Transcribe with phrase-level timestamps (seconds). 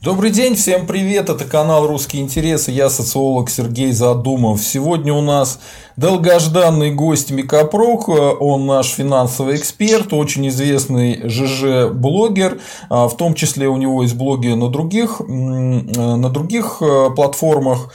[0.00, 4.62] Добрый день, всем привет, это канал «Русские интересы», я социолог Сергей Задумов.
[4.62, 5.58] Сегодня у нас
[5.96, 14.04] долгожданный гость Микопрок, он наш финансовый эксперт, очень известный ЖЖ-блогер, в том числе у него
[14.04, 17.92] есть блоги на других, на других э, платформах.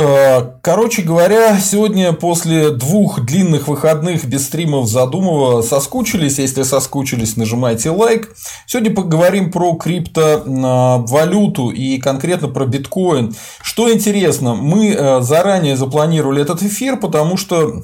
[0.00, 6.38] Э, короче говоря, сегодня после двух длинных выходных без стримов Задумова соскучились.
[6.38, 8.32] Если соскучились, нажимайте лайк.
[8.66, 13.34] Сегодня поговорим про криптовалюту и конкретно про биткоин.
[13.60, 17.82] Что интересно, мы э, заранее запланировали этот эфир, потому что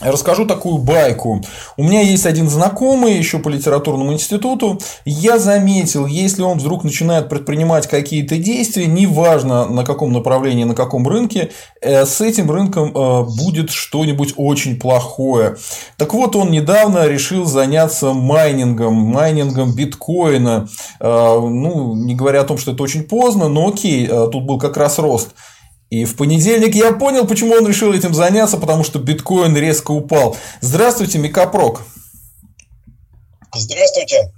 [0.00, 1.42] Расскажу такую байку.
[1.76, 4.80] У меня есть один знакомый еще по литературному институту.
[5.04, 11.06] Я заметил, если он вдруг начинает предпринимать какие-то действия, неважно на каком направлении, на каком
[11.06, 11.50] рынке,
[11.82, 15.56] э, с этим рынком э, будет что-нибудь очень плохое.
[15.98, 20.66] Так вот, он недавно решил заняться майнингом, майнингом биткоина.
[20.98, 24.78] Э, ну, не говоря о том, что это очень поздно, но окей, тут был как
[24.78, 25.34] раз рост.
[25.90, 30.36] И в понедельник я понял, почему он решил этим заняться, потому что биткоин резко упал.
[30.60, 31.82] Здравствуйте, Микапрок.
[33.54, 34.32] Здравствуйте.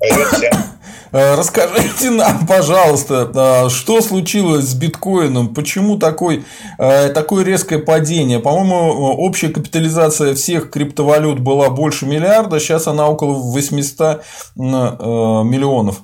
[1.14, 6.42] Э, расскажите нам, пожалуйста, э, что случилось с биткоином, почему такой,
[6.78, 8.40] э, такое резкое падение?
[8.40, 14.24] По-моему, общая капитализация всех криптовалют была больше миллиарда, сейчас она около 800
[14.56, 15.98] миллионов.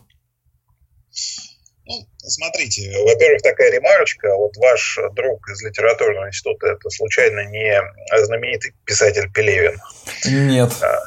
[2.28, 4.34] Смотрите, во-первых, такая ремарочка.
[4.36, 7.80] Вот ваш друг из литературного института, это случайно не
[8.24, 9.80] знаменитый писатель Пелевин?
[10.26, 10.72] Нет.
[10.82, 10.98] А,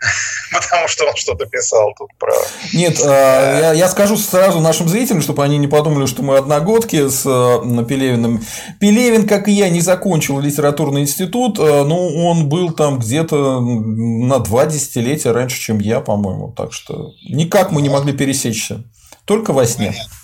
[0.52, 2.32] потому что он что-то писал тут про...
[2.72, 7.08] Нет, а, я, я скажу сразу нашим зрителям, чтобы они не подумали, что мы одногодки
[7.08, 8.42] с Пелевиным.
[8.80, 14.38] Пелевин, как и я, не закончил литературный институт, а, но он был там где-то на
[14.38, 16.52] два десятилетия раньше, чем я, по-моему.
[16.52, 18.84] Так что никак мы не могли пересечься.
[19.26, 19.88] Только во сне.
[19.88, 20.19] Понятно.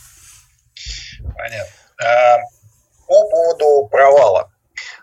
[1.36, 1.72] Понятно.
[2.02, 2.38] А,
[3.06, 4.50] по поводу провала.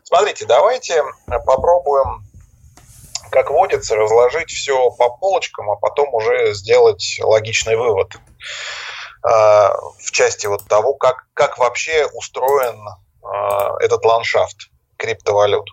[0.04, 2.26] Смотрите, давайте попробуем,
[3.32, 8.16] как водится, разложить все по полочкам, а потом уже сделать логичный вывод
[9.24, 12.80] а, в части вот того, как, как вообще устроен
[13.24, 15.70] а, этот ландшафт криптовалют.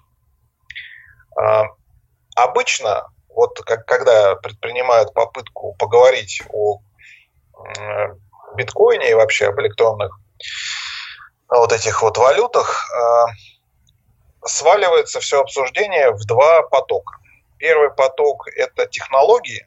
[2.36, 6.80] Обычно, вот как, когда предпринимают попытку поговорить о
[8.56, 10.20] биткоине и вообще об электронных
[11.48, 17.16] вот этих вот валютах, э, сваливается все обсуждение в два потока.
[17.58, 19.66] Первый поток– это технологии,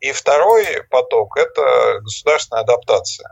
[0.00, 3.30] и второй поток– это государственная адаптация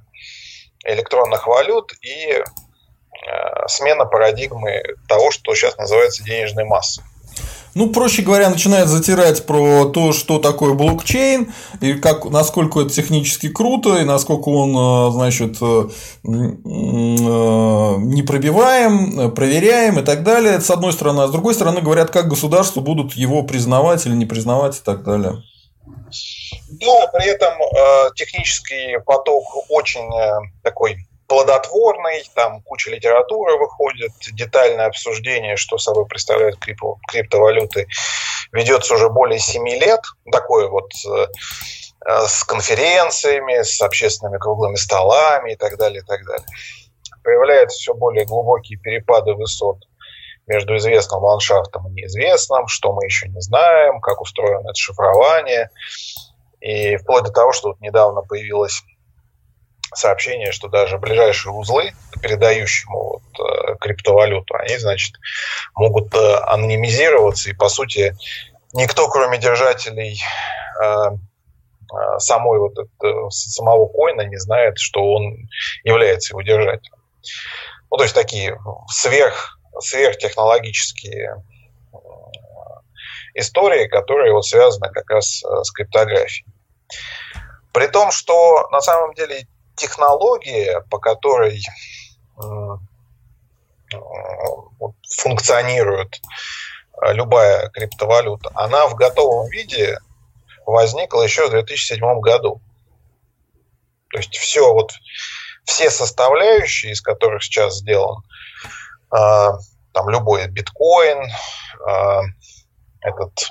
[0.84, 2.42] электронных валют и э,
[3.66, 7.04] смена парадигмы того, что сейчас называется денежной массой.
[7.78, 13.48] Ну, проще говоря, начинает затирать про то, что такое блокчейн, и как, насколько это технически
[13.48, 15.88] круто, и насколько он, э, значит, э,
[16.24, 16.28] э,
[18.02, 20.54] непробиваем, проверяем и так далее.
[20.54, 21.20] Это с одной стороны.
[21.20, 25.04] А с другой стороны, говорят, как государства будут его признавать или не признавать и так
[25.04, 25.40] далее.
[26.80, 30.96] Да, при этом э, технический поток очень э, такой
[31.28, 37.86] плодотворный, там куча литературы выходит, детальное обсуждение, что собой представляют крипто, криптовалюты,
[38.50, 40.00] ведется уже более 7 лет,
[40.32, 41.26] такое вот э,
[42.06, 46.46] э, с конференциями, с общественными круглыми столами и так далее, и так далее.
[47.22, 49.78] Появляются все более глубокие перепады высот
[50.46, 55.68] между известным ландшафтом и неизвестным, что мы еще не знаем, как устроено это шифрование.
[56.60, 58.82] И вплоть до того, что вот недавно появилась
[59.94, 65.14] сообщение, что даже ближайшие узлы передающему вот, э, криптовалюту, они, значит,
[65.74, 68.14] могут э, анонимизироваться, и, по сути,
[68.72, 70.20] никто, кроме держателей
[70.82, 71.04] э,
[72.18, 75.48] самой вот это, самого коина не знает, что он
[75.84, 76.98] является его держателем.
[77.90, 78.58] Ну, то есть такие
[78.88, 81.42] сверх, сверхтехнологические
[83.34, 86.44] истории, которые вот связаны как раз с криптографией.
[87.72, 89.46] При том, что на самом деле
[89.78, 91.62] технология, по которой
[92.36, 92.46] э,
[93.94, 93.98] э,
[95.16, 96.20] функционирует
[97.02, 99.98] э, любая криптовалюта, она в готовом виде
[100.66, 102.60] возникла еще в 2007 году.
[104.10, 104.92] То есть все вот
[105.64, 108.22] все составляющие, из которых сейчас сделан
[109.10, 111.30] там любой биткоин,
[113.00, 113.50] этот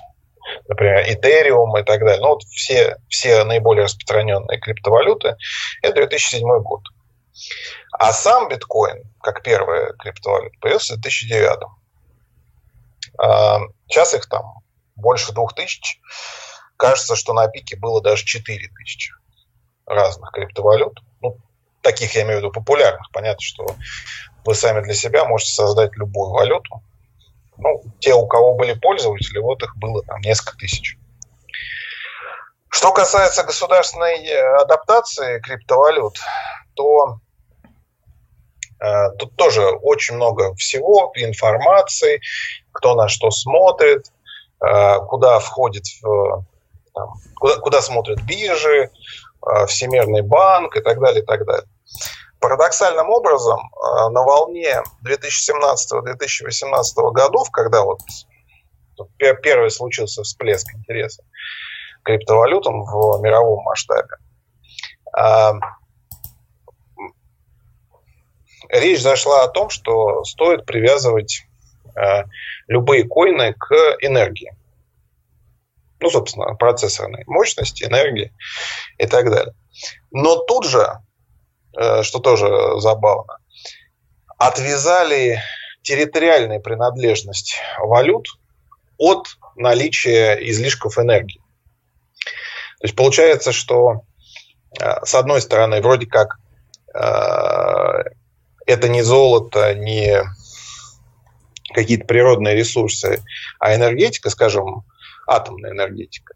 [0.68, 2.20] например, Ethereum и так далее.
[2.22, 5.36] Ну, вот все, все наиболее распространенные криптовалюты–
[5.82, 6.82] это 2007 год.
[7.92, 11.60] А сам биткоин, как первая криптовалюта, появился в 2009.
[13.20, 14.62] А, сейчас их там
[14.96, 16.00] больше двух тысяч.
[16.78, 19.14] Кажется, что на пике было даже 4 тысячи.
[19.86, 21.00] разных криптовалют.
[21.22, 21.38] Ну,
[21.82, 23.10] таких я имею в виду популярных.
[23.12, 23.66] Понятно, что
[24.46, 26.84] вы сами для себя можете создать любую валюту.
[27.58, 30.98] Ну, те, у кого были пользователи, вот их было там несколько тысяч.
[32.70, 36.20] Что касается государственной э, адаптации криптовалют,
[36.76, 37.20] то
[38.80, 42.22] э, тут тоже очень много всего, информации,
[42.72, 44.12] кто на что смотрит,
[44.62, 46.46] э, куда входит, в,
[46.94, 51.68] там, куда, куда смотрят биржи, э, Всемирный банк и так далее, и так далее.
[52.40, 58.00] Парадоксальным образом, э, на волне 2017-2018 годов, когда вот
[59.18, 61.24] первый случился всплеск интереса
[62.04, 64.18] к криптовалютам в мировом масштабе,
[65.18, 65.52] э,
[68.70, 71.44] речь зашла о том, что стоит привязывать
[71.96, 72.24] э,
[72.68, 74.56] любые коины к энергии.
[76.00, 78.32] Ну, собственно, процессорной мощности, энергии
[79.00, 79.56] и так далее.
[80.12, 81.00] Но тут же
[82.04, 82.48] что тоже
[82.80, 83.38] забавно,
[84.38, 85.42] отвязали
[85.82, 88.28] территориальную принадлежность валют
[88.98, 91.42] от наличия излишков энергии.
[92.80, 94.02] То есть получается, что
[94.80, 96.38] э, с одной стороны, вроде как
[96.94, 98.04] э,
[98.66, 100.24] это не золото, не
[101.74, 103.24] какие-то природные ресурсы,
[103.60, 104.84] а энергетика, скажем,
[105.26, 106.34] атомная энергетика.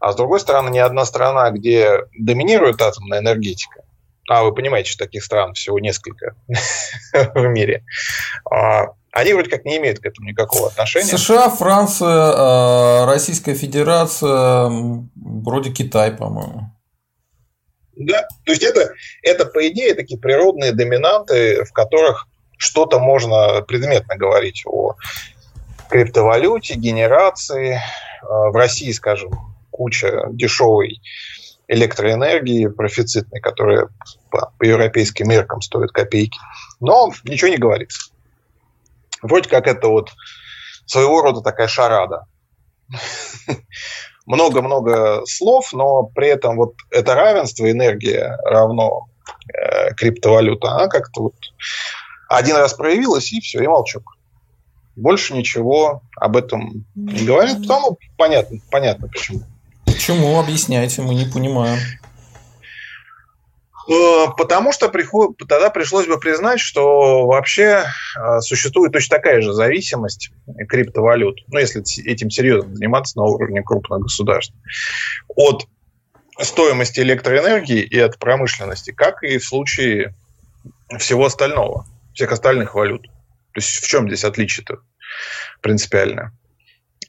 [0.00, 3.82] А с другой стороны, ни одна страна, где доминирует атомная энергетика,
[4.28, 6.34] а вы понимаете, что таких стран всего несколько
[7.34, 7.84] в мире,
[8.50, 11.06] а, они вроде как не имеют к этому никакого отношения.
[11.06, 14.70] США, Франция, а, Российская Федерация,
[15.14, 16.70] вроде Китай, по-моему.
[17.96, 18.92] Да, то есть это,
[19.22, 22.28] это, по идее, такие природные доминанты, в которых
[22.58, 24.96] что-то можно предметно говорить о
[25.88, 27.80] криптовалюте, генерации.
[28.22, 29.30] А, в России, скажем,
[29.70, 31.00] куча дешевой
[31.68, 33.88] электроэнергии профицитной, которая
[34.30, 36.38] по, по европейским меркам стоит копейки.
[36.80, 38.10] Но ничего не говорится.
[39.22, 40.10] Вроде как это вот
[40.86, 42.26] своего рода такая шарада.
[44.26, 49.06] Много-много слов, но при этом вот это равенство, энергия равно
[49.52, 51.34] э, криптовалюта, она как-то вот
[52.28, 54.16] один раз проявилась, и все, и молчок.
[54.96, 59.42] Больше ничего об этом не говорят, потому понятно, понятно почему.
[59.96, 60.38] Почему?
[60.38, 61.78] Объясняйте, мы не понимаем.
[63.88, 65.38] Э, потому что приход...
[65.48, 67.84] тогда пришлось бы признать, что вообще
[68.18, 70.32] э, существует точно такая же зависимость
[70.68, 74.54] криптовалют, ну, если этим серьезно заниматься на уровне крупных государств,
[75.34, 75.66] от
[76.38, 80.14] стоимости электроэнергии и от промышленности, как и в случае
[80.98, 83.04] всего остального, всех остальных валют.
[83.04, 84.80] То есть в чем здесь отличие-то
[85.62, 86.32] принципиальное?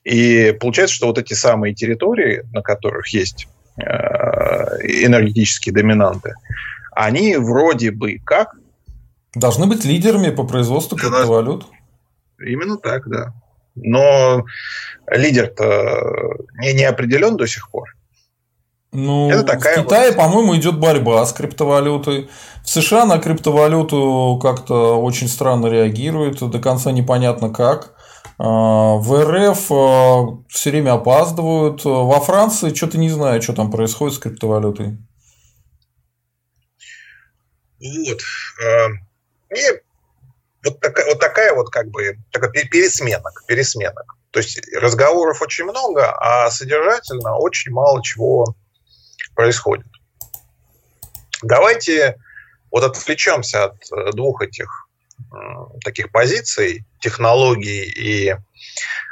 [0.07, 6.36] И получается, что вот эти самые территории, на которых есть э, энергетические доминанты,
[6.94, 8.56] они вроде бы как...
[9.36, 11.65] Должны быть лидерами по производству криптовалют.
[12.39, 13.33] Именно так, да.
[13.75, 14.45] Но
[15.12, 17.94] лидер-то не, не определен до сих пор.
[18.94, 20.18] Ну, это такая в Китае, вот...
[20.18, 22.30] по-моему, идет борьба с криптовалютой.
[22.63, 27.96] В США на криптовалюту как-то очень странно реагируют, до конца непонятно как.
[28.38, 31.84] А, в РФ а, все время опаздывают.
[31.86, 34.98] Во Франции что-то не знаю, что там происходит с криптовалютой.
[37.80, 38.22] Вот.
[38.64, 38.88] А,
[39.56, 39.81] и
[40.64, 44.16] вот такая, вот такая вот как бы такая пересменок, пересменок.
[44.31, 48.56] То есть разговоров очень много, а содержательно очень мало чего
[49.36, 49.88] происходит.
[51.42, 52.18] Давайте
[52.72, 54.87] вот отвлечемся от э, двух этих
[55.83, 58.36] таких позиций, технологий и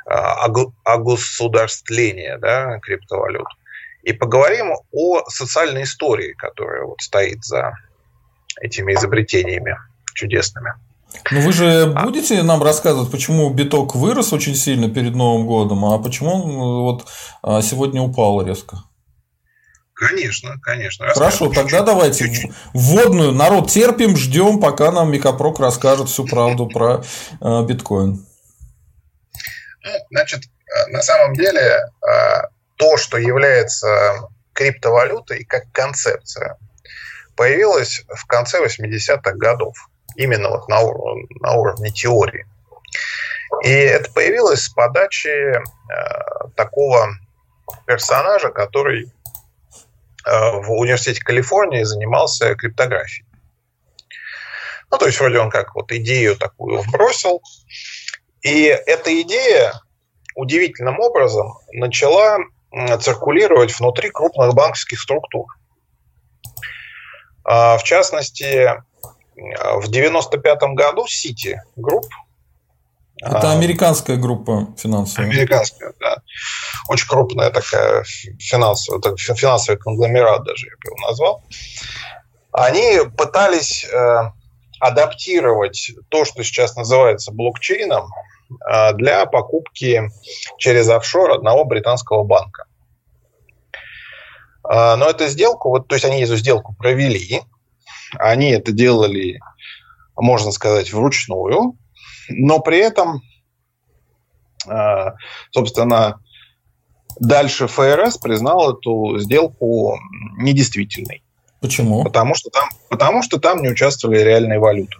[0.05, 0.45] а,
[0.83, 3.47] огосударствления да, криптовалют.
[4.03, 7.73] И поговорим о социальной истории, которая вот стоит за
[8.61, 9.77] этими изобретениями
[10.13, 10.73] чудесными.
[11.31, 15.85] Ну вы же а будете нам рассказывать, почему биток вырос очень сильно перед Новым годом,
[15.85, 17.07] а почему он вот
[17.41, 18.83] а, сегодня упал резко?
[19.95, 21.07] Конечно, конечно.
[21.07, 22.51] Хорошо, тогда давайте чуть-чуть.
[22.73, 23.31] вводную.
[23.31, 27.01] Народ терпим, ждем, пока нам Микопрок расскажет всю правду про
[27.41, 28.25] э, биткоин.
[29.83, 32.41] Ну, значит, э, на самом деле э,
[32.75, 36.57] то, что является криптовалютой как концепция,
[37.37, 39.77] появилось в конце 80-х годов.
[40.17, 42.45] Именно вот на, уровне, на уровне теории.
[43.63, 45.61] И это появилось с подачи э,
[46.57, 47.09] такого
[47.85, 49.11] персонажа, который
[50.25, 53.27] в университете Калифорнии занимался криптографией.
[54.91, 57.41] Ну, то есть, вроде он как вот идею такую вбросил.
[58.41, 59.73] И эта идея
[60.35, 62.39] удивительным образом начала
[62.99, 65.45] циркулировать внутри крупных банковских структур.
[67.43, 68.71] В частности,
[69.35, 72.05] в 95 году City Group
[73.21, 75.29] это американская группа финансовая.
[75.29, 76.17] Американская, да.
[76.89, 78.03] Очень крупная такая
[78.39, 81.43] финансовая, финансовый конгломерат даже я бы его назвал.
[82.51, 84.31] Они пытались э,
[84.79, 88.09] адаптировать то, что сейчас называется блокчейном,
[88.69, 90.09] э, для покупки
[90.57, 92.65] через офшор одного британского банка.
[94.69, 97.41] Э, но эту сделку, вот, то есть они эту сделку провели,
[98.17, 99.39] они это делали,
[100.15, 101.77] можно сказать, вручную,
[102.29, 103.21] но при этом,
[104.67, 105.11] э,
[105.51, 106.19] собственно,
[107.19, 109.97] дальше ФРС признал эту сделку
[110.37, 111.23] недействительной.
[111.61, 112.03] Почему?
[112.03, 114.97] Потому что там, потому что там не участвовали реальные валюты.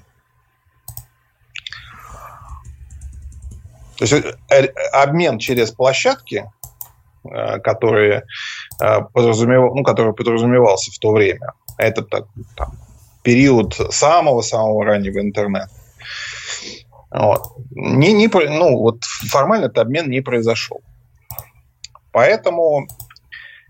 [3.97, 4.13] То есть
[4.49, 6.49] э, обмен через площадки,
[7.23, 8.23] э, которые,
[9.13, 12.77] подразумевал, ну, который подразумевался в то время, это так, там,
[13.23, 15.69] период самого-самого раннего интернета,
[17.17, 17.43] вот.
[17.71, 20.81] Не, не, ну, вот формально этот обмен не произошел.
[22.11, 22.87] Поэтому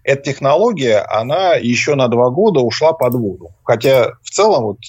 [0.04, 3.52] эта технология, она еще на два года ушла под воду.
[3.64, 4.80] Хотя в целом вот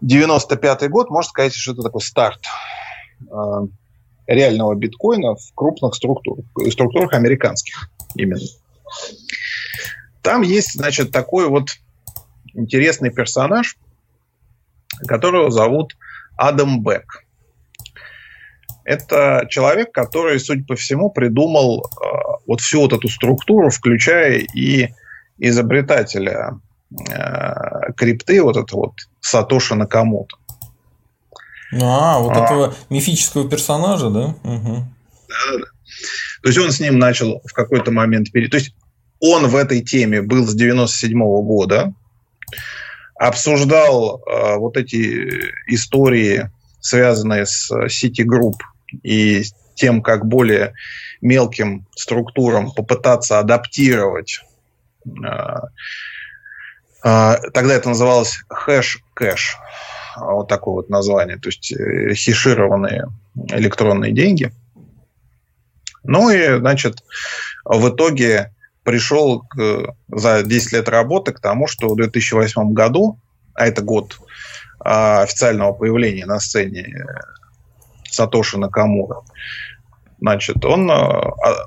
[0.00, 2.40] 95 год, можно сказать, что это такой старт
[3.20, 3.66] э,
[4.26, 8.46] реального биткоина в крупных структурах, структурах американских именно.
[10.22, 11.68] Там есть, значит, такой вот
[12.54, 13.76] интересный персонаж,
[15.06, 15.96] которого зовут
[16.36, 17.24] Адам Бек.
[18.88, 22.06] Это человек, который, судя по всему, придумал э,
[22.46, 24.94] вот всю вот эту структуру, включая и
[25.36, 26.58] изобретателя
[26.90, 30.38] э, крипты, вот это вот Сатоши Накамото.
[31.82, 32.42] А, вот а.
[32.42, 34.34] этого мифического персонажа, да?
[34.42, 34.76] Угу.
[35.28, 35.64] Да, да.
[36.40, 38.50] То есть он с ним начал в какой-то момент перейти.
[38.50, 38.74] То есть
[39.20, 41.92] он в этой теме был с 97 -го года,
[43.16, 45.28] обсуждал э, вот эти
[45.66, 48.54] истории, связанные с Citigroup
[49.02, 49.42] и
[49.74, 50.74] тем, как более
[51.20, 54.40] мелким структурам попытаться адаптировать
[55.24, 55.68] а,
[57.02, 59.56] а, Тогда это называлось Hashcash.
[60.16, 61.38] Вот такое вот название.
[61.38, 63.06] То есть э, хешированные
[63.50, 64.52] электронные деньги.
[66.02, 67.04] Ну и, значит,
[67.64, 68.52] в итоге
[68.82, 73.20] пришел к, за 10 лет работы к тому, что в 2008 году,
[73.54, 74.18] а это год
[74.80, 77.04] официального появления на сцене
[78.08, 79.22] Сатоши Накамура.
[80.20, 81.66] Значит, он э, а,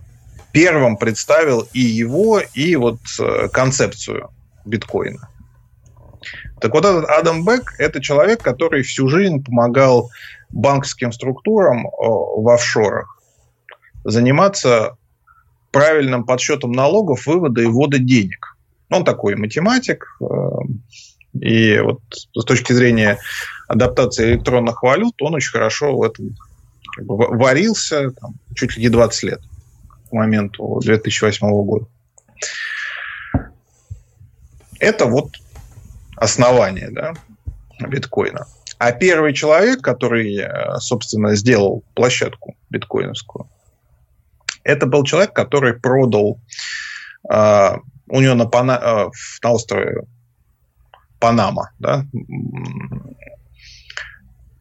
[0.52, 4.30] первым представил и его, и вот э, концепцию
[4.66, 5.30] биткоина.
[6.60, 10.12] Так вот, этот Адам Бек– это человек, который всю жизнь помогал
[10.50, 13.22] банковским структурам в офшорах
[14.04, 14.98] заниматься
[15.72, 18.58] правильным подсчетом налогов, вывода и ввода денег.
[18.90, 20.26] Он такой математик, э,
[21.40, 23.18] и вот с точки зрения
[23.72, 26.36] адаптации электронных валют, он очень хорошо в этом
[26.96, 29.42] как бы варился там, чуть ли не 20 лет
[30.10, 31.86] к моменту 2008 года.
[34.80, 35.36] Это вот
[36.18, 37.14] основание да,
[37.88, 38.46] биткоина.
[38.78, 43.48] А первый человек, который, э, собственно, сделал площадку биткоиновскую,
[44.64, 46.40] это был человек, который продал
[47.32, 47.76] э,
[48.10, 49.10] у него на, Пана, э,
[49.44, 50.04] на острове
[51.20, 52.06] Панама, да,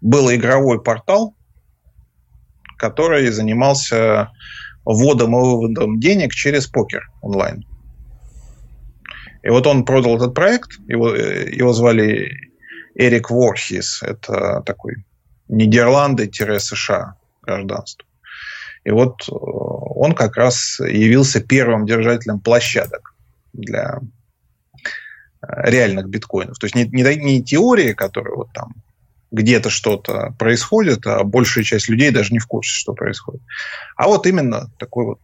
[0.01, 1.35] был игровой портал,
[2.77, 4.31] который занимался
[4.85, 7.67] вводом и выводом денег через покер онлайн.
[9.43, 12.51] И вот он продал этот проект, его, его звали
[12.95, 15.05] Эрик Ворхис, это такой
[15.49, 18.07] Нидерланды-США гражданство.
[18.85, 23.15] И вот э, он как раз явился первым держателем площадок
[23.53, 24.01] для
[24.83, 26.59] э, реальных биткоинов.
[26.59, 28.75] То есть не, не, не теории, которые вот там
[29.31, 33.43] где-то что-то происходит, а большая часть людей даже не в курсе, что происходит.
[33.97, 35.21] А вот именно такой вот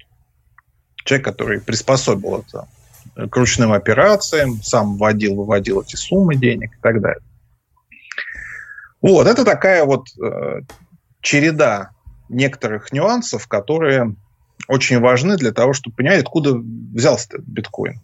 [1.05, 2.69] человек, который приспособил это
[3.29, 7.23] к ручным операциям, сам вводил, выводил эти суммы денег и так далее.
[9.01, 10.61] Вот, это такая вот э,
[11.21, 11.91] череда
[12.29, 14.15] некоторых нюансов, которые
[14.69, 18.01] очень важны для того, чтобы понять, откуда взялся этот биткоин.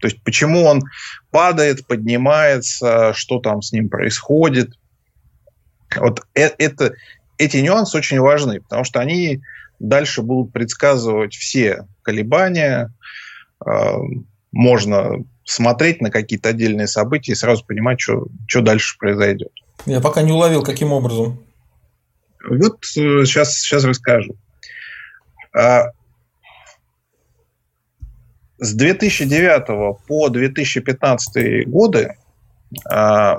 [0.00, 0.82] То есть, почему он
[1.30, 4.72] падает, поднимается, что там с ним происходит.
[5.96, 6.94] Вот э, это,
[7.38, 9.40] эти нюансы очень важны, потому что они
[9.78, 12.92] дальше будут предсказывать все колебания.
[13.64, 13.96] А,
[14.52, 19.52] можно смотреть на какие-то отдельные события и сразу понимать, что, что дальше произойдет.
[19.86, 21.42] Я пока не уловил, каким образом.
[22.48, 24.36] Вот сейчас, э, сейчас расскажу.
[25.54, 25.86] А,
[28.58, 32.16] с 2009 по 2015 годы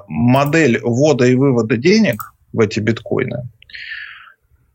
[0.07, 3.49] модель ввода и вывода денег в эти биткоины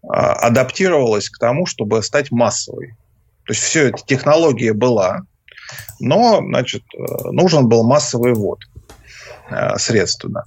[0.02, 2.94] адаптировалась к тому, чтобы стать массовой.
[3.44, 5.23] То есть все эта технология была,
[5.99, 6.82] но значит,
[7.25, 8.61] нужен был массовый ввод
[9.76, 10.44] средственно.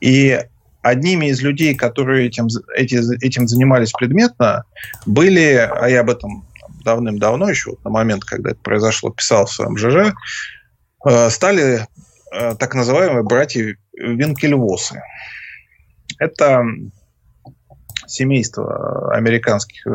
[0.00, 0.40] И
[0.84, 2.46] одними из людей, которые этим,
[2.76, 4.64] эти, этим занимались предметно,
[5.06, 6.46] были, а я об этом
[6.84, 10.14] давным-давно еще, вот на момент, когда это произошло, писал в своем ЖЖ,
[11.06, 11.86] э, стали
[12.32, 15.02] э, так называемые братья Винкельвосы.
[16.18, 16.64] Это
[18.06, 19.86] семейство американских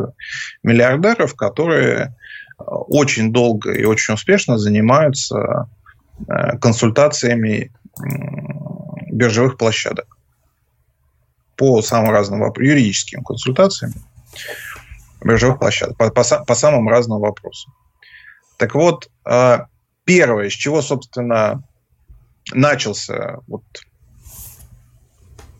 [0.64, 2.16] миллиардеров, которые
[2.58, 5.70] очень долго и очень успешно занимаются
[6.28, 7.72] э, консультациями
[9.12, 10.18] биржевых площадок
[11.56, 13.94] по самым разным вопросам, юридическим консультациям
[15.22, 17.74] биржевых площадок по, по, по самым разным вопросам.
[18.58, 19.68] Так вот, а,
[20.06, 21.64] первое, с чего, собственно,
[22.52, 23.64] начался вот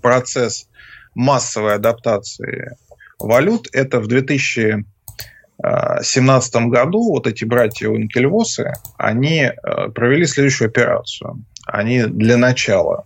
[0.02, 0.68] процесс
[1.16, 2.76] массовой адаптации
[3.20, 11.44] валют, это в 2017 году вот эти братья Уинкельвосы, они а, провели следующую операцию.
[11.66, 13.06] Они для начала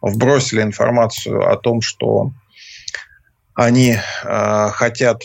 [0.00, 2.30] вбросили информацию о том, что
[3.54, 5.24] они э, хотят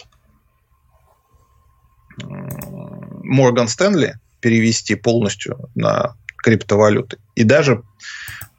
[2.18, 7.18] Морган Стэнли перевести полностью на криптовалюты.
[7.36, 7.84] И даже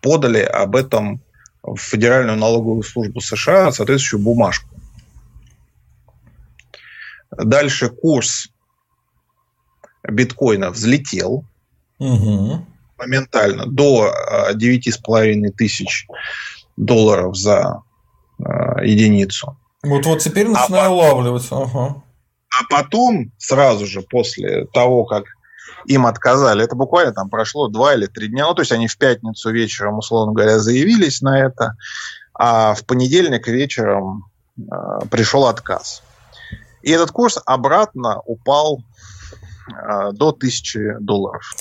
[0.01, 1.21] подали об этом
[1.67, 4.69] в Федеральную налоговую службу США соответствующую бумажку.
[7.31, 8.49] Дальше курс
[10.03, 11.45] биткоина взлетел.
[11.99, 12.67] Угу
[12.99, 14.13] моментально до
[14.53, 16.07] 9,5 а, тысяч
[16.77, 17.83] долларов за
[18.43, 19.57] а, единицу.
[19.83, 21.57] Вот, вот теперь начинаю а улавливаться.
[21.57, 22.03] Ага.
[22.51, 25.25] А потом, сразу же после того, как
[25.85, 28.97] им отказали, это буквально там прошло два или три дня, ну, то есть они в
[28.99, 31.77] пятницу вечером, условно говоря, заявились на это,
[32.35, 34.27] а в понедельник вечером
[34.59, 34.63] э,
[35.11, 36.03] пришел отказ.
[36.83, 38.81] И этот курс обратно упал
[39.69, 41.55] э, до 1000 долларов.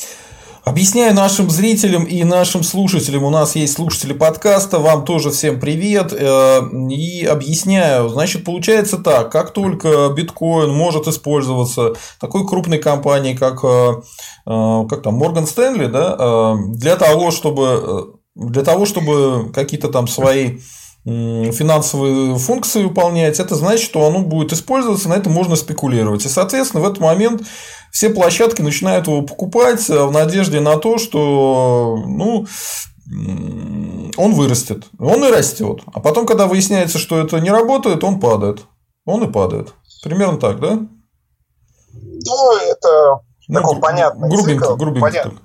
[0.66, 6.12] Объясняю нашим зрителям и нашим слушателям, у нас есть слушатели подкаста, вам тоже всем привет,
[6.12, 13.64] э, и объясняю, значит, получается так, как только биткоин может использоваться такой крупной компанией, как,
[13.64, 13.92] э,
[14.48, 20.58] э, как там, Morgan Stanley, да, для того, чтобы, для того, чтобы какие-то там свои
[21.06, 26.26] финансовые функции выполнять, это значит, что оно будет использоваться, на это можно спекулировать.
[26.26, 27.44] И, соответственно, в этот момент
[27.96, 32.46] все площадки начинают его покупать в надежде на то, что ну,
[34.18, 34.88] он вырастет.
[35.00, 35.80] Он и растет.
[35.94, 38.60] А потом, когда выясняется, что это не работает, он падает.
[39.06, 39.74] Он и падает.
[40.04, 40.78] Примерно так, да?
[41.94, 44.76] Ну, это ну, такой понятный грубенько, цикл.
[44.76, 45.40] Грубенько понятно.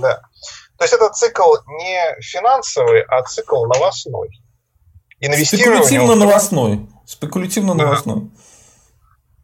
[0.00, 0.22] Да.
[0.78, 4.30] То есть это цикл не финансовый, а цикл новостной.
[5.20, 6.88] Спекулятивно-новостной.
[7.04, 8.20] Спекулятивно-новостной.
[8.22, 8.28] Да.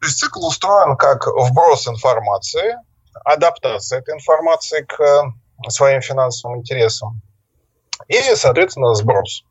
[0.03, 2.75] То есть цикл устроен как вброс информации,
[3.23, 7.21] адаптация этой информации к э, своим финансовым интересам
[8.09, 9.45] и, соответственно, сброс.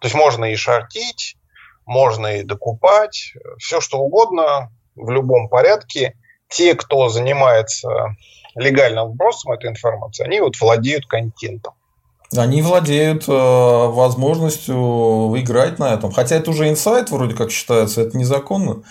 [0.00, 1.38] То есть можно и шортить,
[1.86, 6.14] можно и докупать, все что угодно в любом порядке.
[6.50, 7.88] Те, кто занимается
[8.54, 11.72] легальным вбросом этой информации, они вот владеют контентом.
[12.34, 16.12] Они владеют э, возможностью выиграть на этом.
[16.12, 18.82] Хотя это уже инсайт вроде как считается, это незаконно.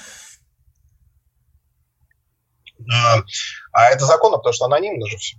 [2.91, 3.17] А,
[3.71, 5.37] а это законно, потому что анонимно же все.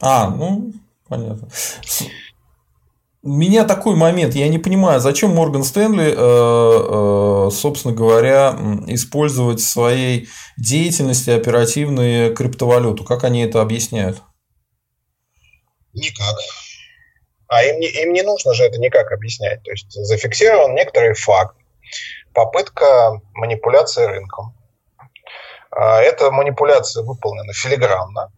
[0.00, 0.72] А, ну,
[1.08, 1.48] понятно.
[3.22, 9.68] Меня такой момент, я не понимаю, зачем Морган Стэнли, э, э, собственно говоря, использовать в
[9.68, 13.04] своей деятельности оперативные криптовалюту?
[13.04, 14.22] Как они это объясняют?
[15.92, 16.36] Никак.
[17.48, 19.62] А им не, им не нужно же это никак объяснять.
[19.62, 21.56] То есть зафиксирован некоторый факт,
[22.34, 24.54] попытка манипуляции рынком.
[25.70, 28.32] А, эта манипуляция выполнена филигранно.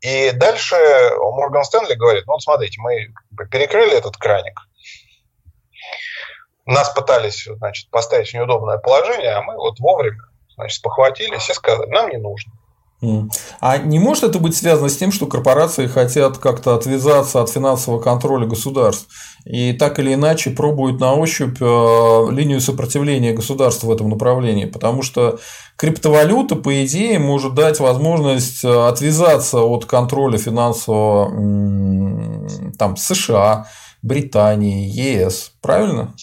[0.00, 0.76] И дальше
[1.16, 3.14] Морган Стэнли говорит, ну вот смотрите, мы
[3.50, 4.58] перекрыли этот краник,
[6.66, 10.22] нас пытались значит, поставить в неудобное положение, а мы вот вовремя
[10.54, 12.52] значит, спохватились и сказали, нам не нужно.
[13.60, 18.00] А не может это быть связано с тем, что корпорации хотят как-то отвязаться от финансового
[18.00, 19.08] контроля государств
[19.44, 24.66] и так или иначе пробуют на ощупь э, линию сопротивления государства в этом направлении?
[24.66, 25.40] Потому что
[25.76, 31.28] криптовалюта, по идее, может дать возможность э, отвязаться от контроля финансового
[32.78, 33.66] там, США,
[34.02, 35.52] Британии, ЕС.
[35.60, 36.14] Правильно?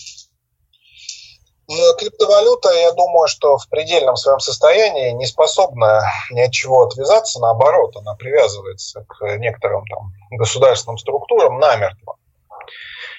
[1.71, 6.01] Ну, криптовалюта, я думаю, что в предельном своем состоянии не способна
[6.31, 12.17] ни от чего отвязаться, наоборот, она привязывается к некоторым там, государственным структурам намертво.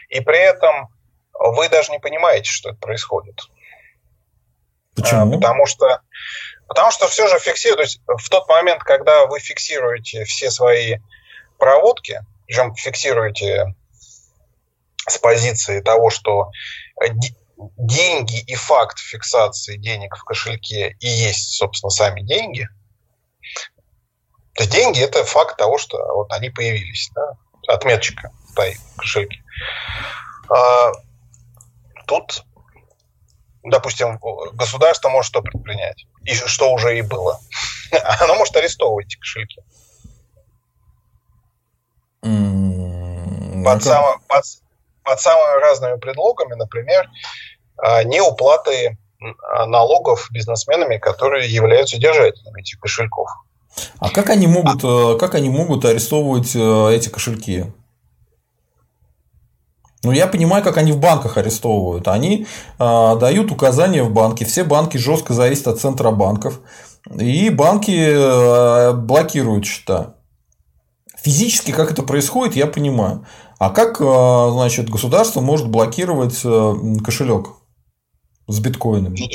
[0.09, 0.89] И при этом
[1.33, 3.41] вы даже не понимаете, что это происходит.
[4.97, 5.33] Почему?
[5.33, 6.01] А, потому что,
[6.67, 10.97] потому что все же фиксирует, то есть в тот момент, когда вы фиксируете все свои
[11.57, 13.77] проводки, причем фиксируете
[15.07, 16.51] с позиции того, что
[17.77, 22.69] деньги и факт фиксации денег в кошельке и есть, собственно, сами деньги.
[24.55, 27.37] То есть деньги– это факт того, что вот они появились, да?
[27.69, 29.43] отметочка стоит в кошельке.
[30.49, 30.93] А,
[32.07, 32.45] тут,
[33.63, 34.19] допустим,
[34.53, 37.41] государство может что предпринять, и что уже и было.
[38.21, 39.63] Оно может арестовывать эти кошельки.
[43.63, 44.45] Под, само, под,
[45.03, 47.09] под самыми разными предлогами, например,
[47.77, 53.29] а, неуплаты а, налогов бизнесменами, которые являются держателями этих кошельков.
[53.99, 55.17] А как они могут, а...
[55.17, 57.73] как они могут арестовывать э, эти кошельки?
[60.03, 62.09] Ну, я понимаю, как они в банках арестовывают.
[62.09, 62.47] Они
[62.79, 64.45] э, дают указания в банке.
[64.45, 66.61] Все банки жестко зависят от центробанков.
[67.19, 70.15] И банки э, блокируют счета.
[71.23, 73.27] Физически, как это происходит, я понимаю.
[73.61, 77.61] А как, э, значит, государство может блокировать э, кошелек?
[78.51, 79.17] с биткоинами?
[79.19, 79.29] Ну,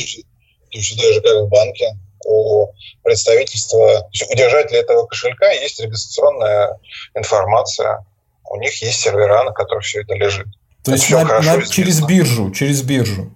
[0.72, 1.98] точно так же, как в банке.
[2.28, 2.68] У
[3.04, 6.80] представительства, у держателя этого кошелька есть регистрационная
[7.14, 8.04] информация.
[8.50, 10.48] У них есть сервера, на которых все это лежит.
[10.84, 13.32] То это есть на, на, через биржу, через биржу.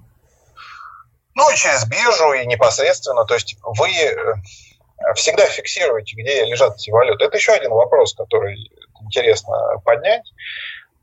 [1.36, 3.25] Ну, через биржу и непосредственно.
[3.25, 7.25] То есть вы э, всегда фиксируете, где лежат эти валюты.
[7.25, 8.71] Это еще один вопрос, который
[9.02, 10.25] интересно поднять.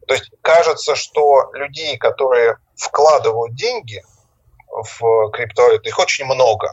[0.06, 4.02] То есть кажется, что людей, которые вкладывают деньги–
[4.76, 6.68] в криптовалюту, их очень много.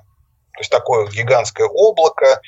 [0.53, 2.41] То есть такое гигантское облако,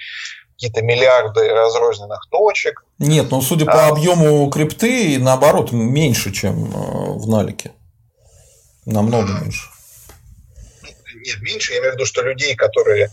[0.54, 2.86] какие-то миллиарды разрозненных точек.
[3.00, 7.72] Нет, ну судя по а, объему крипты, наоборот, меньше, чем э, в налике.
[8.86, 9.68] Намного меньше.
[11.26, 11.74] Нет, меньше.
[11.74, 13.10] Я имею в виду, что людей, которые э,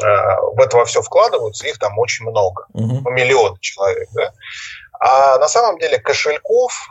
[0.00, 2.66] в это во все вкладываются, их там очень много.
[2.74, 3.10] Угу.
[3.10, 4.08] Миллион человек.
[4.12, 4.32] Да?
[5.00, 6.88] А на самом деле кошельков,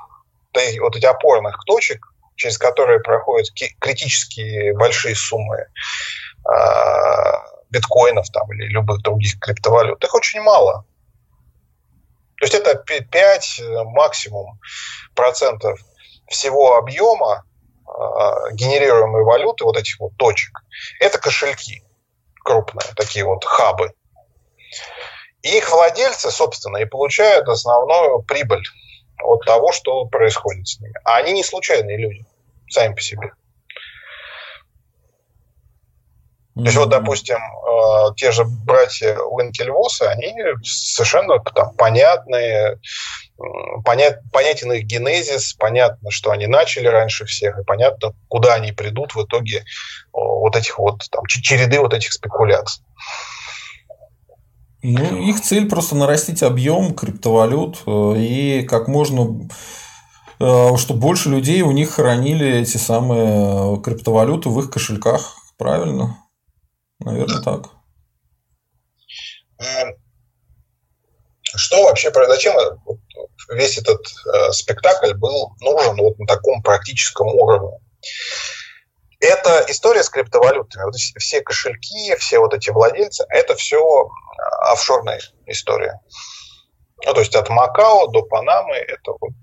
[0.79, 3.47] вот эти опорных точек, через которые проходят
[3.79, 5.67] критически большие суммы
[6.45, 10.85] а, биткоинов там, или любых других криптовалют, их очень мало.
[12.37, 14.59] То есть это 5 максимум
[15.15, 15.79] процентов
[16.27, 17.43] всего объема
[17.87, 20.61] э, генерируемой валюты, вот этих вот точек,
[20.99, 21.83] это кошельки
[22.43, 23.91] крупные, такие вот хабы.
[25.41, 28.63] И их владельцы, собственно, и получают основную прибыль
[29.23, 30.93] от того, что происходит с ними.
[31.03, 32.25] А они не случайные люди,
[32.69, 33.31] сами по себе.
[36.57, 42.79] То есть, вот, допустим, э, те же братья Уинкельвосы, они совершенно там, понятные,
[43.85, 49.13] понят, понятен их генезис, понятно, что они начали раньше всех, и понятно, куда они придут
[49.13, 49.65] в итоге
[50.11, 52.83] вот этих вот там, череды вот этих спекуляций.
[54.89, 59.49] Ну, их цель просто нарастить объем криптовалют э, и как можно
[60.39, 65.35] э, чтобы больше людей у них хранили эти самые криптовалюты в их кошельках.
[65.57, 66.17] Правильно?
[66.99, 67.43] Наверное, да.
[67.43, 67.69] так.
[71.43, 72.55] Что вообще, зачем
[73.49, 77.77] весь этот э, спектакль был нужен вот на таком практическом уровне?
[79.19, 80.83] Это история с криптовалютами.
[80.83, 84.09] Вот все кошельки, все вот эти владельцы, это все
[84.61, 85.99] офшорная история.
[87.05, 89.33] Ну, то есть от Макао до Панамы это вот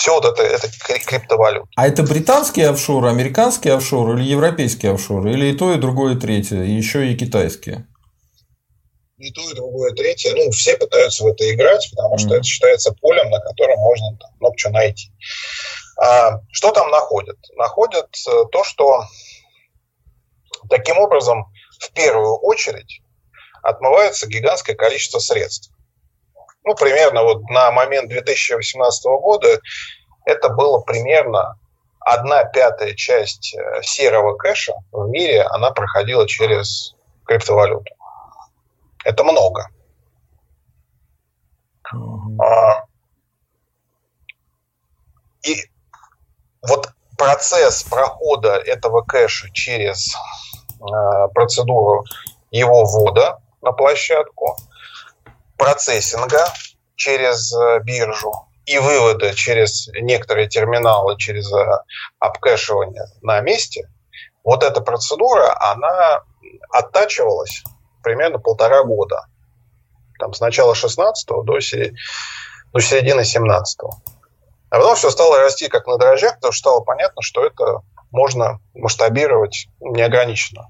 [0.00, 0.68] все вот это, это
[1.06, 1.68] криптовалюта.
[1.76, 5.32] А это британские офшоры, американские офшоры или европейские офшоры?
[5.32, 7.86] Или и то, и другое, и третье, и еще и китайские?
[9.18, 10.34] И то, и другое, и третье.
[10.34, 12.36] Ну, все пытаются в это играть, потому что mm.
[12.36, 15.12] это считается полем, на котором можно там, много чего найти.
[16.00, 17.36] А, что там находят?
[17.56, 19.04] Находят э, то, что
[20.70, 21.44] таким образом
[21.78, 23.02] в первую очередь
[23.62, 25.70] отмывается гигантское количество средств.
[26.64, 29.60] Ну, примерно вот на момент 2018 года
[30.24, 31.58] это было примерно
[32.00, 36.94] одна пятая часть э, серого кэша в мире, она проходила через
[37.26, 37.94] криптовалюту.
[39.04, 39.68] Это много.
[41.92, 42.84] Uh-huh.
[45.42, 45.70] И
[46.62, 50.14] вот процесс прохода этого кэша через
[50.80, 52.04] э, процедуру
[52.50, 54.56] его ввода на площадку,
[55.56, 56.46] процессинга
[56.96, 58.32] через э, биржу
[58.66, 61.84] и вывода через некоторые терминалы, через э,
[62.18, 63.88] обкэшивание на месте,
[64.44, 66.22] вот эта процедура, она
[66.70, 67.62] оттачивалась
[68.02, 69.26] примерно полтора года.
[70.18, 73.90] Там с начала 16 до, до середины 17 -го.
[74.70, 77.80] А потом все стало расти как на дрожжах, потому что стало понятно, что это
[78.10, 80.68] можно масштабировать неограниченно.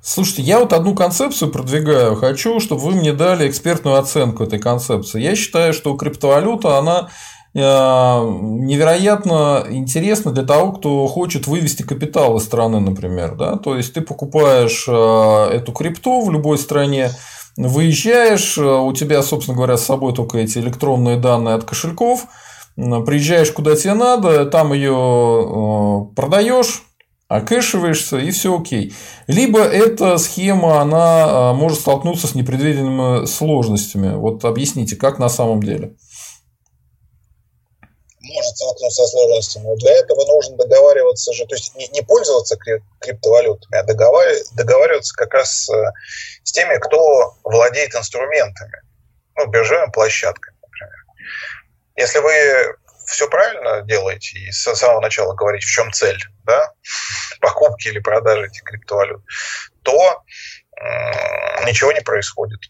[0.00, 2.14] Слушайте, я вот одну концепцию продвигаю.
[2.14, 5.20] Хочу, чтобы вы мне дали экспертную оценку этой концепции.
[5.20, 7.08] Я считаю, что криптовалюта, она
[7.54, 13.34] э, невероятно интересна для того, кто хочет вывести капитал из страны, например.
[13.34, 13.56] Да?
[13.56, 17.10] То есть ты покупаешь э, эту крипту в любой стране,
[17.56, 22.26] выезжаешь, э, у тебя, собственно говоря, с собой только эти электронные данные от кошельков,
[22.76, 26.86] приезжаешь куда тебе надо, там ее продаешь,
[27.28, 28.94] окэшиваешься и все окей.
[29.26, 34.14] Либо эта схема, она а, может столкнуться с непредвиденными сложностями.
[34.14, 35.96] Вот объясните, как на самом деле?
[38.20, 39.64] Может столкнуться со сложностями.
[39.64, 42.56] Но для этого нужно договариваться же, то есть не, не пользоваться
[43.00, 45.92] криптовалютами, а договариваться как раз э,
[46.44, 48.82] с теми, кто владеет инструментами,
[49.36, 50.55] ну, биржевыми площадками.
[51.96, 56.72] Если вы все правильно делаете и с самого начала говорите, в чем цель, да,
[57.40, 59.22] покупки или продажи этих криптовалют,
[59.82, 60.22] то
[61.64, 62.60] ничего не происходит.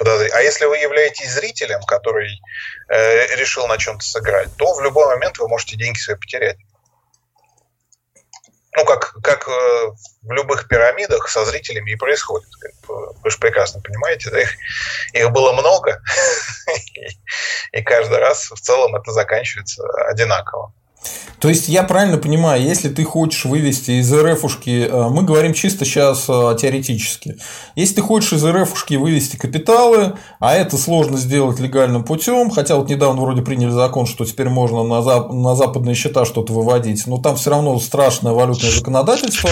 [0.00, 2.40] А если вы являетесь зрителем, который
[2.88, 6.56] э, решил на чем-то сыграть, то в любой момент вы можете деньги свои потерять.
[8.78, 9.90] Ну, как, как э,
[10.22, 12.48] в любых пирамидах со зрителями и происходит.
[12.86, 14.52] Вы же прекрасно понимаете, да, их,
[15.14, 16.00] их было много,
[17.72, 20.72] и каждый раз в целом это заканчивается одинаково.
[21.38, 25.84] То есть я правильно понимаю, если ты хочешь вывести из РФушки, э, мы говорим чисто
[25.84, 27.36] сейчас э, теоретически,
[27.76, 32.90] если ты хочешь из РФушки вывести капиталы, а это сложно сделать легальным путем, хотя вот
[32.90, 37.18] недавно вроде приняли закон, что теперь можно на, зап- на западные счета что-то выводить, но
[37.18, 39.50] там все равно страшное валютное законодательство,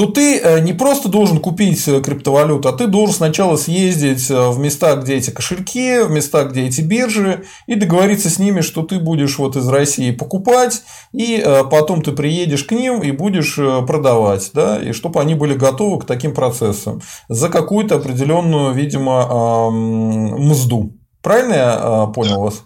[0.00, 4.48] то ты э, не просто должен купить э, криптовалюту, а ты должен сначала съездить э,
[4.48, 8.80] в места, где эти кошельки, в места, где эти биржи, и договориться с ними, что
[8.82, 14.52] ты будешь вот из России покупать, и потом ты приедешь к ним и будешь продавать,
[14.54, 20.96] да, и чтобы они были готовы к таким процессам за какую-то определенную, видимо, мзду.
[21.20, 22.62] Правильно я понял вас?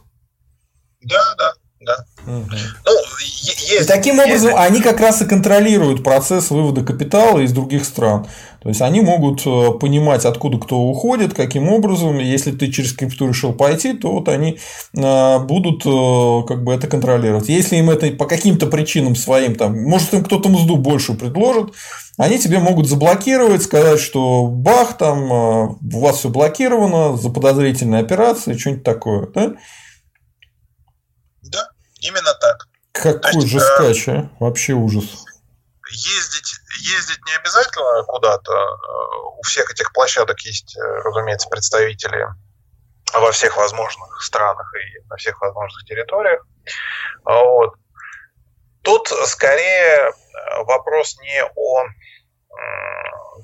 [1.02, 1.52] Да, да,
[1.84, 2.06] да.
[2.26, 2.44] Угу.
[2.86, 4.60] Ну, есть, и таким образом есть.
[4.60, 8.26] они как раз и контролируют процесс вывода капитала из других стран.
[8.64, 12.18] То есть они могут э, понимать, откуда кто уходит, каким образом.
[12.18, 14.58] Если ты через крипту решил пойти, то вот они
[14.96, 17.50] э, будут э, как бы это контролировать.
[17.50, 21.74] Если им это по каким-то причинам своим, там, может им кто-то мзду больше предложит,
[22.16, 28.56] они тебе могут заблокировать, сказать, что бах, там у вас все блокировано за подозрительные операции,
[28.56, 29.28] что-нибудь такое.
[29.34, 29.52] Да?
[32.04, 32.68] Именно так.
[32.92, 34.28] Какой есть, же скач, а?
[34.38, 35.24] Вообще ужас.
[35.90, 38.52] Ездить, ездить не обязательно куда-то.
[39.38, 42.26] У всех этих площадок есть, разумеется, представители
[43.14, 46.46] во всех возможных странах и на всех возможных территориях.
[47.24, 47.74] Вот.
[48.82, 50.12] Тут скорее
[50.66, 51.84] вопрос не о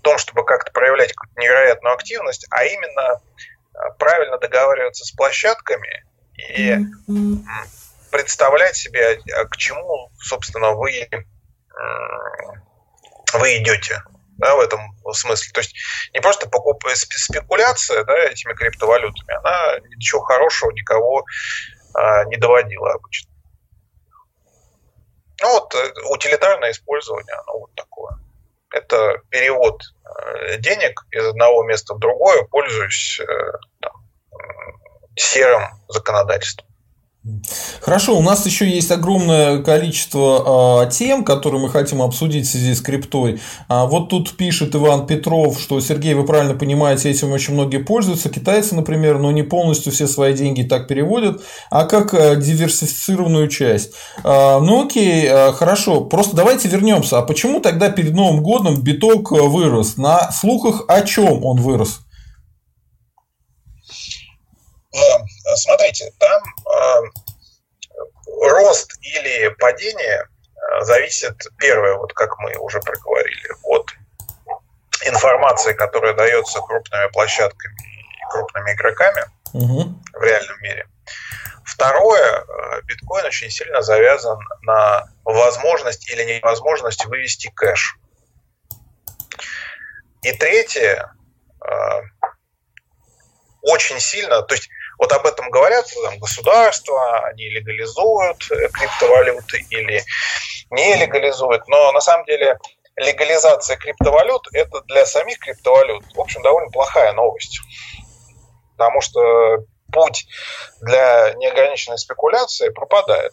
[0.03, 3.21] том, чтобы как-то проявлять какую-то невероятную активность, а именно
[3.99, 6.05] правильно договариваться с площадками
[6.37, 6.73] и
[7.09, 7.80] mm-hmm
[8.11, 11.09] представлять себе, а к чему, собственно, вы,
[13.35, 14.03] вы идете
[14.41, 14.81] да, в этом
[15.13, 15.53] смысле.
[15.53, 15.75] То есть
[16.15, 16.83] не просто покуп...
[16.95, 21.25] спекуляция да, этими криптовалютами, она ничего хорошего никого
[21.95, 23.31] а, не доводила обычно.
[25.43, 28.19] Ну вот э, утилитарное использование, оно вот такое.
[28.73, 33.25] Это перевод э, денег из одного места в другое, пользуясь э,
[33.81, 33.93] там,
[35.17, 36.67] серым законодательством.
[37.83, 42.75] Хорошо, у нас еще есть огромное количество э, тем, которые мы хотим обсудить в связи
[42.75, 43.41] с криптой.
[43.69, 48.31] А вот тут пишет Иван Петров, что Сергей, вы правильно понимаете, этим очень многие пользуются.
[48.31, 53.93] Китайцы, например, но не полностью все свои деньги так переводят, а как э, диверсифицированную часть.
[54.25, 56.01] Э, ну окей, э, хорошо.
[56.01, 57.19] Просто давайте вернемся.
[57.19, 59.99] А почему тогда перед Новым годом биток вырос?
[59.99, 62.01] На слухах о чем он вырос?
[65.57, 66.43] Смотрите, там
[68.41, 73.91] рост или падение э, зависит, первое, вот как мы уже проговорили, от
[75.05, 79.95] информации, которая дается крупными площадками и крупными игроками угу.
[80.13, 80.87] в реальном мире.
[81.65, 87.97] Второе, э, биткоин очень сильно завязан на возможность или невозможность вывести кэш.
[90.23, 91.13] И третье,
[91.65, 92.01] э,
[93.63, 94.69] очень сильно, то есть
[95.01, 100.05] вот об этом говорят там, государства, они легализуют э, криптовалюты или
[100.71, 101.67] не легализует.
[101.69, 102.59] Но на самом деле
[102.97, 107.61] легализация криптовалют– это для самих криптовалют, в общем, довольно плохая новость.
[108.77, 110.27] Потому что путь
[110.83, 113.33] для неограниченной спекуляции пропадает.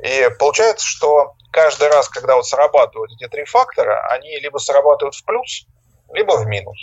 [0.00, 5.24] И получается, что каждый раз, когда вот срабатывают эти три фактора, они либо срабатывают в
[5.24, 5.66] плюс,
[6.12, 6.78] либо в минус.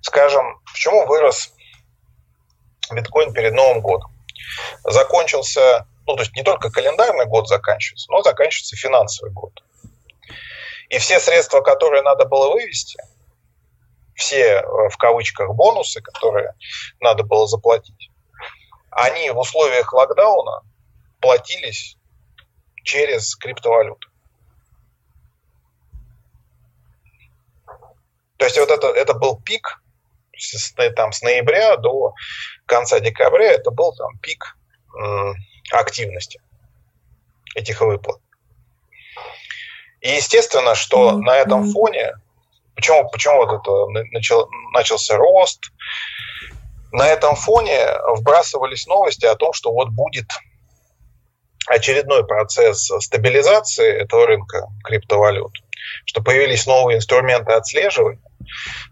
[0.00, 1.52] Скажем, почему вырос
[2.90, 4.10] биткоин перед Новым годом?
[4.84, 9.52] Закончился, ну то есть не только календарный год заканчивается, но заканчивается финансовый год.
[10.90, 12.98] И все средства, которые надо было вывести,
[14.14, 16.54] все э, в кавычках бонусы, которые
[17.00, 18.10] надо было заплатить,
[18.90, 20.62] они в условиях локдауна
[21.20, 21.96] платились
[22.84, 24.08] через криптовалюту.
[28.36, 29.80] То есть вот это, это был пик
[30.36, 32.14] с, там, с ноября до
[32.66, 34.56] конца декабря, это был там пик
[35.70, 36.40] активности
[37.54, 38.20] этих выплат.
[40.00, 41.20] И естественно, что mm-hmm.
[41.20, 42.12] на этом фоне,
[42.74, 45.72] почему, почему вот это начал, начался рост,
[46.92, 47.80] на этом фоне
[48.16, 50.30] вбрасывались новости о том, что вот будет
[51.66, 55.52] очередной процесс стабилизации этого рынка криптовалют,
[56.04, 58.20] что появились новые инструменты отслеживания,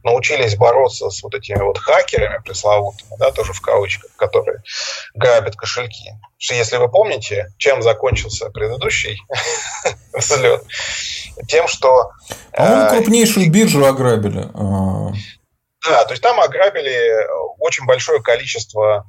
[0.02, 4.62] научились бороться с вот этими вот хакерами пресловутыми, да, тоже в кавычках, которые
[5.14, 6.12] грабят кошельки.
[6.38, 9.20] Что если вы помните, чем закончился предыдущий
[10.12, 10.62] взлет,
[11.48, 12.10] тем, что...
[12.52, 14.48] По-моему, э, крупнейшую биржу ограбили.
[14.54, 15.12] А.
[15.84, 17.26] Да, то есть там ограбили
[17.58, 19.06] очень большое количество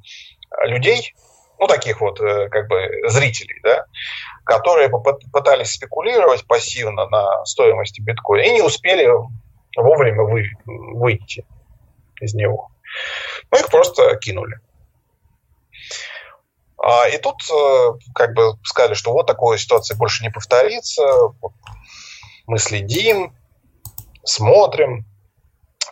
[0.63, 1.13] людей,
[1.60, 3.86] ну, таких вот э, как бы зрителей, да,
[4.43, 4.89] которые
[5.32, 9.10] пытались спекулировать пассивно на стоимости биткоина и не успели
[9.75, 11.45] вовремя вы, выйти
[12.19, 12.69] из него.
[13.51, 14.60] Ну, их просто кинули.
[16.77, 21.01] А, и тут э, как бы сказали, что вот такой ситуации больше не повторится.
[22.45, 23.34] Мы следим,
[24.23, 25.06] смотрим,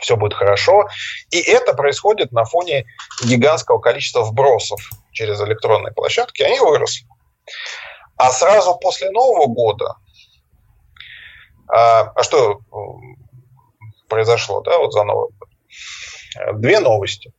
[0.02, 0.88] все будет хорошо.
[1.30, 2.86] И это происходит на фоне
[3.24, 6.42] гигантского количества вбросов через электронные площадки.
[6.42, 7.08] Они выросли.
[8.22, 9.96] А сразу после Нового года,
[11.68, 12.62] а, а что
[14.08, 15.50] произошло, да, вот за Новый год?
[16.62, 17.34] Две новости.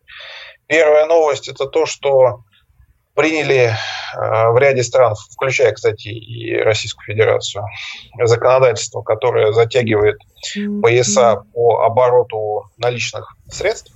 [0.66, 2.40] Первая новость это то, что
[3.14, 3.76] приняли
[4.14, 7.64] в ряде стран, включая, кстати, и Российскую Федерацию,
[8.20, 10.18] законодательство, которое затягивает
[10.82, 13.92] пояса по обороту наличных средств.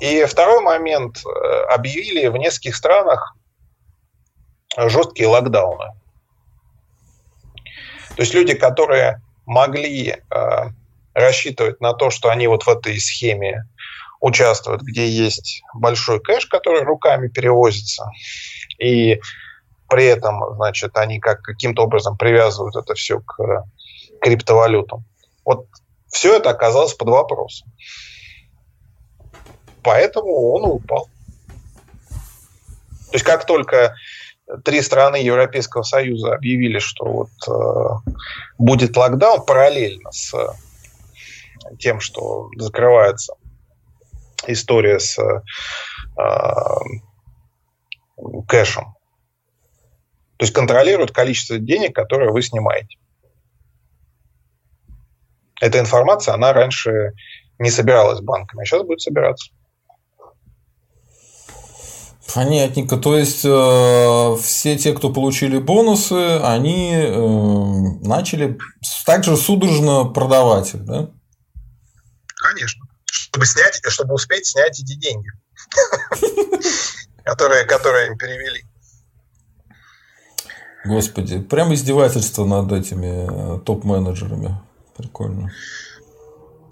[0.00, 1.22] И второй момент.
[1.24, 3.34] Э, объявили в нескольких странах
[4.76, 5.92] жесткие локдауны.
[8.16, 10.16] То есть люди, которые могли э,
[11.14, 13.66] рассчитывать на то, что они вот в этой схеме
[14.20, 18.08] участвуют, где есть большой кэш, который руками перевозится,
[18.78, 19.20] и
[19.88, 23.64] при этом, значит, они как каким-то образом привязывают это все к
[24.20, 25.04] криптовалютам.
[25.44, 25.66] Вот
[26.08, 27.70] все это оказалось под вопросом.
[29.82, 31.08] Поэтому он упал.
[32.08, 33.94] То есть как только
[34.64, 38.10] три страны Европейского Союза объявили, что вот э,
[38.58, 40.34] будет локдаун параллельно с
[41.78, 43.34] тем, что закрывается
[44.46, 45.42] история с э,
[48.46, 48.94] кэшем.
[50.36, 52.98] То есть контролируют количество денег, которое вы снимаете.
[55.60, 57.12] Эта информация, она раньше
[57.58, 59.53] не собиралась банками, а сейчас будет собираться.
[62.32, 62.96] Понятненько.
[62.96, 68.58] То есть э, все те, кто получили бонусы, они э, начали
[69.04, 71.10] также судорожно продавать их, да?
[72.42, 72.84] Конечно.
[73.04, 75.28] Чтобы снять, чтобы успеть снять эти деньги,
[77.24, 78.64] которые, которые им перевели.
[80.84, 84.60] Господи, прям издевательство над этими э, топ-менеджерами.
[84.96, 85.50] Прикольно.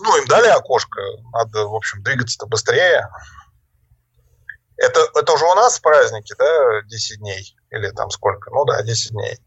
[0.00, 1.00] Ну, им дали окошко,
[1.32, 3.08] надо, в общем, двигаться-то быстрее.
[4.82, 7.56] Это, это уже у нас праздники, да, 10 дней?
[7.70, 8.50] Или там сколько?
[8.50, 9.38] Ну да, 10 дней.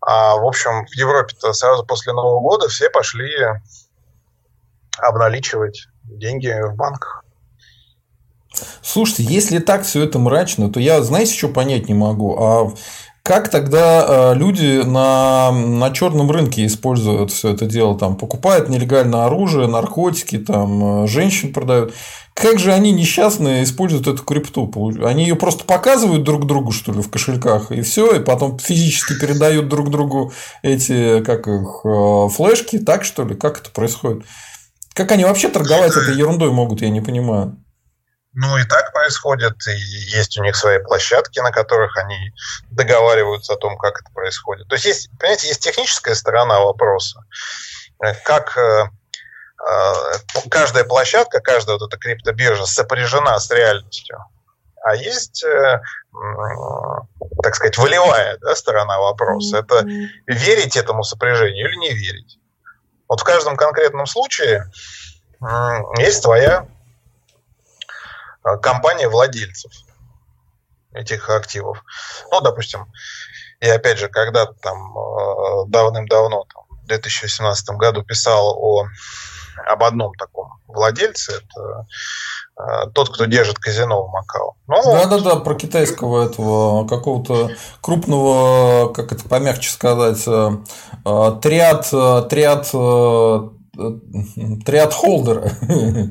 [0.00, 3.30] А, в общем, в Европе-то сразу после Нового года все пошли
[4.98, 7.24] обналичивать деньги в банках.
[8.82, 12.36] Слушайте, если так все это мрачно, то я, знаете, что понять не могу?
[12.38, 12.72] А
[13.28, 17.98] как тогда э, люди на, на черном рынке используют все это дело?
[17.98, 21.92] Там покупают нелегальное оружие, наркотики, там, э, женщин продают.
[22.40, 24.70] Как же они несчастные используют эту крипту?
[25.04, 29.18] Они ее просто показывают друг другу, что ли, в кошельках, и все, и потом физически
[29.18, 30.32] передают друг другу
[30.62, 33.34] эти, как их, э, флешки, так что ли?
[33.34, 34.24] Как это происходит?
[34.94, 37.56] Как они вообще торговать этой ерундой могут, я не понимаю.
[38.34, 39.76] Ну и так происходит, и
[40.16, 42.30] есть у них свои площадки, на которых они
[42.70, 44.68] договариваются о том, как это происходит.
[44.68, 47.20] То есть есть, понимаете, есть техническая сторона вопроса,
[48.24, 48.90] как э,
[50.50, 54.18] каждая площадка, каждая вот эта криптобиржа сопряжена с реальностью.
[54.82, 55.80] А есть, э,
[57.42, 59.58] так сказать, волевая да, сторона вопроса.
[59.58, 59.82] Это
[60.26, 62.38] верить этому сопряжению или не верить.
[63.08, 64.70] Вот в каждом конкретном случае
[65.98, 66.66] есть твоя
[68.48, 69.72] Э, компания владельцев
[70.92, 71.82] этих активов.
[72.30, 72.86] Ну, допустим,
[73.60, 78.86] я опять же когда-то там э, давным-давно, там, в 2017 году писал о,
[79.66, 81.86] об одном таком владельце, это
[82.58, 84.54] э, тот, кто держит казино в Макао.
[84.66, 87.50] Ну, Да-да-да, про китайского этого какого-то
[87.80, 91.88] крупного, как это помягче сказать, триад,
[92.28, 92.70] триад,
[94.64, 95.50] триад холдера.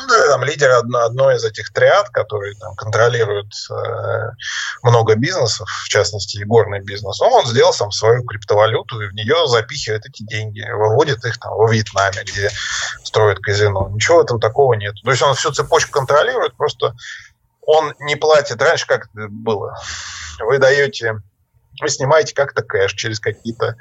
[0.00, 4.30] Ну да, там лидер одно, одной из этих триад, который там контролирует э,
[4.82, 9.12] много бизнесов, в частности и горный бизнес, ну, он сделал сам свою криптовалюту и в
[9.12, 12.50] нее запихивает эти деньги, выводит их там во Вьетнаме, где
[13.04, 13.90] строят казино.
[13.90, 14.94] Ничего в этом такого нет.
[15.04, 16.94] То есть он всю цепочку контролирует, просто
[17.60, 18.62] он не платит.
[18.62, 19.76] Раньше как это было?
[20.38, 21.16] Вы даете,
[21.80, 23.76] вы снимаете как-то кэш через какие-то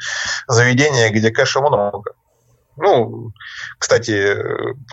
[0.48, 2.12] заведения, где кэша много.
[2.82, 3.34] Ну,
[3.78, 4.36] кстати,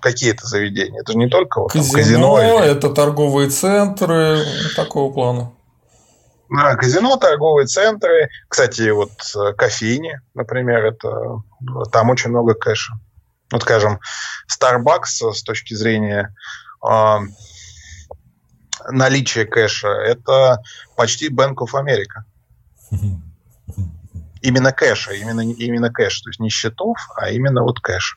[0.01, 1.01] какие это заведения?
[1.01, 1.95] Это же не только вот, казино,
[2.34, 2.72] казино или...
[2.72, 4.41] это торговые центры
[4.74, 5.53] такого плана.
[6.49, 8.28] Да, казино, торговые центры.
[8.49, 11.43] Кстати, вот э, кофейни, например, это
[11.93, 12.95] там очень много кэша.
[13.53, 14.01] Вот, скажем,
[14.51, 16.34] Starbucks с точки зрения
[16.84, 17.16] э,
[18.89, 20.61] наличия кэша, это
[20.97, 22.24] почти Bank of America.
[24.47, 28.16] именно кэша, именно, именно кэш, то есть не счетов, а именно вот кэш.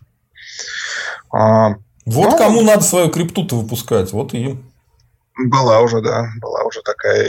[1.31, 1.69] А,
[2.05, 4.71] вот ну, кому надо свою крипту-то выпускать, вот и им.
[5.37, 7.25] Была уже, да, была уже такая.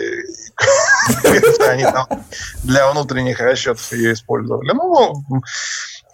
[1.69, 1.85] Они
[2.65, 4.73] для внутренних расчетов ее использовали.
[4.73, 5.23] Ну,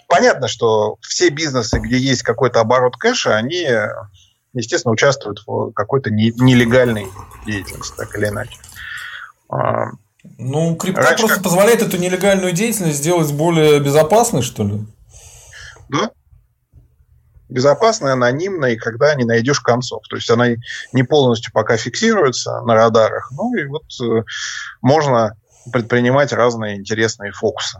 [0.07, 3.67] понятно, что все бизнесы, где есть какой-то оборот кэша, они,
[4.53, 7.07] естественно, участвуют в какой-то нелегальной
[7.47, 8.59] деятельности, так или иначе.
[10.39, 11.45] Ну, крипта Раньше просто как...
[11.45, 14.87] позволяет эту нелегальную деятельность сделать более безопасной, что ли?
[15.89, 16.11] Да.
[17.49, 20.03] Безопасной, анонимной, и когда не найдешь концов.
[20.09, 20.49] То есть она
[20.93, 23.31] не полностью пока фиксируется на радарах.
[23.33, 24.25] Ну и вот э,
[24.83, 25.37] можно
[25.73, 27.79] предпринимать разные интересные фокусы.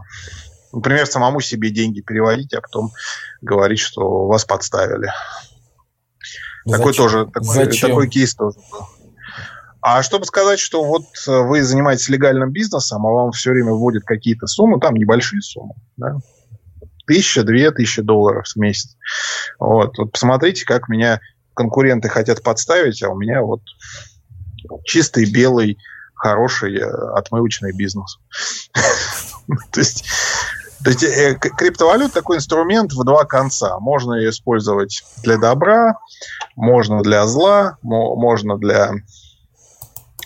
[0.73, 2.93] Например, самому себе деньги переводить, а потом
[3.41, 5.11] говорить, что вас подставили.
[6.65, 6.79] Зачем?
[6.79, 7.91] Такой тоже такой, Зачем?
[7.91, 8.87] такой кейс тоже был.
[9.89, 14.03] А чтобы сказать, что вот э, вы занимаетесь легальным бизнесом, а вам все время вводят
[14.03, 16.17] какие-то суммы, там небольшие суммы, да,
[17.07, 18.97] тысяча, две тысячи долларов в месяц.
[19.61, 19.97] Вот.
[19.97, 21.21] вот посмотрите, как меня
[21.55, 23.61] конкуренты хотят подставить, а у меня вот
[24.85, 25.79] чистый, белый,
[26.17, 28.19] хороший, э, отмывочный бизнес.
[29.73, 30.05] То есть
[31.05, 33.79] э, криптовалюта такой инструмент в два конца.
[33.79, 36.01] Можно ее использовать для добра,
[36.57, 38.91] можно для зла, можно для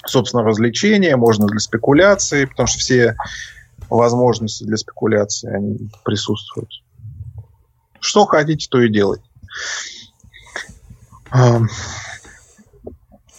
[0.06, 3.16] собственно, развлечения, можно для спекуляции, потому что все
[3.88, 6.70] возможности для спекуляции, они присутствуют.
[8.00, 9.20] Что хотите, то и делать.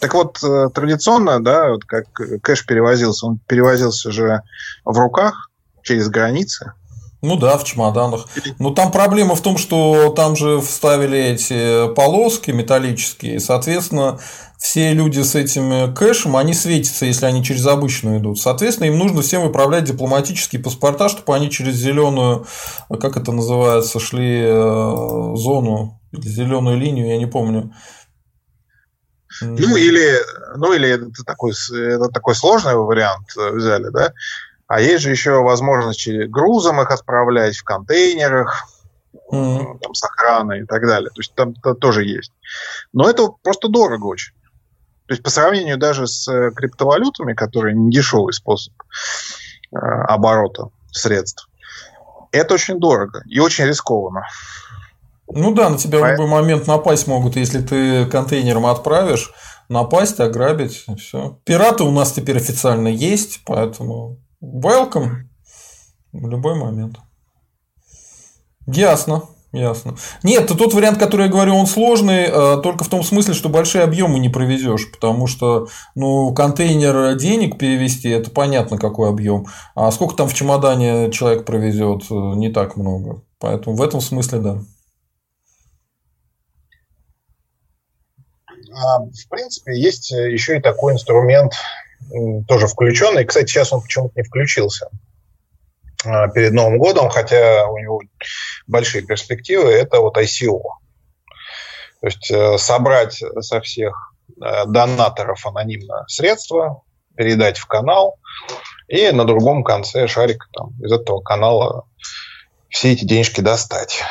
[0.02, 4.42] Так вот, э, традиционно, да, вот как кэш перевозился, он перевозился же
[4.84, 5.48] в руках
[5.84, 6.72] через границы.
[7.22, 8.26] Ну да, в чемоданах.
[8.58, 14.18] Но там проблема в том, что там же вставили эти полоски металлические, соответственно,
[14.62, 18.38] все люди с этим кэшем, они светятся, если они через обычную идут.
[18.38, 22.46] Соответственно, им нужно всем выправлять дипломатические паспорта, чтобы они через зеленую,
[22.88, 27.74] как это называется, шли э, зону или зеленую линию, я не помню.
[29.40, 30.18] Ну или,
[30.56, 34.12] ну или это такой, это такой сложный вариант взяли, да?
[34.68, 38.64] А есть же еще возможность грузом их отправлять в контейнерах,
[39.32, 39.78] mm-hmm.
[39.80, 41.10] там, с охраной и так далее.
[41.10, 42.30] То есть там это тоже есть.
[42.92, 44.32] Но это просто дорого очень.
[45.06, 48.72] То есть по сравнению даже с э, криптовалютами, которые не дешевый способ
[49.72, 51.48] э, оборота средств,
[52.30, 54.26] это очень дорого и очень рискованно.
[55.28, 59.32] Ну да, на тебя в любой момент напасть могут, если ты контейнером отправишь,
[59.68, 61.38] напасть, ограбить, все.
[61.44, 65.24] Пираты у нас теперь официально есть, поэтому welcome
[66.12, 66.98] в любой момент.
[68.66, 69.22] Ясно.
[69.52, 69.96] Ясно.
[70.22, 73.84] Нет, тот вариант, который я говорю, он сложный, э, только в том смысле, что большие
[73.84, 79.46] объемы не провезешь, потому что ну, контейнер денег перевести это понятно, какой объем.
[79.74, 83.24] А сколько там в чемодане человек провезет, э, не так много.
[83.38, 84.58] Поэтому в этом смысле да.
[88.74, 91.52] А, в принципе, есть еще и такой инструмент,
[92.48, 93.26] тоже включенный.
[93.26, 94.88] Кстати, сейчас он почему-то не включился
[96.34, 98.00] перед Новым годом, хотя у него
[98.66, 100.60] большие перспективы, это вот ICO.
[102.00, 106.82] То есть э, собрать со всех э, донаторов анонимно средства,
[107.16, 108.16] передать в канал,
[108.88, 111.84] и на другом конце шарика там, из этого канала
[112.68, 114.02] все эти денежки достать.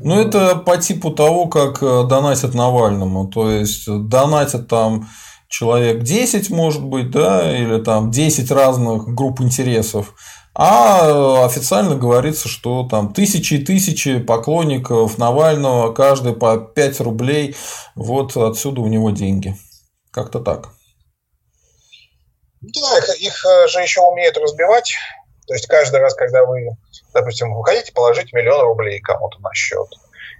[0.00, 3.28] Ну, это по типу того, как э, донатят Навальному.
[3.28, 5.08] То есть, донатят там
[5.48, 10.14] человек 10, может быть, да, или там 10 разных групп интересов.
[10.54, 17.56] А официально говорится, что там тысячи и тысячи поклонников Навального, каждый по 5 рублей,
[17.94, 19.56] вот отсюда у него деньги.
[20.10, 20.68] Как-то так.
[22.60, 24.94] Да, их, их э, же еще умеют разбивать.
[25.46, 26.76] То есть каждый раз, когда вы,
[27.14, 29.88] допустим, вы хотите положить миллион рублей кому-то на счет,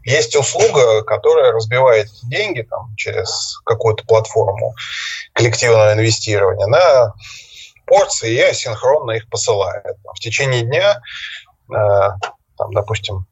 [0.05, 4.75] есть услуга, которая разбивает деньги там, через какую-то платформу
[5.33, 7.15] коллективного инвестирования на
[7.87, 9.97] порции и асинхронно их посылает.
[10.05, 11.01] В течение дня,
[11.71, 12.09] э,
[12.57, 13.27] там, допустим,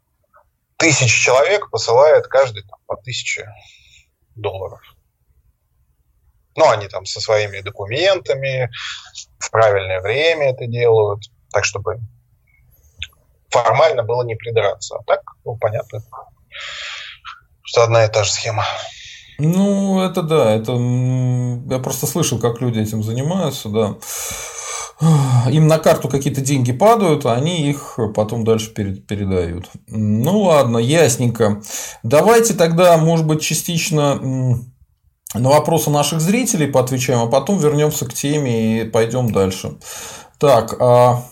[0.77, 3.49] тысяч человек посылает каждый там, по тысяче
[4.35, 4.81] долларов.
[6.57, 8.71] Ну, они там со своими документами
[9.39, 11.23] в правильное время это делают,
[11.53, 12.01] так чтобы
[13.51, 14.97] формально было не придраться.
[14.97, 16.03] А так, ну, понятно,
[17.63, 18.65] что одна и та же схема.
[19.43, 23.97] Ну, это да, это я просто слышал, как люди этим занимаются, да.
[25.51, 29.71] Им на карту какие-то деньги падают, а они их потом дальше передают.
[29.87, 31.63] Ну ладно, ясненько.
[32.03, 34.21] Давайте тогда, может быть, частично
[35.33, 39.79] на вопросы наших зрителей поотвечаем, а потом вернемся к теме и пойдем дальше.
[40.39, 41.25] Так, а...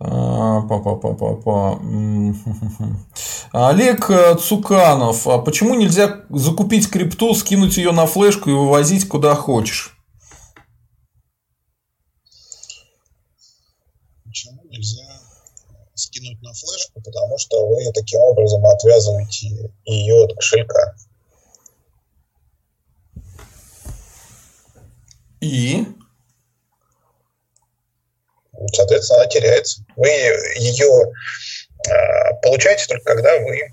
[0.00, 1.78] а па -па -па -па -па.
[3.52, 5.26] Олег Цуканов.
[5.26, 9.96] А почему нельзя закупить крипту, скинуть ее на флешку и вывозить куда хочешь?
[14.24, 15.06] Почему нельзя
[15.94, 17.00] скинуть на флешку?
[17.02, 20.94] Потому что вы таким образом отвязываете ее от кошелька.
[25.40, 25.86] И?
[28.72, 29.84] Соответственно, она теряется.
[29.96, 31.12] Вы ее э,
[32.46, 33.72] получаете только когда вы э,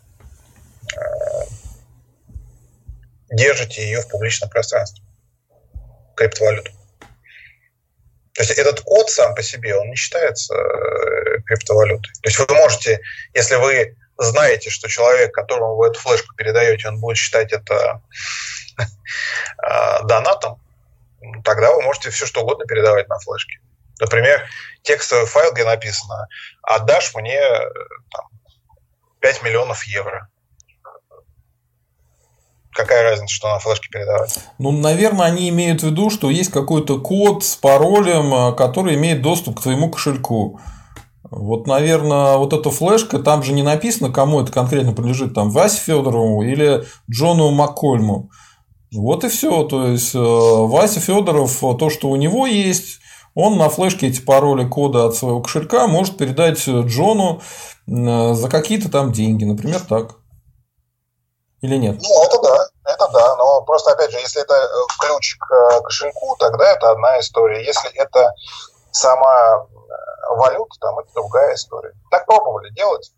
[3.29, 5.03] держите ее в публичном пространстве,
[6.15, 6.71] криптовалюту.
[8.33, 12.11] То есть этот код сам по себе, он не считается э, криптовалютой.
[12.23, 12.99] То есть вы можете,
[13.35, 18.01] если вы знаете, что человек, которому вы эту флешку передаете, он будет считать это
[20.05, 20.59] донатом,
[21.43, 23.59] тогда вы можете все что угодно передавать на флешке.
[23.99, 24.43] Например,
[24.81, 26.27] текстовый файл, где написано
[26.63, 27.39] «отдашь мне
[28.11, 28.27] там,
[29.23, 30.27] 5 миллионов евро».
[32.75, 34.39] Какая разница, что на флешке передавать?
[34.57, 39.21] Ну, наверное, они имеют в виду, что есть какой-то код с паролем, э, который имеет
[39.21, 40.59] доступ к твоему кошельку.
[41.23, 45.79] Вот, наверное, вот эта флешка, там же не написано, кому это конкретно принадлежит, там Васе
[45.79, 48.29] Федорову или Джону Маккольму.
[48.93, 49.63] Вот и все.
[49.63, 52.99] То есть э, Вася Федоров, то, что у него есть,
[53.35, 57.41] он на флешке эти пароли кода от своего кошелька может передать Джону
[57.87, 60.15] э, за какие-то там деньги, например, так.
[61.61, 61.97] Или нет?
[62.01, 64.67] Ну, это да, это да, но просто, опять же, если это э,
[64.99, 67.65] ключ к кошельку, тогда это одна история.
[67.65, 68.33] Если это
[68.91, 69.65] сама
[70.29, 71.93] валюта, там это другая история.
[72.11, 73.11] Так пробовали делать.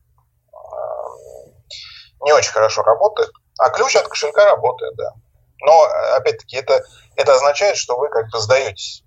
[2.24, 3.30] Не очень хорошо работает.
[3.60, 5.14] А ключ от кошелька работает, да.
[5.62, 5.84] Но,
[6.16, 6.84] опять-таки, это,
[7.16, 9.05] это означает, что вы как бы сдаетесь.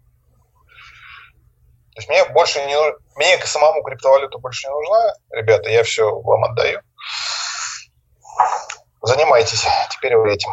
[1.98, 2.76] То есть мне больше не
[3.16, 6.78] мне самому криптовалюта больше не нужна, ребята, я все вам отдаю.
[9.02, 10.50] Занимайтесь теперь вы этим.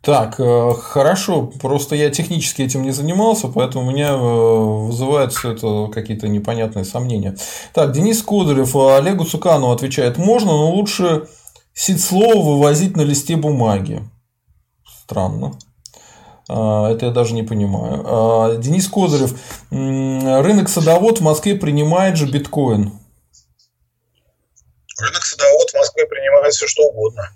[0.00, 5.52] Так, э, хорошо, просто я технически этим не занимался, поэтому у меня э, вызывает все
[5.52, 7.36] это какие-то непонятные сомнения.
[7.72, 11.28] Так, Денис Кудрев Олегу Цуканову отвечает, можно, но лучше
[11.74, 14.02] Сид-слово вывозить на листе бумаги.
[14.84, 15.56] Странно.
[16.48, 18.02] А, это я даже не понимаю.
[18.04, 19.32] А, Денис Козырев.
[19.70, 22.98] Рынок садовод в Москве принимает же биткоин.
[24.98, 27.30] Рынок садовод в Москве принимает все что угодно.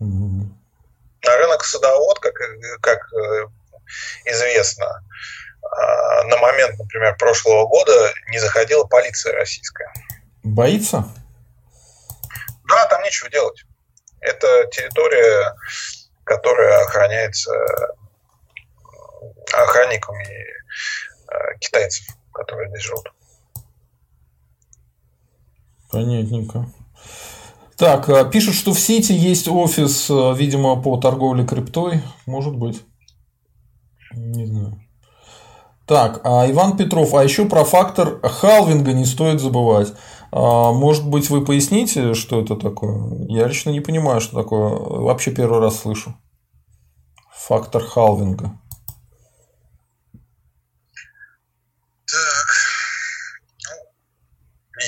[0.00, 0.48] Угу.
[1.26, 2.34] На рынок садовод, как,
[2.80, 3.46] как э,
[4.26, 5.02] известно,
[5.62, 9.92] а, на момент, например, прошлого года не заходила полиция российская.
[10.42, 11.08] Боится?
[12.68, 13.64] Да, там нечего делать.
[14.20, 15.54] Это территория,
[16.24, 17.50] которая охраняется
[19.52, 23.12] э, охранниками э, китайцев, которые здесь живут.
[25.90, 26.66] Понятненько.
[27.76, 32.02] Так, а, пишут, что в Сити есть офис, а, видимо, по торговле криптой.
[32.26, 32.82] Может быть.
[34.12, 34.80] Не знаю.
[35.86, 39.92] Так, а Иван Петров, а еще про фактор халвинга не стоит забывать.
[40.32, 43.26] А, может быть, вы поясните, что это такое?
[43.28, 44.70] Я лично не понимаю, что такое.
[44.70, 46.14] Вообще первый раз слышу.
[47.32, 48.58] Фактор халвинга.
[52.10, 52.46] Так.
[53.68, 53.76] Ну,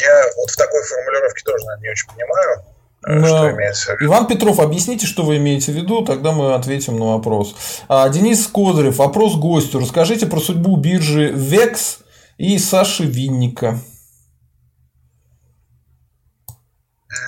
[0.00, 2.64] я вот в такой формулировке тоже, наверное, не очень понимаю.
[3.06, 4.04] Э, что имеется в виду?
[4.06, 7.54] Иван Петров, объясните, что вы имеете в виду, тогда мы ответим на вопрос.
[7.88, 9.78] А, Денис Козырев, вопрос гостю.
[9.80, 11.98] Расскажите про судьбу биржи Векс
[12.36, 13.78] и Саши Винника.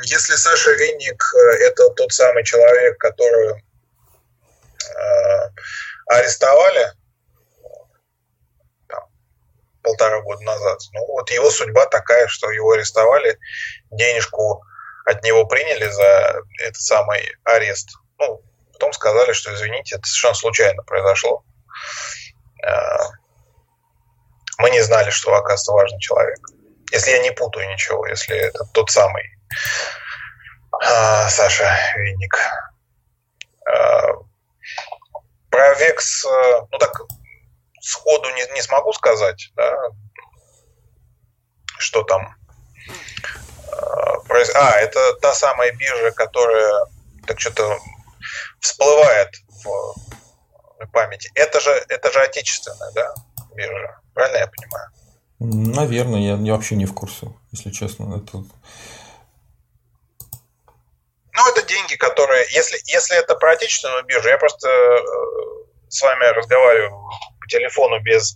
[0.05, 1.23] Если Саша Винник–
[1.61, 3.63] это тот самый человек, который э,
[6.07, 6.93] арестовали
[9.89, 13.39] полтора года назад, ну вот его судьба такая, что его арестовали,
[13.91, 14.63] денежку
[15.07, 17.89] от него приняли за этот самый арест.
[18.19, 18.43] Ну,
[18.75, 21.43] потом сказали, что извините, это совершенно случайно произошло.
[22.67, 22.99] А,
[24.59, 26.39] мы не знали, что оказывается важный человек.
[26.93, 29.25] Если я не путаю ничего, если это тот самый
[30.83, 32.37] а, Саша Винник.
[33.67, 34.09] А,
[35.49, 36.27] про Векс,
[36.71, 37.01] ну так,
[37.89, 39.75] сходу не, не смогу сказать, да,
[41.79, 42.35] что там
[44.55, 46.87] а, это та самая биржа, которая
[47.27, 47.79] так что-то
[48.61, 49.31] всплывает
[49.65, 49.95] в
[50.93, 51.31] памяти.
[51.35, 53.15] Это же, это же отечественная, да,
[53.55, 54.01] биржа.
[54.15, 54.91] Правильно я понимаю?
[55.41, 58.17] Наверное, я, я вообще не в курсе, если честно.
[58.17, 58.45] Это...
[61.33, 62.47] Ну, это деньги, которые...
[62.51, 66.91] Если, если это про отечественную биржу, я просто э, с вами разговариваю
[67.41, 68.35] по телефону без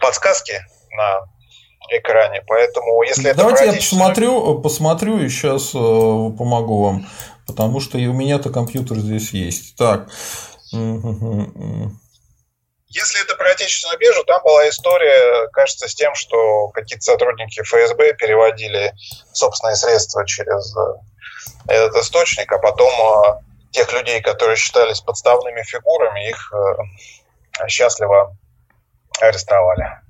[0.00, 0.60] подсказки
[0.92, 1.20] на
[1.90, 2.42] экране.
[2.46, 7.06] Поэтому, если Давайте это я посмотрю, посмотрю и сейчас э, помогу вам.
[7.46, 9.76] Потому что и у меня-то компьютер здесь есть.
[9.76, 10.08] Так.
[12.90, 18.14] Если это про отечественную биржу, там была история, кажется, с тем, что какие-то сотрудники ФСБ
[18.14, 18.92] переводили
[19.32, 23.40] собственные средства через э, этот источник, а потом э,
[23.70, 28.36] тех людей, которые считались подставными фигурами, их э, счастливо
[29.20, 30.00] арестовали.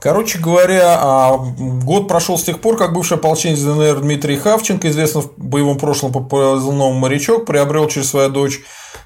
[0.00, 5.22] Короче говоря, а, год прошел с тех пор, как бывший ополченец ДНР Дмитрий Хавченко, известный
[5.22, 8.60] в боевом прошлом по позывному «Морячок», приобрел через свою дочь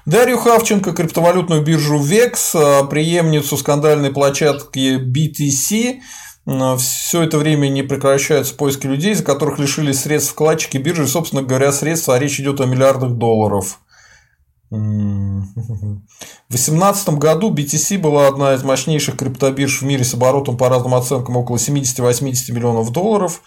[0.05, 5.99] Дарью Хавченко криптовалютную биржу VEX, а, преемницу скандальной площадки BTC.
[6.45, 11.71] Все это время не прекращаются поиски людей, за которых лишились средств вкладчики биржи, собственно говоря,
[11.71, 13.79] средства, а речь идет о миллиардах долларов.
[14.69, 14.77] В
[16.49, 21.37] 2018 году BTC была одна из мощнейших криптобирж в мире с оборотом по разным оценкам
[21.37, 23.41] около 70-80 миллионов долларов.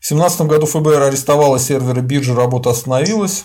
[0.00, 3.44] В 2017 году ФБР арестовало серверы биржи, работа остановилась.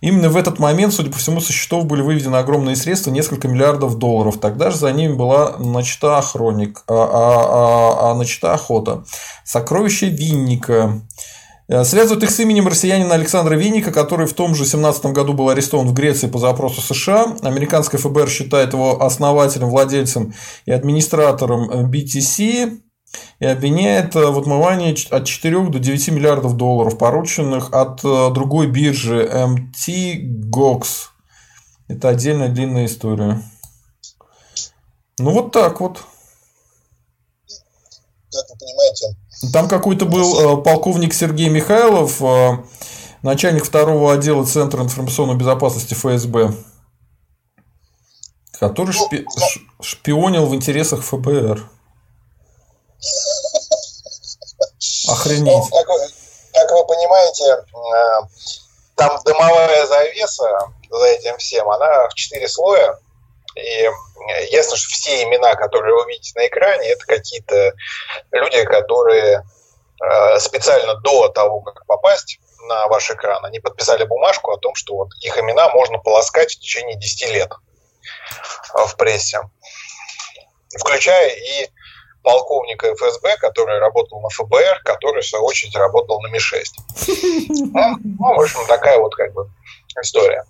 [0.00, 3.98] Именно в этот момент, судя по всему, со счетов были выведены огромные средства, несколько миллиардов
[3.98, 4.38] долларов.
[4.38, 9.04] Тогда же за ними была начата хроник, а, а, а, а начата охота.
[9.44, 11.00] Сокровище Винника.
[11.68, 15.50] Э, связывают их с именем россиянина Александра Винника, который в том же 17 году был
[15.50, 17.36] арестован в Греции по запросу США.
[17.42, 20.32] Американское ФБР считает его основателем, владельцем
[20.64, 22.78] и администратором э, BTC
[23.40, 29.24] и обвиняет э, в отмывании от 4 до 9 миллиардов долларов, порученных от другой биржи
[29.24, 30.20] MT
[31.88, 33.42] Это отдельная длинная история.
[35.18, 35.98] Ну вот так вот.
[38.30, 39.16] Как вы понимаете,
[39.52, 42.58] там какой-то был э, полковник Сергей Михайлов, э,
[43.22, 46.54] начальник второго отдела Центра информационной безопасности ФСБ,
[48.58, 49.24] который ну, шпи-
[49.80, 51.70] шпионил в интересах ФБР.
[55.08, 55.46] Охренеть.
[55.46, 56.00] Ну, как, вы,
[56.52, 58.20] как вы понимаете, э,
[58.96, 60.58] там дымовая завеса
[60.90, 62.98] за этим всем, она в четыре слоя.
[63.54, 63.88] И
[64.50, 67.72] ясно, что все имена, которые вы видите на экране, это какие-то
[68.32, 69.42] люди, которые
[70.02, 72.38] э, специально до того, как попасть
[72.68, 76.60] на ваш экран, они подписали бумажку о том, что вот их имена можно полоскать в
[76.60, 77.52] течение 10 лет
[78.74, 79.40] э, в прессе.
[80.78, 81.70] Включая и
[82.22, 86.64] полковника ФСБ, который работал на ФБР, который, в свою очередь, работал на Ми-6.
[87.48, 89.50] Ну, ну, в общем, такая вот как бы
[90.00, 90.44] история.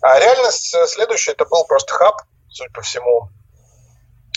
[0.00, 3.28] А реальность следующая, это был просто хаб, судя по всему,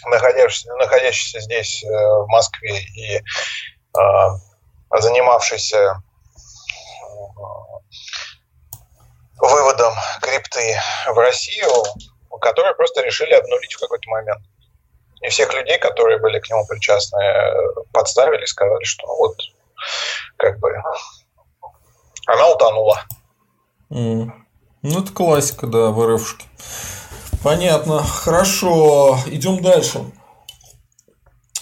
[0.05, 3.21] находящийся, находящийся здесь, э, в Москве, и э,
[4.99, 5.95] занимавшийся э,
[9.39, 11.71] выводом крипты в Россию,
[12.41, 14.41] которые просто решили обнулить в какой-то момент.
[15.25, 17.19] И всех людей, которые были к нему причастны,
[17.91, 19.35] подставили и сказали, что вот
[20.37, 20.69] как бы
[22.27, 23.01] она утонула.
[23.91, 24.31] Mm.
[24.81, 26.45] Ну, это классика, да, в РФшке.
[27.43, 28.03] Понятно.
[28.03, 29.17] Хорошо.
[29.27, 30.01] Идем дальше.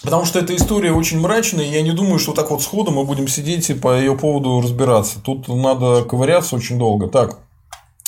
[0.04, 3.06] Потому что эта история очень мрачная, и я не думаю, что так вот сходу мы
[3.06, 5.22] будем сидеть и по ее поводу разбираться.
[5.22, 7.08] Тут надо ковыряться очень долго.
[7.08, 7.40] Так,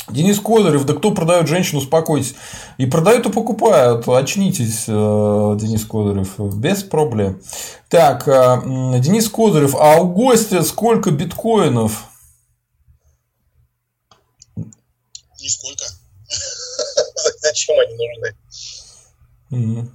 [0.08, 2.36] Денис Козырев, да кто продает женщину, успокойтесь.
[2.78, 4.08] И продают, и покупают.
[4.08, 7.42] Очнитесь, э, Денис Козырев, без проблем.
[7.90, 8.62] Так, э,
[9.00, 12.06] Денис Козырев, а у гостя сколько биткоинов?
[15.42, 15.86] Нисколько.
[17.42, 17.96] Зачем они
[19.52, 19.90] нужны?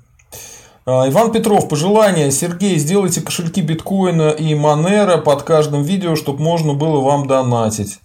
[0.86, 2.32] А, Иван Петров, пожелание.
[2.32, 8.00] Сергей, сделайте кошельки биткоина и Монера под каждым видео, чтобы можно было вам донатить.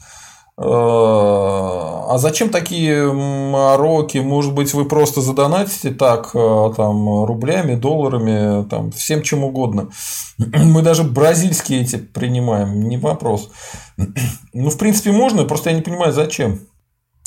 [0.57, 4.19] А, а зачем такие мороки?
[4.19, 9.89] Может быть, вы просто задонатите так, а, там, рублями, долларами, там, всем чем угодно.
[10.37, 13.49] Мы даже бразильские эти принимаем, не вопрос.
[14.53, 16.61] Ну, в принципе, можно, просто я не понимаю, зачем.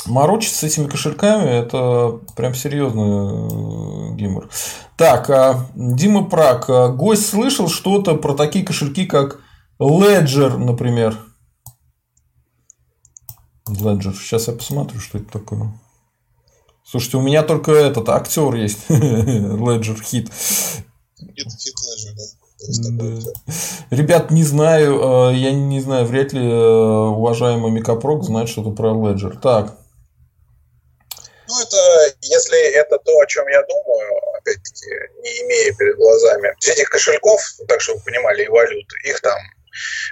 [0.06, 4.48] Морочиться с этими кошельками– это прям серьезный э, гимор.
[4.96, 6.70] Так, а, Дима Прак.
[6.70, 9.40] А, гость слышал что-то про такие кошельки, как
[9.78, 11.18] Ledger, например?
[13.68, 14.14] Ledger.
[14.14, 15.72] Сейчас я посмотрю, что это такое.
[16.84, 18.78] Слушайте, у меня только этот актер есть.
[18.88, 20.30] Ledger хит.
[21.18, 22.24] Это хит Ledger, да.
[22.60, 23.32] Да.
[23.90, 28.90] Ребят, не знаю, э, я не знаю, вряд ли э, уважаемый Микапрок знает что-то про
[28.90, 29.38] Ledger.
[29.40, 29.78] Так,
[31.48, 34.90] ну, это, если это то, о чем я думаю, опять-таки,
[35.22, 39.38] не имея перед глазами этих кошельков, так чтобы вы понимали, и валют, их там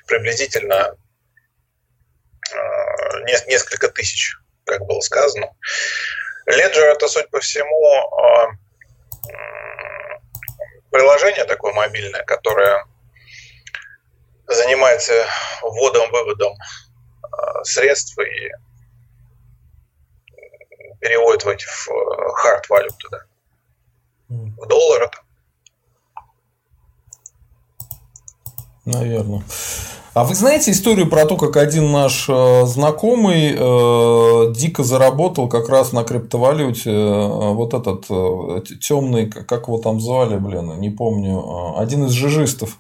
[0.07, 0.97] приблизительно
[3.47, 5.51] несколько тысяч, как было сказано.
[6.49, 8.51] Ledger это, судя по всему,
[9.29, 9.37] э,
[10.91, 12.85] приложение такое мобильное, которое
[14.47, 15.27] занимается
[15.63, 18.51] вводом-выводом э, средств и
[21.01, 23.21] переводят в эти в хард валюты, да.
[24.29, 25.26] В доллары там.
[28.87, 29.43] Наверное.
[30.15, 35.69] А вы знаете историю про то, как один наш э, знакомый э, дико заработал как
[35.69, 38.07] раз на криптовалюте э, вот этот
[38.81, 42.79] темный, как его там звали, блин, не помню, один из жижистов.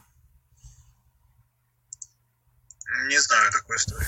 [3.10, 4.06] Не знаю такой истории.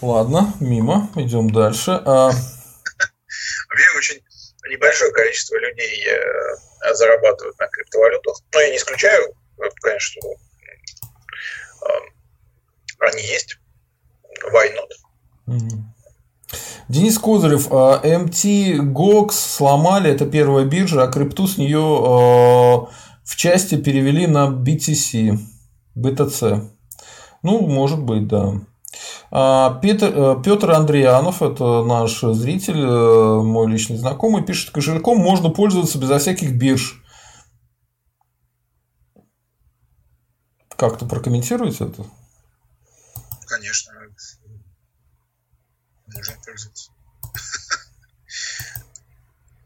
[0.00, 1.90] Ладно, мимо, идем дальше.
[1.90, 2.30] А,
[3.68, 4.22] Вообще очень
[4.70, 6.06] небольшое количество людей
[6.94, 8.38] зарабатывают на криптовалютах.
[8.54, 9.34] Но я не исключаю,
[9.82, 10.22] конечно,
[13.00, 13.58] они есть.
[14.52, 14.90] Why not?
[16.88, 24.26] Денис Козырев, MT GOX сломали, это первая биржа, а крипту с нее в части перевели
[24.26, 25.38] на BTC,
[25.96, 26.68] BTC.
[27.42, 28.54] Ну, может быть, да.
[29.30, 35.50] А, Петр, э, Петр Андрианов, это наш зритель, э, мой личный знакомый, пишет, кошельком можно
[35.50, 37.02] пользоваться безо всяких бирж.
[40.76, 42.04] Как-то прокомментируете это?
[43.46, 43.92] Конечно.
[46.06, 46.90] Можно пользоваться.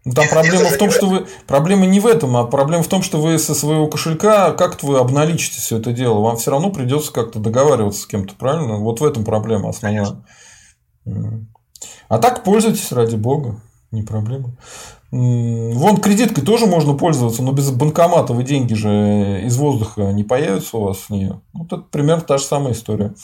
[0.04, 1.26] Ну, там проблема в том, что вы.
[1.46, 4.98] Проблема не в этом, а проблема в том, что вы со своего кошелька как-то вы
[4.98, 6.20] обналичите все это дело.
[6.20, 8.76] Вам все равно придется как-то договариваться с кем-то, правильно?
[8.76, 10.22] Вот в этом проблема основная.
[11.04, 11.46] Конечно.
[12.08, 14.56] А так пользуйтесь ради бога, не проблема.
[15.10, 20.76] Вон кредиткой тоже можно пользоваться, но без банкомата вы деньги же из воздуха не появятся
[20.76, 21.40] у вас с нее.
[21.54, 23.14] Вот это примерно та же самая история.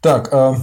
[0.00, 0.56] Так, а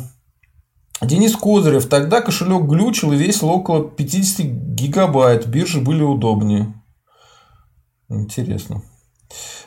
[1.02, 1.88] Денис Козырев.
[1.88, 5.48] Тогда кошелек глючил и весил около 50 гигабайт.
[5.48, 6.74] Биржи были удобнее.
[8.10, 8.82] Интересно.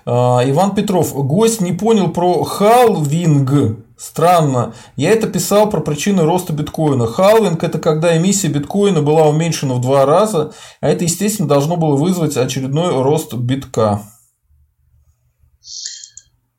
[0.05, 1.15] А, Иван Петров.
[1.15, 3.85] Гость не понял про халвинг.
[3.99, 4.75] Странно.
[4.97, 7.07] Я это писал про причины роста биткоина.
[7.07, 11.97] Халвинг– это когда эмиссия биткоина была уменьшена в два раза, а это, естественно, должно было
[11.97, 14.03] вызвать очередной рост битка.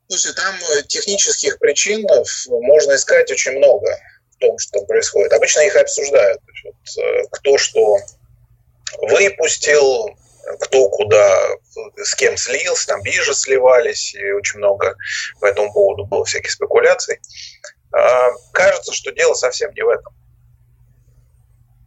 [0.08, 2.06] Слушай, там э, технических причин
[2.50, 3.88] можно искать очень много
[4.40, 5.32] том, что происходит.
[5.34, 6.42] Обычно их обсуждают.
[6.66, 7.98] Вот, э, кто что
[9.02, 10.10] выпустил,
[10.58, 11.50] кто куда,
[11.98, 14.96] с кем слился, там биржи сливались, и очень много
[15.40, 17.20] по этому поводу было всяких спекуляций.
[17.92, 20.14] А, кажется, что дело совсем не в этом.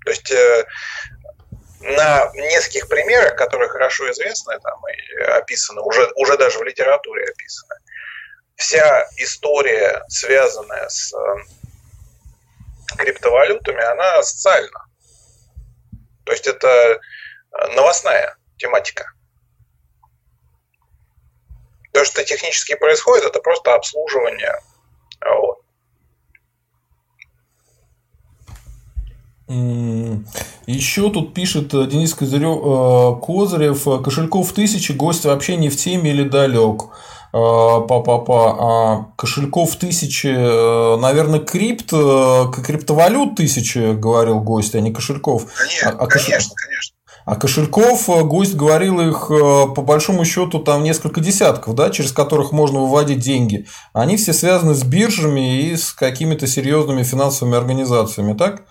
[0.05, 0.65] То есть э,
[1.81, 7.75] на нескольких примерах, которые хорошо известны там, и описаны, уже, уже даже в литературе описаны,
[8.57, 11.15] вся история, связанная с
[12.97, 14.87] криптовалютами, она социальна.
[16.25, 16.99] То есть это э,
[17.75, 19.13] новостная тематика.
[21.93, 24.55] То, что технически происходит, это просто обслуживание.
[25.25, 25.63] Вот.
[30.67, 35.77] Еще тут пишет э, Денис Козырев, э, Козырев, э, кошельков тысячи, гость вообще не в
[35.77, 36.85] теме или далек.
[37.33, 38.57] Па-па-па.
[38.61, 45.47] А кошельков тысячи, наверное, крипт, криптовалют тысячи, говорил гость, а не кошельков.
[45.55, 46.97] Конечно, а, а конечно, конечно.
[47.25, 52.81] А кошельков, гость говорил их, по большому счету, там несколько десятков, да, через которых можно
[52.81, 53.67] выводить деньги.
[53.93, 58.63] Они все связаны с биржами и с какими-то серьезными финансовыми организациями, так?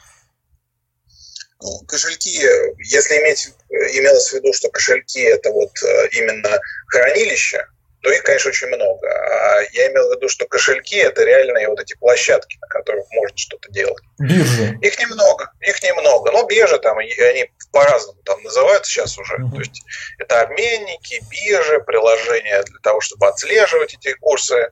[1.62, 2.42] Ну, кошельки,
[2.80, 7.64] если иметь, имелось в виду, что кошельки это вот э, именно хранилище,
[8.02, 9.08] то их, конечно, очень много.
[9.08, 13.38] А я имел в виду, что кошельки это реальные вот эти площадки, на которых можно
[13.38, 14.04] что-то делать.
[14.18, 14.78] Биржи.
[14.82, 16.32] Их немного, их немного.
[16.32, 19.36] Но биржи там, они по-разному там называются сейчас уже.
[19.36, 19.52] Uh-huh.
[19.54, 19.84] То есть
[20.18, 24.72] это обменники, биржи, приложения для того, чтобы отслеживать эти курсы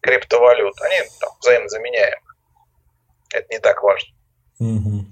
[0.00, 0.80] криптовалют.
[0.80, 2.22] Они там взаимозаменяемы.
[3.34, 4.08] Это не так важно.
[4.58, 5.06] Угу.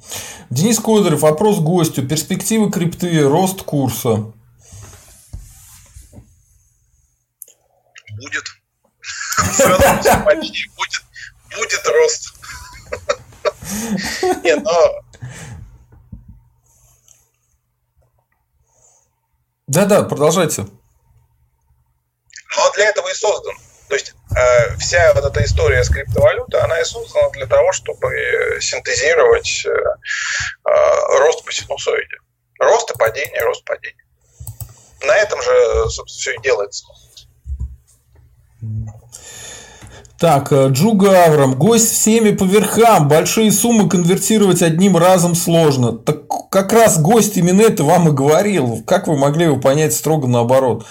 [0.50, 2.06] Денис Козырев, вопрос гостю.
[2.06, 4.32] Перспективы крипты, рост курса.
[8.20, 8.44] Будет.
[10.76, 11.04] Будет,
[11.56, 12.34] будет рост.
[14.42, 15.00] Нет, но...
[19.66, 20.66] Да-да, продолжайте.
[22.56, 23.54] Но для этого и создан.
[23.88, 28.58] То есть э, вся вот эта история с криптовалютой, она и создана для того, чтобы
[28.60, 32.18] синтезировать э, э, рост по синусоиде.
[32.58, 34.04] Рост и падение, рост падение.
[35.02, 36.84] На этом же, собственно, все и делается.
[40.20, 45.92] Так, э, Джуга Аврам, гость всеми по верхам, большие суммы конвертировать одним разом сложно.
[45.92, 48.82] Так как раз гость именно это вам и говорил.
[48.86, 50.84] Как вы могли его понять строго наоборот?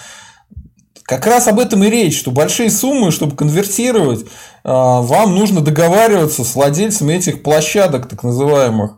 [1.04, 4.26] Как раз об этом и речь, что большие суммы, чтобы конвертировать,
[4.64, 8.98] а, вам нужно договариваться с владельцами этих площадок, так называемых.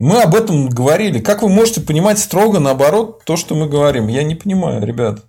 [0.00, 1.20] Мы об этом говорили.
[1.20, 4.08] Как вы можете понимать строго наоборот то, что мы говорим?
[4.08, 5.26] Я не понимаю, ребят.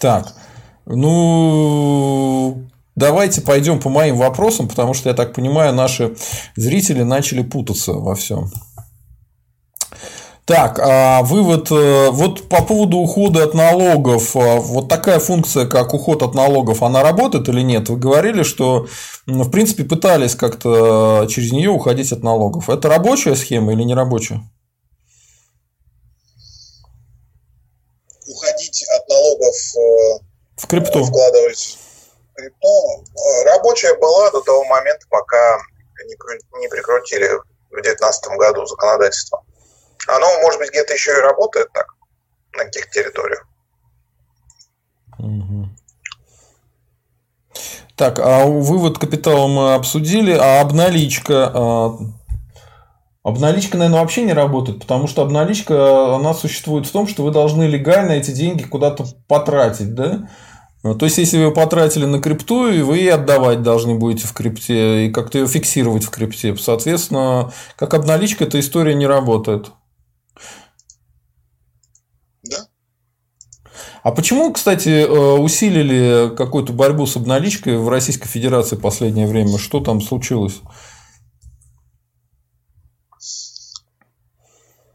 [0.00, 0.34] Так,
[0.86, 2.62] ну,
[2.94, 6.16] давайте пойдем по моим вопросам, потому что, я так понимаю, наши
[6.54, 8.50] зрители начали путаться во всем.
[10.46, 15.92] Так, а вывод, э, вот по поводу ухода от налогов, а, вот такая функция, как
[15.92, 17.88] уход от налогов, она работает или нет?
[17.88, 18.86] Вы говорили, что,
[19.26, 22.70] в принципе, пытались как-то через нее уходить от налогов.
[22.70, 24.40] Это рабочая схема или не рабочая?
[28.28, 31.04] Уходить от налогов э, в крипту.
[31.04, 31.78] Вкладывать
[32.32, 33.04] в крипту.
[33.14, 35.58] Э, рабочая была до того момента, пока
[36.04, 37.28] не прикрутили
[37.70, 39.42] в 2019 году законодательство.
[40.08, 41.86] Оно, может быть, где-то еще и работает так,
[42.52, 43.46] на каких территориях.
[47.96, 51.98] Так, а вывод капитала мы обсудили, а обналичка, а,
[53.26, 57.64] Обналичка, наверное, вообще не работает, потому что обналичка, она существует в том, что вы должны
[57.64, 60.28] легально эти деньги куда-то потратить, да?
[60.94, 65.12] То есть, если вы потратили на крипту, и вы отдавать должны будете в крипте, и
[65.12, 66.56] как-то ее фиксировать в крипте.
[66.56, 69.72] Соответственно, как обналичка эта история не работает.
[74.02, 79.58] А почему, кстати, э, усилили какую-то борьбу с обналичкой в Российской Федерации в последнее время?
[79.58, 80.60] Что там случилось?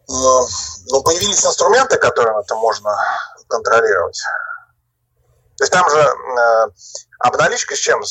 [0.07, 2.95] Ну, появились инструменты, которыми это можно
[3.49, 4.21] контролировать.
[5.61, 6.71] То есть там же э,
[7.19, 8.03] обналичка с чем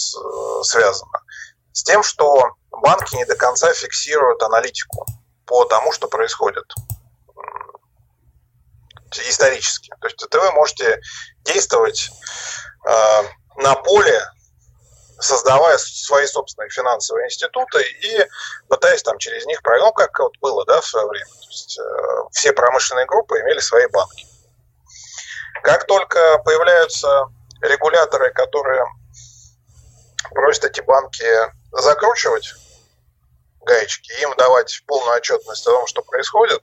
[0.62, 1.20] связана?
[1.72, 5.04] С тем, что банки не до конца фиксируют аналитику
[5.46, 6.62] по тому, что происходит
[9.28, 9.90] исторически.
[10.00, 11.00] То есть вы можете
[11.42, 12.10] действовать
[12.86, 13.22] э,
[13.56, 14.24] на поле,
[15.18, 18.28] создавая свои собственные финансовые институты и
[18.68, 21.26] пытаясь там через них проверить, ну, как вот было да, в свое время.
[21.26, 21.82] То есть, э,
[22.30, 24.24] все промышленные группы имели свои банки.
[25.64, 27.26] Как только появляются
[27.62, 28.84] регуляторы, которые
[30.30, 31.26] просят эти банки
[31.72, 32.54] закручивать
[33.62, 36.62] гаечки, им давать полную отчетность о том, что происходит,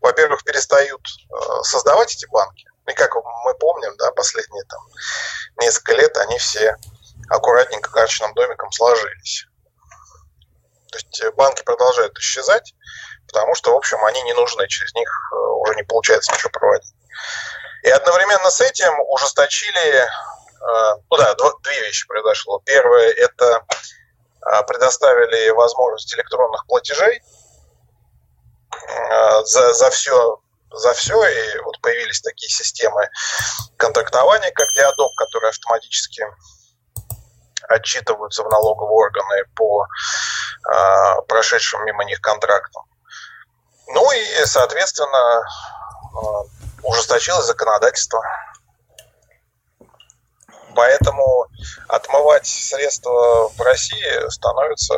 [0.00, 2.66] во-первых, перестают э, создавать эти банки.
[2.88, 4.80] И как мы помним, да, последние там
[5.60, 6.76] несколько лет они все
[7.28, 9.46] аккуратненько карточным домиком сложились.
[10.92, 12.74] То есть э, банки продолжают исчезать,
[13.26, 16.94] потому что, в общем, они не нужны, через них э, уже не получается ничего проводить.
[17.86, 20.08] И одновременно с этим ужесточили,
[21.08, 22.60] ну да, две вещи произошло.
[22.64, 23.64] Первое– это
[24.40, 27.22] а, предоставили возможность электронных платежей
[29.10, 30.40] а, за, за все
[30.72, 33.08] за все, и вот появились такие системы
[33.76, 36.26] контрактования, как Диадок, которые автоматически
[37.68, 42.82] отчитываются в налоговые органы по э, прошедшим мимо них контрактам.
[43.88, 48.20] Ну и, соответственно, э, ужесточилось законодательство.
[50.74, 51.46] Поэтому
[51.88, 54.94] отмывать средства в России становится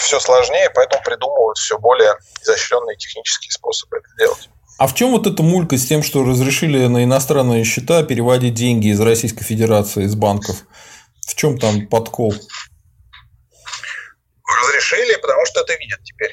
[0.00, 4.48] все сложнее, поэтому придумывают все более изощренные технические способы это делать.
[4.78, 8.88] А в чем вот эта мулька с тем, что разрешили на иностранные счета переводить деньги
[8.88, 10.56] из Российской Федерации, из банков?
[11.26, 12.34] В чем там подкол?
[14.44, 16.32] Разрешили, потому что это видят теперь.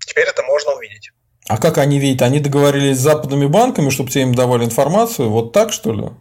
[0.00, 1.10] Теперь это можно увидеть.
[1.48, 2.22] А как они видят?
[2.22, 5.30] Они договорились с западными банками, чтобы те им давали информацию?
[5.30, 6.02] Вот так, что ли?
[6.02, 6.14] Ну,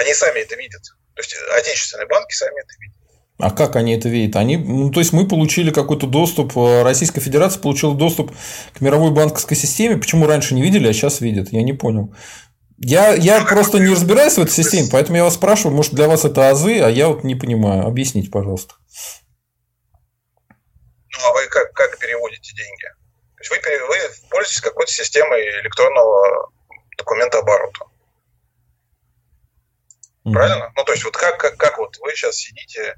[0.00, 0.82] они сами это видят.
[1.14, 2.96] То есть отечественные банки сами это видят.
[3.38, 4.36] А как они это видят?
[4.36, 8.32] Они, ну, то есть мы получили какой-то доступ, э, Российская Федерация получила доступ
[8.74, 9.96] к мировой банковской системе.
[9.96, 11.50] Почему раньше не видели, а сейчас видят?
[11.52, 12.14] Я не понял.
[12.78, 16.08] Я, я ну, просто не разбираюсь в этой системе, поэтому я вас спрашиваю, может, для
[16.08, 17.86] вас это азы, а я вот не понимаю.
[17.86, 18.74] Объясните, пожалуйста.
[18.78, 19.19] Ну,
[21.18, 22.86] а вы как, как переводите деньги?
[23.36, 23.96] То есть вы, вы
[24.30, 26.52] пользуетесь какой-то системой электронного
[26.96, 27.86] документа оборота.
[30.24, 30.32] Mm-hmm.
[30.32, 30.72] Правильно?
[30.76, 32.96] Ну, то есть, вот как, как, как вот вы сейчас сидите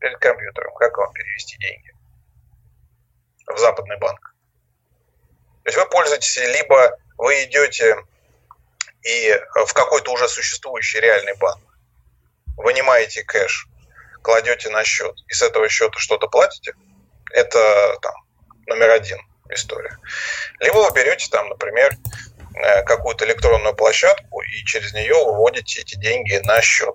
[0.00, 1.92] перед компьютером, как вам перевести деньги
[3.46, 4.34] в западный банк?
[5.62, 7.96] То есть вы пользуетесь, либо вы идете
[9.02, 11.62] и в какой-то уже существующий реальный банк,
[12.56, 13.68] вынимаете кэш,
[14.22, 16.74] кладете на счет, и с этого счета что-то платите,
[17.32, 18.14] это там
[18.66, 19.18] номер один
[19.50, 19.96] история.
[20.60, 21.96] Либо вы берете там, например,
[22.56, 26.94] Э, какую-то электронную площадку и через нее выводите эти деньги на счет.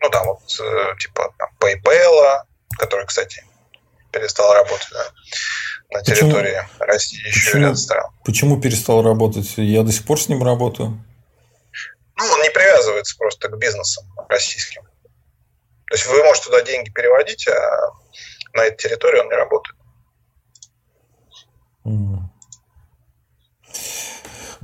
[0.00, 2.42] Ну, там вот э, типа там, PayPal,
[2.78, 3.42] который, кстати,
[4.10, 5.06] перестал работать да,
[5.90, 8.10] на территории почему, России еще почему, ряд стран.
[8.26, 9.54] Почему перестал работать?
[9.56, 11.02] Я до сих пор с ним работаю.
[12.16, 14.82] Ну, он не привязывается просто к бизнесам российским.
[14.82, 17.90] То есть вы можете туда деньги переводить, а
[18.54, 19.76] на этой территории он не работает.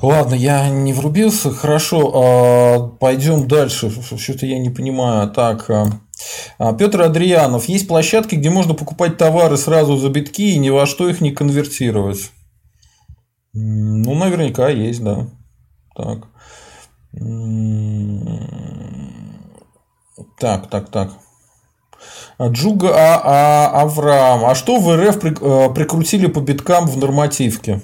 [0.00, 1.50] Ладно, я не врубился.
[1.50, 3.90] Хорошо, а, пойдем дальше.
[3.90, 5.28] Что-то я не понимаю.
[5.30, 5.86] Так, а,
[6.58, 7.64] а, Петр Адрианов.
[7.64, 11.32] Есть площадки, где можно покупать товары сразу за битки и ни во что их не
[11.32, 12.30] конвертировать.
[13.52, 15.26] Ну, наверняка есть, да.
[15.96, 16.28] Так.
[20.38, 21.10] Так, так, так.
[22.40, 24.44] Джуга а, а, Авраам.
[24.44, 25.18] А что в РФ
[25.74, 27.80] прикрутили по биткам в нормативке?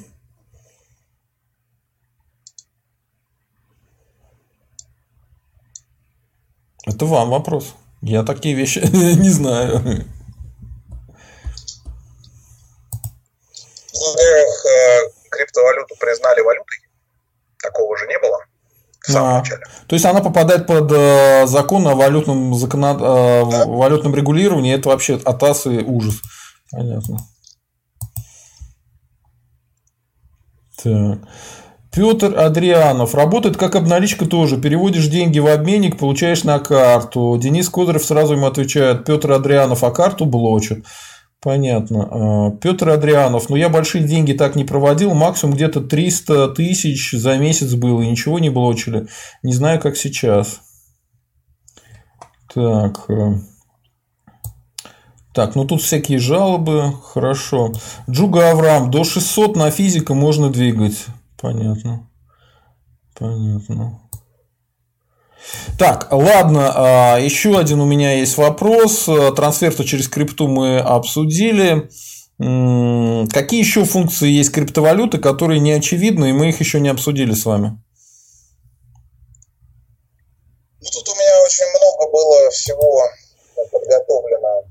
[6.87, 7.75] Это вам вопрос.
[8.01, 9.79] Я такие вещи не знаю.
[13.93, 16.79] Во-первых, э, криптовалюту признали валютой.
[17.59, 18.39] Такого же не было
[19.07, 19.63] в самом а, начале.
[19.87, 22.99] То есть она попадает под э, закон о валютном, законод...
[23.01, 23.67] э, да.
[23.67, 24.75] валютном регулировании.
[24.75, 26.23] Это вообще от асы ужас.
[26.71, 27.19] Понятно.
[30.83, 31.19] Так.
[31.93, 33.15] Петр Адрианов.
[33.15, 34.61] Работает как обналичка тоже.
[34.61, 37.39] Переводишь деньги в обменник, получаешь на карту.
[37.41, 39.05] Денис Кудрев сразу ему отвечает.
[39.05, 40.85] Петр Адрианов, а карту блочит.
[41.45, 42.09] Понятно.
[42.11, 43.51] А, Петр Адрианов.
[43.51, 45.13] Ну, я большие деньги так не проводил.
[45.13, 48.01] Максимум где-то 300 тысяч за месяц было.
[48.01, 49.09] И ничего не блочили.
[49.43, 50.63] Не знаю, как сейчас.
[52.55, 53.05] Так.
[53.11, 53.35] Э.
[55.35, 56.95] Так, ну тут всякие жалобы.
[57.13, 57.75] Хорошо.
[58.09, 58.91] Джуга Авраам.
[58.91, 61.05] До 600 на физика можно двигать.
[61.39, 62.09] Понятно.
[63.19, 64.01] Понятно.
[65.79, 69.09] Так, ладно, а, еще один у меня есть вопрос.
[69.37, 71.89] Трансфер-то через крипту мы обсудили.
[72.39, 77.45] Какие еще функции есть криптовалюты, которые не очевидны, и мы их еще не обсудили с
[77.45, 77.79] вами?
[80.81, 83.03] Ну, тут у меня очень много было всего
[83.71, 84.65] подготовлено.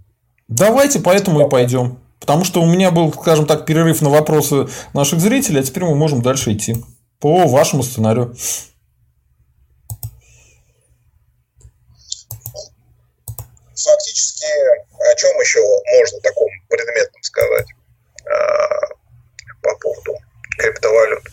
[0.47, 1.99] Давайте поэтому и пойдем.
[2.19, 5.95] Потому что у меня был, скажем так, перерыв на вопросы наших зрителей, а теперь мы
[5.95, 6.75] можем дальше идти
[7.19, 8.35] по вашему сценарию.
[13.75, 15.59] Фактически, о чем еще
[15.99, 17.67] можно таком предметном сказать
[18.25, 18.87] а,
[19.61, 20.17] по поводу
[20.57, 21.23] криптовалют?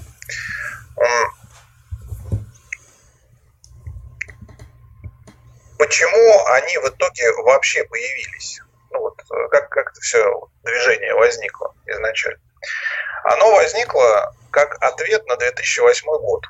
[5.78, 8.61] Почему они в итоге вообще появились?
[8.90, 12.40] ну вот как, как это все движение возникло изначально.
[13.24, 16.44] Оно возникло как ответ на 2008 год.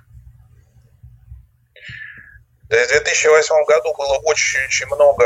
[2.68, 5.24] То есть в 2008 году было очень-очень много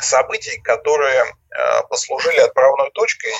[0.00, 3.32] событий, которые э, послужили отправной точкой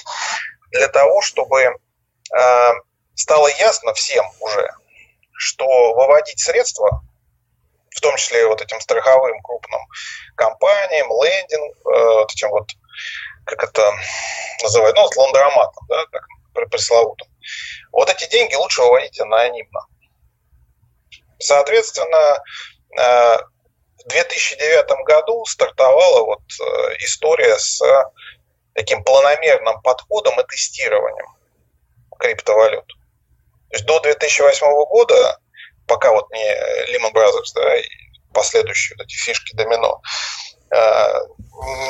[0.71, 2.73] для того, чтобы э,
[3.15, 4.71] стало ясно всем уже,
[5.37, 7.03] что выводить средства
[7.99, 9.81] в том числе вот этим страховым крупным
[10.37, 12.69] компаниям, лендинг, э, вот этим вот,
[13.45, 13.93] как это
[14.63, 16.23] называют, ну, ландроматом, да, так
[16.71, 17.29] пресловутым.
[17.93, 19.81] Вот эти деньги лучше выводить анонимно.
[21.39, 22.43] Соответственно,
[24.09, 27.81] 2009 году стартовала вот э, история с
[28.75, 31.27] таким планомерным подходом и тестированием
[32.19, 32.87] криптовалют.
[32.87, 35.39] То есть до 2008 года,
[35.87, 36.53] пока вот не
[36.93, 37.85] Lehman Brothers, да, и
[38.33, 40.01] последующие вот эти фишки домино
[40.71, 41.13] э,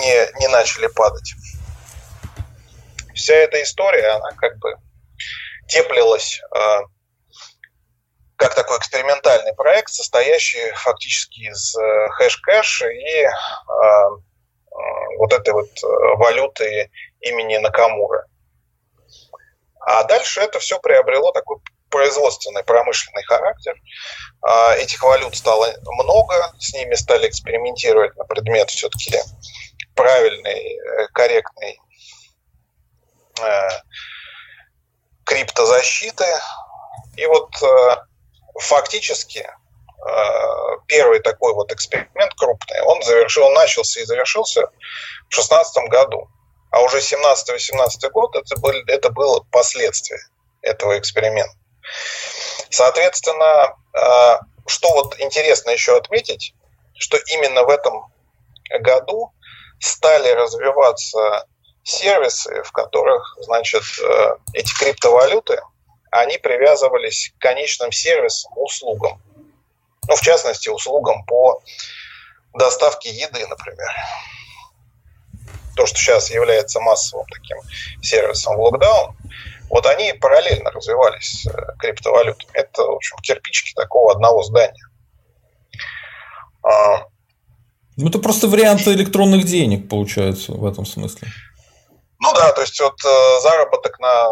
[0.00, 1.34] не, не начали падать.
[3.14, 4.76] Вся эта история, она как бы
[5.68, 6.80] теплилась э,
[8.38, 13.30] как такой экспериментальный проект, состоящий фактически из э, хэш-кэша и э,
[15.18, 15.70] вот этой вот
[16.18, 18.26] валюты имени Накамура.
[19.80, 21.58] А дальше это все приобрело такой
[21.90, 23.74] производственный, промышленный характер.
[24.42, 29.18] А, этих валют стало много, с ними стали экспериментировать на предмет все-таки
[29.94, 31.80] правильной, э, корректной
[33.40, 33.68] э,
[35.24, 36.26] криптозащиты.
[37.16, 37.96] И вот э,
[38.58, 39.48] фактически
[40.86, 46.28] первый такой вот эксперимент крупный, он завершил, он начался и завершился в 2016 году.
[46.70, 50.20] А уже 17-18 год это, были, это было последствие
[50.62, 51.54] этого эксперимента.
[52.70, 56.54] Соответственно, а, что вот интересно еще отметить,
[56.98, 58.12] что именно в этом
[58.80, 59.32] году
[59.80, 61.46] стали развиваться
[61.84, 65.62] сервисы, в которых, значит, э, эти криптовалюты,
[66.10, 69.20] они привязывались к конечным сервисам, услугам.
[70.06, 71.62] Ну, в частности, услугам по
[72.54, 73.88] доставке еды, например
[75.78, 77.56] то, что сейчас является массовым таким
[78.02, 79.16] сервисом в локдаун,
[79.70, 82.50] вот они параллельно развивались э, криптовалютами.
[82.52, 84.84] Это, в общем, кирпичики такого одного здания.
[86.64, 87.04] А,
[87.96, 91.28] ну, это просто вариант электронных денег, получается, в этом смысле.
[92.18, 94.30] Ну да, то есть вот э, заработок на,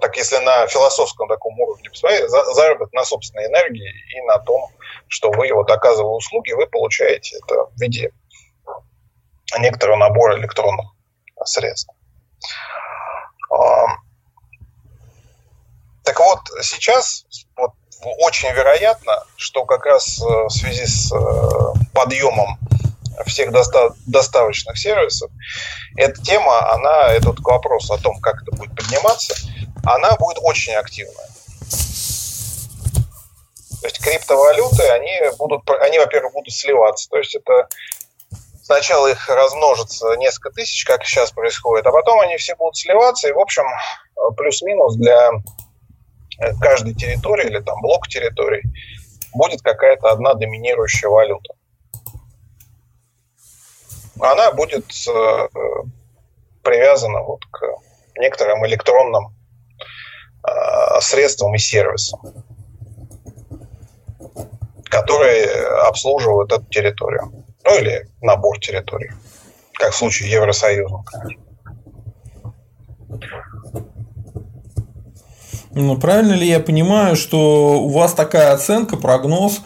[0.00, 2.30] так если на философском таком уровне посмотреть,
[2.92, 4.70] на собственной энергии и на том,
[5.08, 8.12] что вы вот оказывая услуги, вы получаете это в виде
[9.58, 10.86] некоторого набора электронных
[11.44, 11.92] средств.
[16.08, 17.72] Так вот, сейчас вот,
[18.18, 21.18] очень вероятно, что как раз э, в связи с э,
[21.92, 22.58] подъемом
[23.26, 25.30] всех доста- доставочных сервисов,
[25.96, 29.34] эта тема, она, этот вопрос о том, как это будет подниматься,
[29.84, 31.28] она будет очень активная.
[33.80, 37.08] То есть криптовалюты, они будут, они, во-первых, будут сливаться.
[37.10, 37.68] То есть это
[38.62, 43.32] сначала их размножится несколько тысяч, как сейчас происходит, а потом они все будут сливаться, и,
[43.32, 43.64] в общем,
[44.36, 45.30] плюс-минус для
[46.60, 48.62] каждой территории или там блок территорий
[49.32, 51.54] будет какая-то одна доминирующая валюта.
[54.20, 55.48] Она будет э,
[56.62, 57.60] привязана вот к
[58.16, 59.34] некоторым электронным
[60.46, 62.20] э, средствам и сервисам,
[64.84, 65.46] которые
[65.86, 67.44] обслуживают эту территорию.
[67.64, 69.10] Ну или набор территорий,
[69.74, 71.48] как в случае Евросоюза, конечно.
[75.80, 79.60] Ну, правильно ли я понимаю, что у вас такая оценка, прогноз,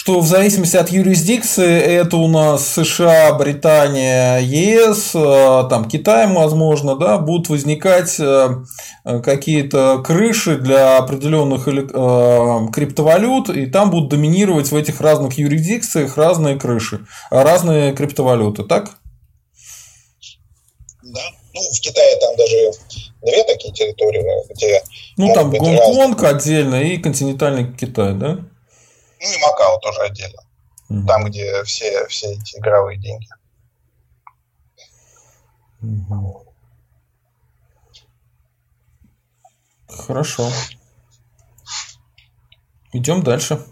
[0.00, 6.96] что в зависимости от юрисдикции это у нас США, Британия, ЕС, э, там Китай, возможно,
[6.96, 8.48] да, будут возникать э,
[9.04, 16.58] какие-то крыши для определенных э, криптовалют, и там будут доминировать в этих разных юрисдикциях разные
[16.58, 18.92] крыши, разные криптовалюты, так?
[21.02, 21.20] Да.
[21.52, 22.56] Ну, в Китае там даже
[23.20, 24.82] две такие территории, где...
[25.18, 26.38] Ну, там Гонконг разные.
[26.38, 28.38] отдельно и континентальный Китай, да?
[29.20, 30.42] И Макао тоже отдельно.
[30.88, 31.06] Угу.
[31.06, 33.28] Там, где все, все эти игровые деньги.
[35.82, 36.54] Угу.
[39.88, 40.50] Хорошо.
[42.92, 43.64] Идем дальше.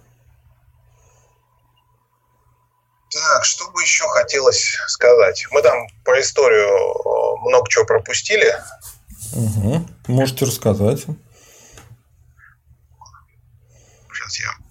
[3.10, 5.46] Так, что бы еще хотелось сказать?
[5.50, 6.68] Мы там про историю
[7.40, 8.54] много чего пропустили.
[9.32, 9.86] Угу.
[10.08, 11.06] Можете рассказать.
[14.12, 14.67] Сейчас я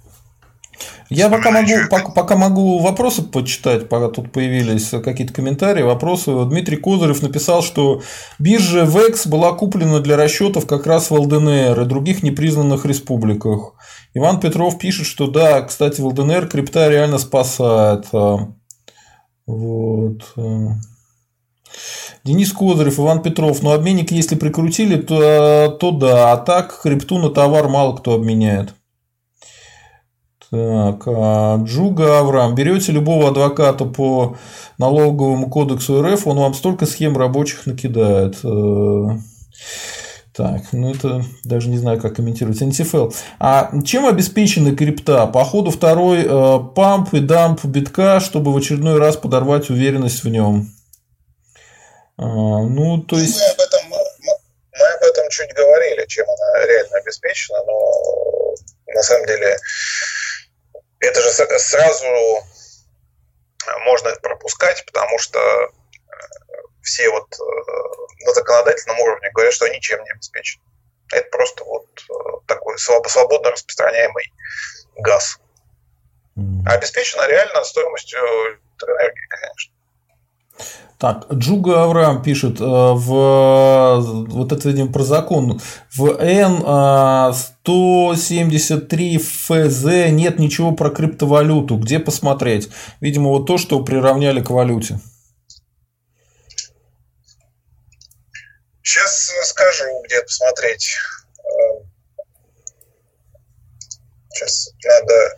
[1.10, 6.32] я пока могу, пока, пока могу вопросы почитать, пока тут появились какие-то комментарии, вопросы.
[6.46, 8.02] Дмитрий Козырев написал, что
[8.40, 13.74] биржа VEX была куплена для расчетов как раз в ЛДНР и других непризнанных республиках.
[14.14, 18.08] Иван Петров пишет, что да, кстати, в ЛДНР крипта реально спасает.
[19.46, 20.24] Вот.
[22.24, 23.64] Денис Козырев, Иван Петров.
[23.64, 26.34] Но обменник, если прикрутили, то, то да.
[26.34, 28.74] А так крипту на товар мало кто обменяет.
[30.50, 32.56] Так, а Джуга Авраам.
[32.56, 34.38] Берете любого адвоката по
[34.78, 38.38] налоговому кодексу РФ, он вам столько схем рабочих накидает.
[38.46, 39.18] Э,
[40.34, 42.62] так, ну это даже не знаю, как комментировать.
[42.62, 43.10] НТФЛ.
[43.40, 45.28] А чем обеспечена крипта?
[45.28, 50.30] По ходу второй э, памп и дамп битка, чтобы в очередной раз подорвать уверенность в
[50.30, 50.70] нем.
[52.18, 53.38] А, ну, то есть...
[53.38, 58.54] Мы об, этом, мы об этом чуть говорили, чем она реально обеспечена, но
[58.96, 59.58] на самом деле
[61.00, 61.30] это же
[61.60, 62.06] сразу
[63.86, 65.70] можно пропускать, потому что э,
[66.82, 70.64] все вот э, на законодательном уровне говорят, что ничем не обеспечены.
[71.12, 72.14] Это просто вот э,
[72.48, 74.32] такой свободно распространяемый
[74.98, 75.40] газ.
[76.68, 79.74] А обеспечена реально стоимостью электроэнергии, конечно.
[80.98, 85.62] Так, Джуга Авраам пишет э, в вот это видим про закон
[85.96, 91.78] в N 173 ФЗ нет ничего про криптовалюту.
[91.78, 92.70] Где посмотреть?
[93.00, 95.00] Видимо, вот то, что приравняли к валюте.
[98.82, 100.96] Сейчас скажу, где посмотреть.
[104.30, 105.38] Сейчас надо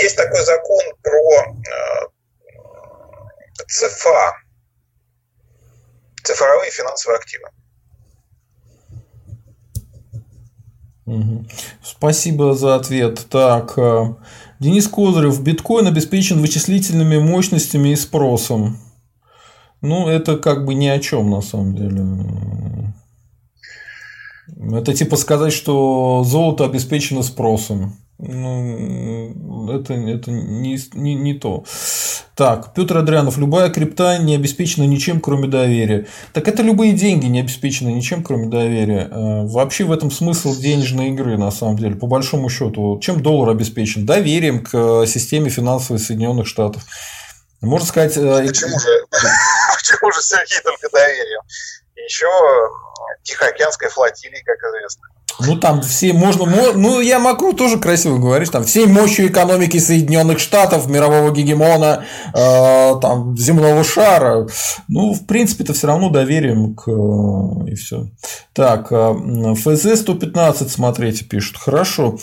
[0.00, 2.06] Есть такой закон про э,
[3.66, 4.36] ЦФА,
[6.22, 7.48] цифровые финансовые активы.
[11.82, 13.26] Спасибо за ответ.
[13.30, 14.14] Так, э,
[14.60, 15.40] Денис Козырев.
[15.40, 18.78] Биткоин обеспечен вычислительными мощностями и спросом.
[19.80, 22.04] Ну, это как бы ни о чем на самом деле.
[24.76, 27.96] Это типа сказать, что золото обеспечено спросом.
[28.20, 31.64] Ну, это, это не, не, не то.
[32.34, 36.08] Так, Петр Адрианов, любая крипта не обеспечена ничем, кроме доверия.
[36.32, 39.08] Так это любые деньги не обеспечены ничем, кроме доверия.
[39.08, 42.98] Э, вообще в этом смысл денежной игры, на самом деле, по большому счету.
[43.00, 44.04] Чем доллар обеспечен?
[44.04, 46.82] Доверием к э, системе финансовой Соединенных Штатов.
[47.60, 48.16] Можно сказать...
[48.16, 51.42] Э, почему же, почему же Сергей только доверием?
[51.94, 52.26] Еще
[53.22, 55.08] Тихоокеанской флотилии, как известно.
[55.40, 60.40] Ну, там все можно, ну, я могу тоже красиво говорить, там, всей мощью экономики Соединенных
[60.40, 62.04] Штатов, мирового гегемона,
[62.34, 64.48] э, там, земного шара.
[64.88, 66.90] Ну, в принципе, это все равно доверием к...
[67.68, 68.08] и все.
[68.52, 71.58] Так, э, ФЗ-115, смотрите, пишут.
[71.58, 72.18] Хорошо.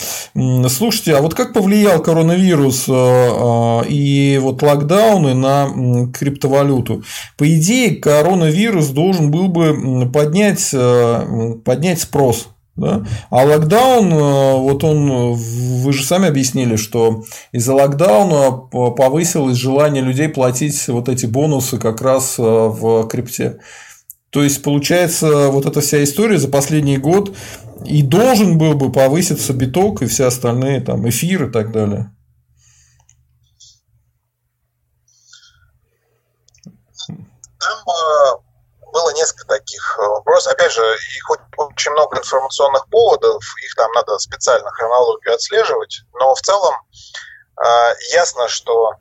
[0.68, 5.70] Слушайте, а вот как повлиял коронавирус э, э, и вот локдауны на
[6.12, 7.04] криптовалюту?
[7.38, 13.06] По идее, коронавирус должен был бы поднять, э, поднять спрос да?
[13.30, 20.28] А локдаун, э, вот он, вы же сами объяснили, что из-за локдауна повысилось желание людей
[20.28, 23.60] платить вот эти бонусы как раз э, в крипте.
[24.30, 27.34] То есть, получается, вот эта вся история за последний год
[27.86, 32.12] и должен был бы повыситься биток и все остальные там эфиры и так далее.
[37.08, 38.45] Там э,
[39.16, 40.54] несколько таких э, вопросов.
[40.54, 40.82] Опять же,
[41.18, 46.76] их очень много информационных поводов, их там надо специально хронологию отслеживать, но в целом
[47.64, 48.94] э, ясно, что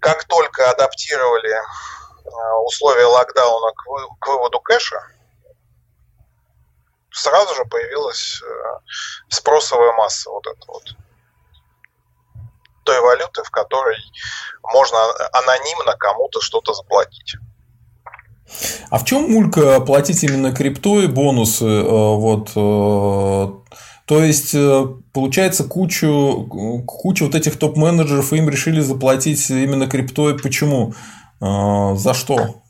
[0.00, 3.72] как только адаптировали э, условия локдауна
[4.18, 5.00] к выводу кэша,
[7.10, 8.42] сразу же появилась
[9.28, 10.82] спросовая масса вот эта вот
[12.84, 13.96] той валюты, в которой
[14.62, 14.98] можно
[15.32, 17.36] анонимно кому-то что-то заплатить.
[18.90, 21.64] А в чем мулька платить именно криптой бонусы?
[21.64, 23.52] Э, вот, э,
[24.06, 26.46] то есть, э, получается, кучу,
[26.86, 30.38] кучу вот этих топ-менеджеров им решили заплатить именно криптой.
[30.38, 30.94] Почему?
[31.40, 32.62] За что?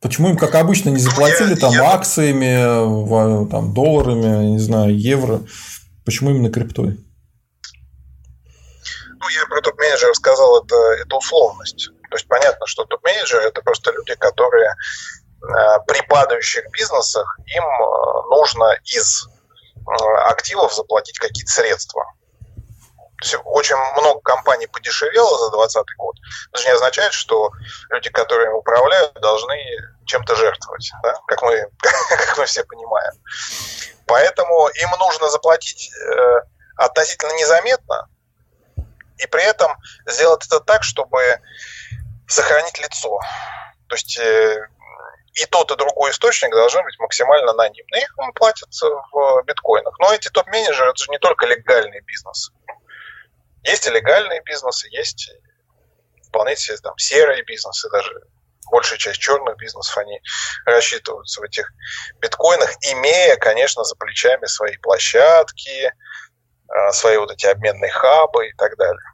[0.00, 5.40] Почему им, как обычно, не заплатили там акциями, там, долларами, не знаю, евро?
[6.04, 6.98] Почему именно криптой?
[9.24, 11.90] Ну, я про топ-менеджеров сказал, это, это условность.
[12.14, 18.22] То есть понятно, что топ-менеджеры– это просто люди, которые э, при падающих бизнесах им э,
[18.30, 19.90] нужно из э,
[20.28, 22.04] активов заплатить какие-то средства.
[23.46, 26.14] Очень много компаний подешевело за 2020 год.
[26.52, 27.50] Это же не означает, что
[27.90, 29.56] люди, которые управляют, должны
[30.06, 31.18] чем-то жертвовать, да?
[31.26, 33.14] как, мы, как мы все понимаем.
[34.06, 35.90] Поэтому им нужно заплатить
[36.76, 38.08] относительно незаметно,
[39.18, 39.72] и при этом
[40.06, 41.40] сделать это так, чтобы
[42.26, 43.18] сохранить лицо.
[43.88, 44.68] То есть э,
[45.34, 47.96] и тот, и другой источник должны быть максимально анонимны.
[47.96, 48.68] Их платят
[49.12, 49.98] в биткоинах.
[49.98, 52.52] Но эти топ-менеджеры, это же не только легальный бизнес.
[53.64, 55.30] Есть и легальные бизнесы, есть
[56.28, 58.12] вполне себе там серые бизнесы даже.
[58.70, 60.20] большая часть черных бизнесов, они
[60.66, 61.72] рассчитываются в этих
[62.20, 65.92] биткоинах, имея, конечно, за плечами свои площадки,
[66.68, 69.04] а, свои вот эти обменные хабы и так далее.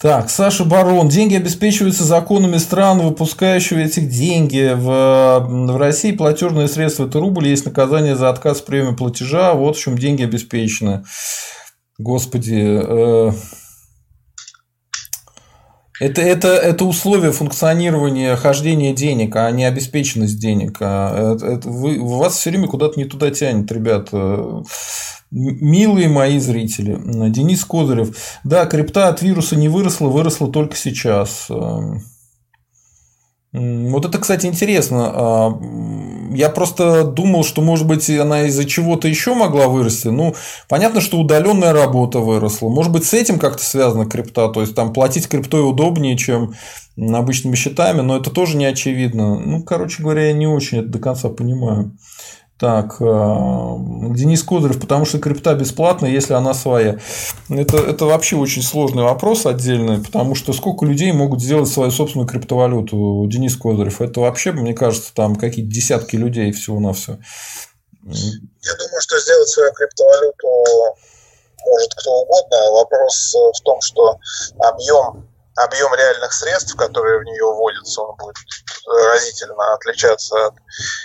[0.00, 1.10] Так, Саша Барон.
[1.10, 4.72] Деньги обеспечиваются законами стран, выпускающего этих деньги.
[4.74, 9.52] В, в России платежные средства– это рубль, есть наказание за отказ в приеме платежа.
[9.52, 11.04] Вот в чем деньги обеспечены.
[11.98, 12.80] Господи.
[12.82, 13.32] Э,
[16.00, 20.78] это, это, это условие функционирования хождения денег, а не обеспеченность денег.
[20.80, 24.08] А это, это, вы, вас все время куда-то не туда тянет, ребят.
[25.30, 26.98] Милые мои зрители,
[27.30, 28.16] Денис Козырев.
[28.42, 31.46] Да, крипта от вируса не выросла, выросла только сейчас.
[33.52, 35.10] Вот это, кстати, интересно.
[35.12, 35.60] А,
[36.32, 40.06] я просто думал, что, может быть, она из-за чего-то еще могла вырасти.
[40.06, 40.36] Ну,
[40.68, 42.68] понятно, что удаленная работа выросла.
[42.68, 44.48] Может быть, с этим как-то связана крипта.
[44.50, 46.54] То есть, там платить криптой удобнее, чем
[46.96, 49.40] обычными счетами, но это тоже не очевидно.
[49.40, 51.96] Ну, короче говоря, я не очень это до конца понимаю.
[52.60, 56.98] Так, э, Денис Козырев, потому что крипта бесплатная, если она своя.
[57.48, 62.28] Это, это вообще очень сложный вопрос отдельный, потому что сколько людей могут сделать свою собственную
[62.28, 64.02] криптовалюту, Денис Козырев?
[64.02, 67.18] Это вообще, мне кажется, там какие-то десятки людей всего на все.
[68.04, 70.46] Я думаю, что сделать свою криптовалюту
[71.66, 72.58] может кто угодно.
[72.72, 74.18] Вопрос в том, что
[74.58, 75.29] объем
[75.64, 78.36] объем реальных средств, которые в нее вводятся, он будет
[78.86, 80.54] разительно отличаться от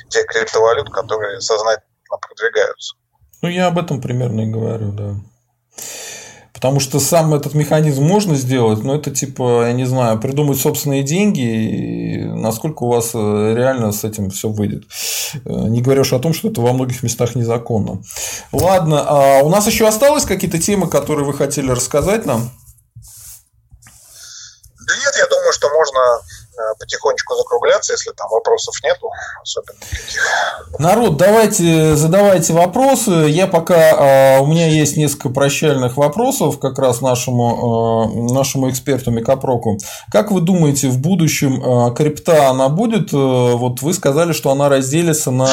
[0.09, 1.85] тех криптовалют, которые сознательно
[2.21, 2.95] продвигаются.
[3.41, 5.15] Ну, я об этом примерно и говорю, да.
[6.55, 11.03] Потому что сам этот механизм можно сделать, но это типа, я не знаю, придумать собственные
[11.03, 14.85] деньги, и насколько у вас э, реально с этим все выйдет.
[15.33, 18.01] Э, не говоря о том, что это во многих местах незаконно.
[18.53, 22.49] Ладно, а у нас еще осталось какие-то темы, которые вы хотели рассказать нам?
[24.87, 26.21] Да нет, я думаю, что можно
[26.57, 29.09] э, потихонечку закругляться, если там вопросов нету
[29.41, 30.79] особенно никаких.
[30.79, 33.11] Народ, давайте задавайте вопросы.
[33.11, 39.77] Я пока у меня есть несколько прощальных вопросов как раз нашему нашему эксперту Микопроку.
[40.11, 43.13] Как вы думаете, в будущем крипта она будет?
[43.13, 45.47] Э, вот вы сказали, что она разделится на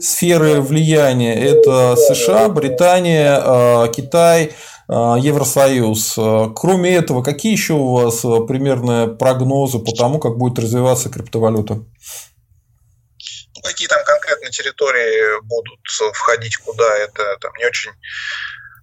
[0.00, 1.34] сферы влияния.
[1.34, 4.52] Это США, Британия, Китай.
[4.94, 6.18] А, Евросоюз.
[6.18, 11.08] А, кроме этого, какие еще у вас а, примерные прогнозы по тому, как будет развиваться
[11.08, 11.74] криптовалюта?
[11.74, 15.80] Ну, какие там конкретно территории будут
[16.14, 17.92] входить куда, это там не очень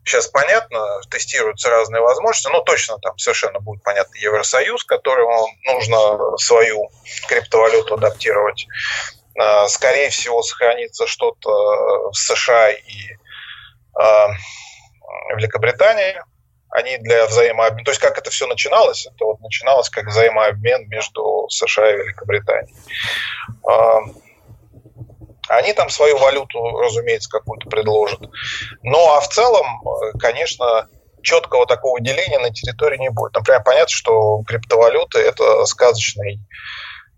[0.03, 0.79] сейчас понятно,
[1.11, 6.89] тестируются разные возможности, но точно там совершенно будет понятно Евросоюз, которому нужно свою
[7.27, 8.65] криптовалюту адаптировать.
[9.67, 11.51] Скорее всего, сохранится что-то
[12.09, 13.15] в США и
[15.35, 16.21] Великобритании.
[16.71, 17.83] Они для взаимообмена...
[17.83, 19.07] То есть, как это все начиналось?
[19.07, 22.75] Это вот начиналось как взаимообмен между США и Великобританией.
[23.67, 24.01] А,
[25.47, 28.19] они там свою валюту, разумеется, какую-то предложат.
[28.83, 29.65] Ну, а в целом,
[30.19, 30.87] конечно,
[31.23, 33.33] четкого такого деления на территории не будет.
[33.33, 36.39] Например, понятно, что криптовалюты– это сказочный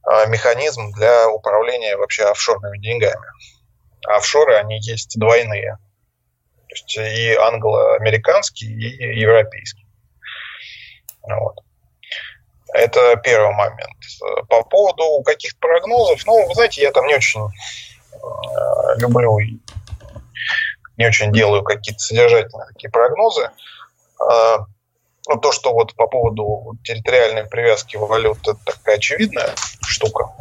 [0.03, 3.27] а, механизм для управления вообще офшорными деньгами.
[4.07, 5.77] А офшоры, они есть двойные–
[6.71, 9.85] то есть и англо-американский, и европейский.
[11.23, 11.57] Вот.
[12.73, 13.97] Это первый момент.
[14.47, 19.37] По поводу каких-то прогнозов, ну, вы знаете, я там не очень э, люблю
[20.97, 23.51] не очень делаю какие-то содержательные такие прогнозы.
[24.21, 24.59] Э,
[25.27, 30.33] ну, то, что вот по поводу территориальной привязки валют, это такая очевидная штука.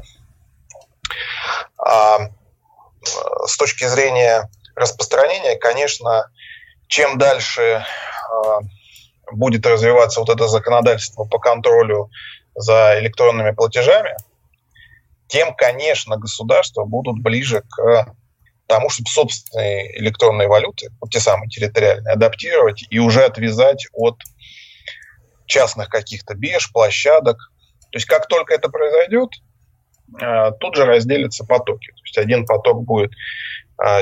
[1.79, 2.29] А э,
[3.47, 4.49] с точки зрения
[4.81, 6.31] распространения, конечно,
[6.89, 8.61] чем дальше а,
[9.33, 12.11] будет развиваться вот это законодательство по контролю
[12.55, 14.17] за электронными платежами,
[15.29, 18.13] тем, конечно, государства будут ближе к
[18.67, 24.17] тому, чтобы собственные электронные валюты, вот те самые территориальные, адаптировать и уже отвязать от
[25.47, 27.37] частных каких-то бирж, площадок.
[27.91, 29.31] То есть как только это произойдет,
[30.21, 31.89] а, тут же разделятся потоки.
[31.89, 33.13] То есть один поток будет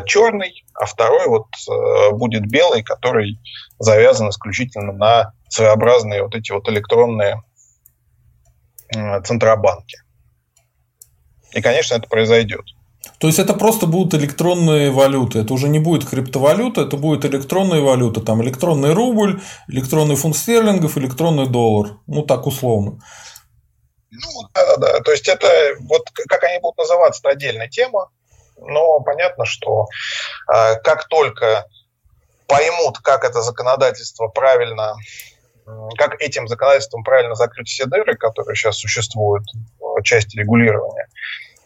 [0.06, 3.38] черный, а второй вот э, будет белый, который
[3.78, 7.42] завязан исключительно на своеобразные вот эти вот электронные
[9.24, 9.98] центробанки.
[11.52, 12.64] И, конечно, это произойдет.
[13.18, 15.40] То есть это просто будут электронные валюты.
[15.40, 18.20] Это уже не будет криптовалюта, это будет электронные валюты.
[18.20, 21.98] Там электронный рубль, электронный фунт стерлингов, электронный доллар.
[22.06, 23.00] Ну, так условно.
[24.10, 25.00] Ну, да, да, да.
[25.00, 25.48] То есть это
[25.80, 28.10] вот как они будут называться, это отдельная тема
[28.60, 29.86] но понятно, что
[30.52, 31.66] э, как только
[32.46, 34.96] поймут, как это законодательство правильно
[35.96, 39.44] как этим законодательством правильно закрыть все дыры, которые сейчас существуют
[39.78, 41.08] в части регулирования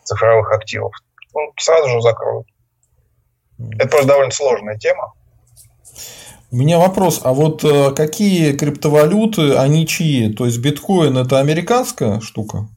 [0.04, 0.92] цифровых активов,
[1.34, 2.46] ну, сразу же закроют.
[3.78, 5.12] Это просто довольно сложная тема.
[6.50, 10.32] У меня вопрос, а вот э, какие криптовалюты, они чьи?
[10.32, 12.68] То есть биткоин это американская штука?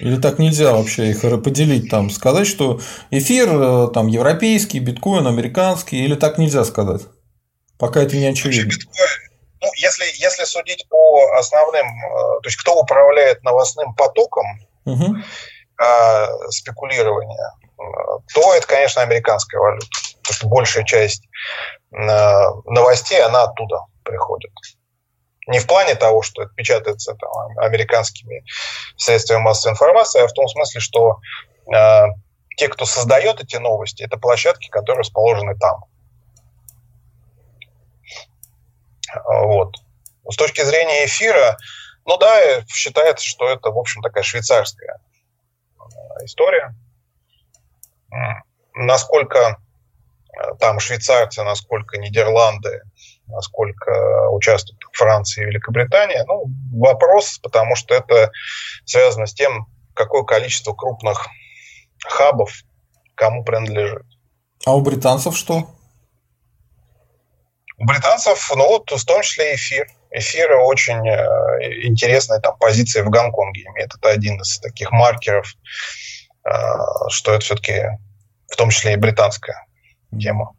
[0.00, 6.02] Или так нельзя вообще их поделить там, сказать, что эфир э, там европейский, биткоин американский,
[6.02, 7.02] или так нельзя сказать?
[7.78, 8.72] Пока это не очевидно.
[9.62, 14.46] Ну, если, если судить по основным, э, то есть кто управляет новостным потоком
[14.86, 15.16] угу.
[15.16, 17.82] э, спекулирования, э,
[18.32, 19.86] то это, конечно, американская валюта.
[20.22, 21.24] Потому что большая часть
[21.92, 21.96] э,
[22.66, 24.50] новостей, она оттуда приходит.
[25.46, 28.44] Не в плане того, что это печатается там, американскими
[28.96, 31.18] средствами массовой информации, а в том смысле, что
[31.74, 32.02] э,
[32.56, 35.84] те, кто создает эти новости, это площадки, которые расположены там.
[39.24, 39.76] Вот.
[40.28, 41.56] С точки зрения эфира,
[42.04, 45.00] ну да, считается, что это, в общем, такая швейцарская
[45.80, 46.74] э, история.
[48.74, 49.58] Насколько
[50.38, 52.82] э, там швейцарцы, насколько Нидерланды,
[53.30, 58.30] насколько участвуют Франция и Великобритания, ну, вопрос, потому что это
[58.84, 61.26] связано с тем, какое количество крупных
[62.04, 62.52] хабов
[63.14, 64.06] кому принадлежит.
[64.64, 65.68] А у британцев что?
[67.76, 69.86] У британцев, ну вот, в том числе эфир.
[70.10, 73.94] Эфир очень э, интересная там позиция в Гонконге имеет.
[73.94, 75.54] Это один из таких маркеров,
[76.44, 76.50] э,
[77.08, 77.84] что это все-таки
[78.48, 79.66] в том числе и британская
[80.18, 80.52] тема.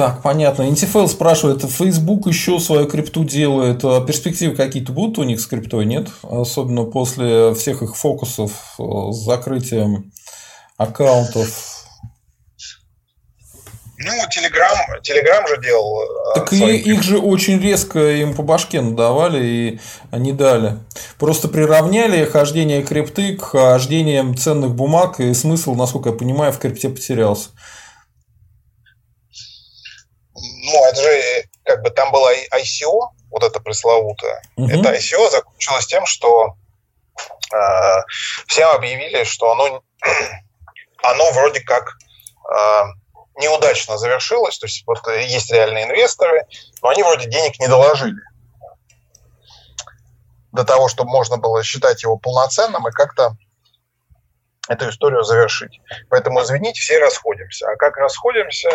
[0.00, 0.66] Так, понятно.
[0.66, 3.84] Интифел спрашивает, Facebook еще свою крипту делает.
[3.84, 6.08] А перспективы какие-то будут у них с криптой, нет?
[6.22, 8.82] Особенно после всех их фокусов э,
[9.12, 10.10] с закрытием
[10.78, 11.48] аккаунтов
[13.98, 16.02] ну, Телеграм, Телеграм же делал.
[16.02, 20.78] Э, так и их же очень резко им по башке надавали и они дали.
[21.18, 26.88] Просто приравняли хождение крипты к хождениям ценных бумаг, и смысл, насколько я понимаю, в крипте
[26.88, 27.50] потерялся.
[30.72, 31.44] Ну, это же
[31.80, 34.42] как бы там было ICO, вот это пресловутое.
[34.56, 34.68] Угу.
[34.68, 36.56] Это ICO закончилось тем, что
[37.52, 38.02] э,
[38.46, 39.82] всем объявили, что оно,
[41.02, 41.96] оно вроде как
[42.52, 42.82] э,
[43.36, 46.46] неудачно завершилось, то есть вот есть реальные инвесторы,
[46.82, 48.20] но они вроде денег не доложили
[50.52, 53.36] до того, чтобы можно было считать его полноценным и как-то
[54.68, 55.80] эту историю завершить.
[56.10, 57.68] Поэтому, извините, все расходимся.
[57.70, 58.70] А как расходимся,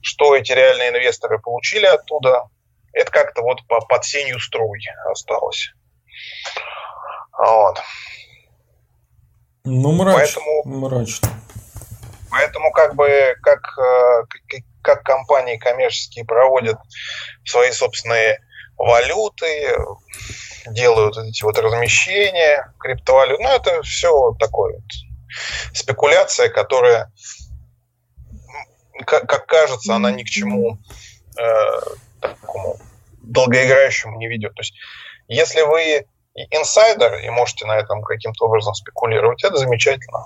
[0.00, 2.48] что эти реальные инвесторы получили оттуда,
[2.92, 4.80] это как-то вот по, под сенью струй
[5.10, 5.70] осталось.
[7.38, 7.80] Вот.
[9.64, 10.62] Ну, мрач, Поэтому...
[10.64, 11.28] мрачно.
[12.30, 16.78] Поэтому как бы как, э, как компании коммерческие проводят
[17.44, 18.40] свои собственные
[18.76, 19.76] валюты,
[20.66, 24.84] делают эти вот размещения криптовалют, ну это все такое вот
[25.74, 27.12] спекуляция, которая,
[29.04, 30.78] как, кажется, она ни к чему
[31.38, 31.80] э,
[32.20, 32.76] такому
[33.22, 34.54] долгоиграющему не ведет.
[34.54, 34.74] То есть,
[35.28, 36.06] если вы
[36.50, 40.24] инсайдер и можете на этом каким-то образом спекулировать, это замечательно.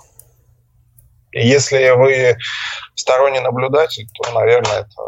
[1.33, 2.37] Если вы
[2.95, 5.03] сторонний наблюдатель, то, наверное, это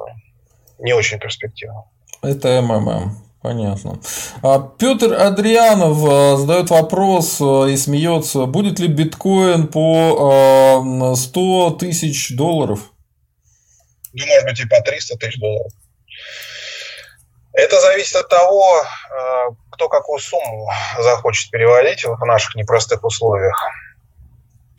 [0.79, 1.85] не очень перспективно.
[2.23, 3.25] Это МММ.
[3.45, 4.01] Понятно.
[4.43, 11.79] А Петр Адрианов э, задает вопрос э, и смеется, будет ли биткоин по 100 э,
[11.79, 12.94] тысяч долларов?
[14.15, 15.73] Ну, может быть, и по 300 тысяч долларов.
[17.53, 18.85] Это зависит от того,
[19.71, 23.57] кто какую сумму захочет переводить в наших непростых условиях.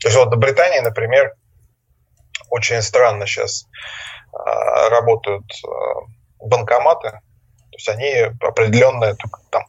[0.00, 1.34] То есть вот в Британии, например,
[2.50, 3.66] очень странно сейчас
[4.32, 5.68] а, работают а,
[6.40, 9.16] банкоматы, то есть они определенную,
[9.50, 9.64] там,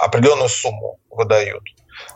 [0.00, 1.64] определенную сумму выдают.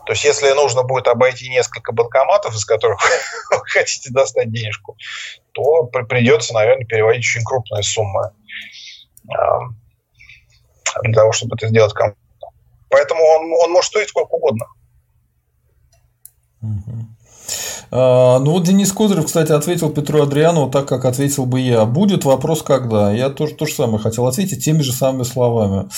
[0.05, 3.01] То есть, если нужно будет обойти несколько банкоматов, из которых
[3.51, 4.97] вы хотите достать денежку,
[5.53, 8.31] то придется, наверное, переводить очень крупные суммы
[9.29, 9.59] а,
[11.03, 12.19] для того, чтобы это сделать комфортно.
[12.89, 14.65] Поэтому он, он может стоить сколько угодно.
[17.91, 21.85] А, ну вот Денис Козырев, кстати, ответил Петру Адрианову так, как ответил бы я.
[21.85, 23.11] Будет вопрос, когда.
[23.11, 25.89] Я тоже то же самое хотел ответить теми же самыми словами.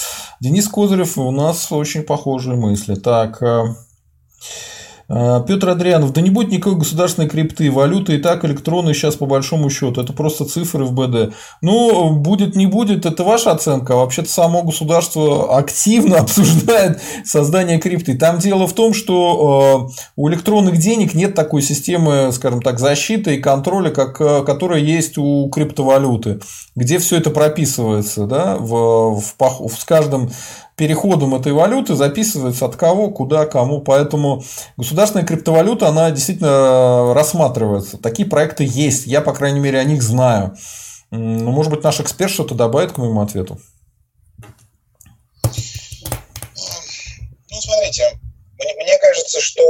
[0.41, 2.95] Денис Козырев, у нас очень похожие мысли.
[2.95, 3.65] Так, А,
[5.07, 9.69] Петр Адрианов, да не будет никакой государственной крипты, валюты и так электронные сейчас по большому
[9.69, 11.33] счету, это просто цифры в БД.
[11.61, 18.17] Ну, будет, не будет, это ваша оценка, а вообще-то само государство активно обсуждает создание крипты.
[18.17, 23.35] Там дело в том, что а, у электронных денег нет такой системы, скажем так, защиты
[23.35, 26.39] и контроля, как, а, которая есть у криптовалюты,
[26.75, 30.31] где все это прописывается, да, в, в, в, с каждым
[30.75, 33.81] переходом этой валюты записывается от кого, куда, кому.
[33.81, 34.43] Поэтому
[34.77, 37.97] государственная криптовалюта, она действительно рассматривается.
[37.97, 39.05] Такие проекты есть.
[39.05, 40.55] Я, по крайней мере, о них знаю.
[41.11, 43.59] Ну, может быть, наш эксперт что-то добавит к моему ответу?
[45.43, 48.19] Ну, смотрите,
[48.57, 49.61] мне кажется, что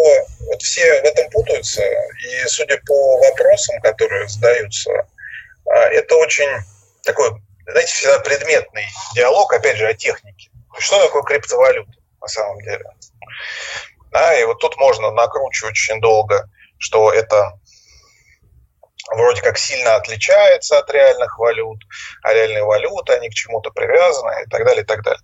[0.47, 4.91] вот все в этом путаются, и судя по вопросам, которые задаются,
[5.69, 6.49] а, это очень
[7.03, 7.29] такой,
[7.67, 10.44] знаете, всегда предметный диалог, опять же, о технике.
[10.77, 11.91] Что такое криптовалюта
[12.21, 12.83] на самом деле?
[14.11, 17.59] Да, и вот тут можно накручивать очень долго, что это
[19.11, 21.79] вроде как сильно отличается от реальных валют,
[22.23, 25.21] а реальные валюты, они к чему-то привязаны и так далее, и так далее.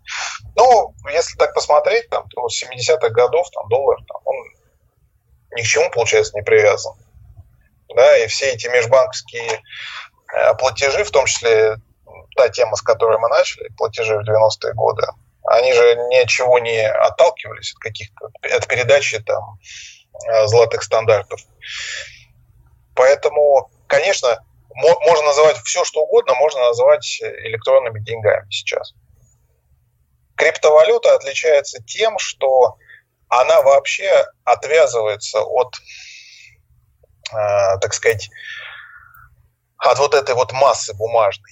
[0.55, 4.35] Но если так посмотреть, там, то с 70-х годов там, доллар, там, он
[5.55, 6.93] ни к чему, получается, не привязан.
[7.95, 9.61] Да, и все эти межбанковские
[10.33, 11.75] э, платежи, в том числе
[12.37, 15.07] та тема, с которой мы начали, платежи в 90-е годы,
[15.45, 19.59] они же ничего не отталкивались от каких-то от передачи там
[20.27, 21.41] э, золотых стандартов.
[22.95, 24.43] Поэтому, конечно,
[24.75, 28.93] можно называть все, что угодно, можно называть электронными деньгами сейчас.
[30.35, 32.77] Криптовалюта отличается тем, что
[33.27, 35.75] она вообще отвязывается от,
[37.31, 38.29] э, так сказать,
[39.77, 41.51] от вот этой вот массы бумажной.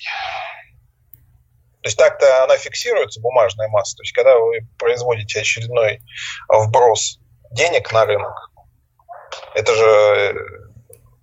[1.82, 3.96] То есть так-то она фиксируется, бумажная масса.
[3.96, 6.02] То есть когда вы производите очередной
[6.50, 7.20] вброс
[7.52, 8.52] денег на рынок,
[9.56, 10.34] это же э,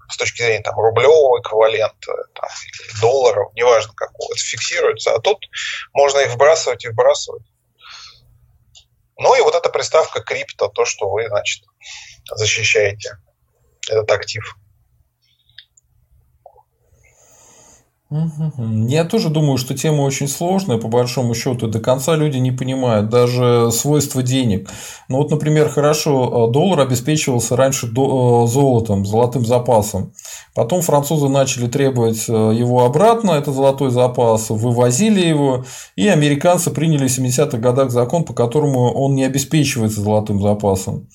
[0.09, 2.49] с точки зрения там, рублевого эквивалента, там,
[3.01, 5.15] долларов, неважно какого, это фиксируется.
[5.15, 5.39] А тут
[5.93, 7.45] можно их вбрасывать и вбрасывать.
[9.19, 11.65] Ну и вот эта приставка крипто, то, что вы, значит,
[12.35, 13.19] защищаете
[13.89, 14.57] этот актив.
[18.89, 21.67] Я тоже думаю, что тема очень сложная, по большому счету.
[21.67, 24.69] До конца люди не понимают даже свойства денег.
[25.09, 30.13] Ну вот, например, хорошо, э, доллар обеспечивался раньше э, золотом, золотым запасом.
[30.55, 35.65] Потом французы начали требовать э, его обратно, это золотой запас, вывозили его,
[35.97, 41.09] и американцы приняли в 70-х годах закон, по которому он не обеспечивается золотым запасом.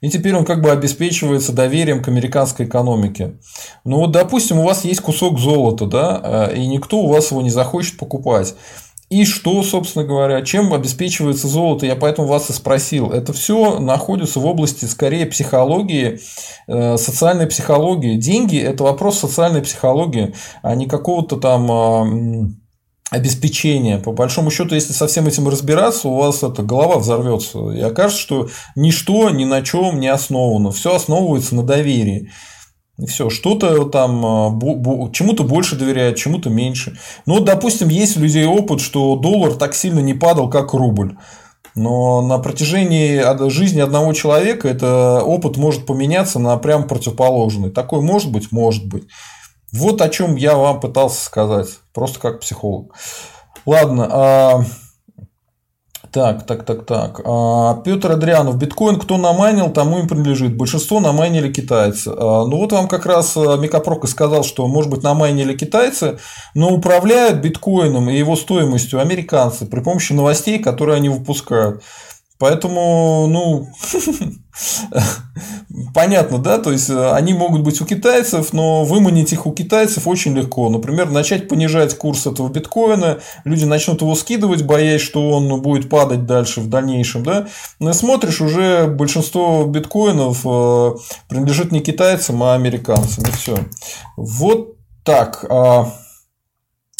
[0.00, 3.38] И теперь он как бы обеспечивается доверием к американской экономике.
[3.84, 7.42] Ну вот, допустим, у вас есть кусок золота, да, э, и никто у вас его
[7.42, 8.54] не захочет покупать.
[9.08, 11.86] И что, собственно говоря, чем обеспечивается золото?
[11.86, 13.10] Я поэтому вас и спросил.
[13.12, 16.18] Это все находится в области скорее психологии,
[16.66, 18.16] э, социальной психологии.
[18.16, 22.56] Деньги– это вопрос социальной психологии, а не какого-то там
[23.10, 23.98] обеспечения.
[23.98, 27.70] По большому счету, если со всем этим разбираться, у вас эта голова взорвется.
[27.70, 30.72] И окажется, что ничто ни на чем не основано.
[30.72, 32.30] Все основывается на доверии.
[32.98, 36.98] И все, что-то там а, чему-то больше доверяют, чему-то меньше.
[37.26, 41.16] Ну, вот, допустим, есть у людей опыт, что доллар так сильно не падал, как рубль.
[41.74, 47.70] Но на протяжении жизни одного человека этот опыт может поменяться на прям противоположный.
[47.70, 49.04] Такой может быть, может быть.
[49.72, 52.94] Вот о чем я вам пытался сказать, просто как психолог.
[53.64, 54.64] Ладно, а...
[56.12, 57.20] Так, так, так, так.
[57.26, 58.56] А, Петр Адрианов.
[58.56, 60.56] Биткоин кто намайнил, тому им принадлежит.
[60.56, 62.08] Большинство намайнили китайцы.
[62.08, 66.18] А, ну вот вам как раз а, Микапрок и сказал, что может быть намайнили китайцы,
[66.54, 71.82] но управляют биткоином и его стоимостью американцы при помощи новостей, которые они выпускают.
[72.38, 73.68] Поэтому, ну,
[75.94, 80.06] понятно, да, то есть э, они могут быть у китайцев, но выманить их у китайцев
[80.06, 80.68] очень легко.
[80.68, 86.26] Например, начать понижать курс этого биткоина, люди начнут его скидывать, боясь, что он будет падать
[86.26, 87.48] дальше в дальнейшем, да.
[87.80, 90.94] Но смотришь, уже большинство биткоинов э,
[91.28, 93.56] принадлежит не китайцам, а американцам, и все.
[94.16, 95.44] Вот так.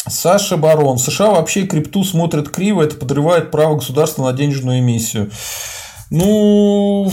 [0.09, 0.97] Саша Барон.
[0.97, 5.31] США вообще крипту смотрят криво, это подрывает право государства на денежную эмиссию.
[6.09, 7.11] Ну,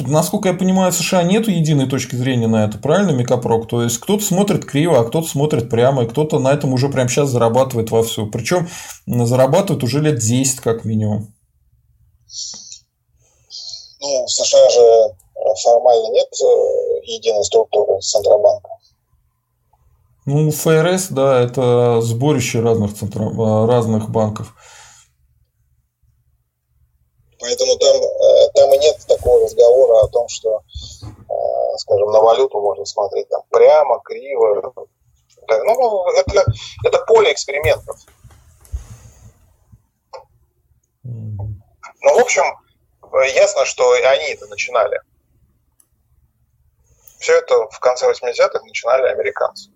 [0.00, 3.68] насколько я понимаю, в США нет единой точки зрения на это, правильно, Микапрок?
[3.68, 7.08] То есть кто-то смотрит криво, а кто-то смотрит прямо, и кто-то на этом уже прямо
[7.08, 8.26] сейчас зарабатывает вовсю.
[8.26, 8.68] Причем
[9.06, 11.32] зарабатывает уже лет 10 как минимум.
[14.00, 15.14] Ну, в США же
[15.62, 18.70] формально нет э, единой структуры Центробанка.
[20.32, 23.36] Ну, ФРС, да, это сборище разных, центров,
[23.68, 24.54] разных банков.
[27.40, 30.62] Поэтому там, э, там и нет такого разговора о том, что,
[31.02, 34.72] э, скажем, на валюту можно смотреть там прямо, криво.
[35.48, 36.44] Ну, это,
[36.84, 37.96] это поле экспериментов.
[41.02, 41.50] Ну,
[42.02, 42.44] в общем,
[43.34, 45.00] ясно, что они это начинали.
[47.18, 49.70] Все это в конце 80-х начинали американцы.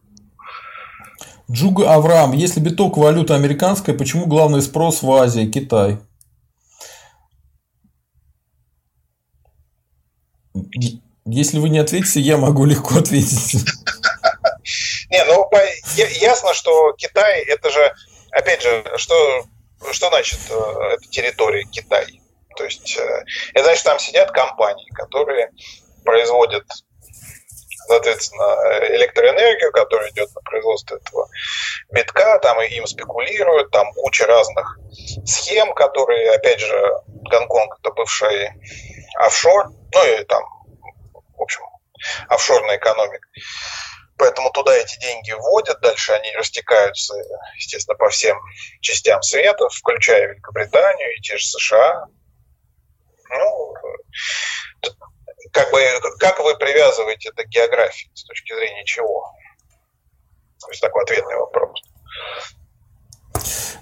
[1.51, 5.99] Джуга Авраам, если биток валюта американская, почему главный спрос в Азии, Китай?
[11.27, 13.65] Если вы не ответите, я могу легко ответить.
[15.11, 15.49] Не, ну
[15.97, 17.93] ясно, что Китай это же,
[18.31, 19.45] опять же, что,
[19.93, 20.55] что значит э,
[20.95, 22.21] эта территория Китай?
[22.57, 22.99] То есть
[23.53, 25.51] это значит, там сидят компании, которые
[26.05, 26.65] производят
[27.86, 28.56] соответственно,
[28.97, 31.28] электроэнергию, которая идет на производство этого
[31.90, 34.78] битка, там им спекулируют, там куча разных
[35.24, 38.51] схем, которые, опять же, Гонконг это бывший
[39.16, 40.43] офшор, ну и там,
[41.36, 41.62] в общем,
[42.28, 43.27] офшорная экономика.
[44.16, 47.15] Поэтому туда эти деньги вводят, дальше они растекаются,
[47.56, 48.39] естественно, по всем
[48.81, 52.06] частям света, включая Великобританию и те же США.
[53.31, 53.74] Ну,
[55.55, 55.81] как бы,
[56.18, 59.32] как вы привязываете это к географии, с точки зрения чего?
[60.60, 61.81] То есть такой ответный вопрос.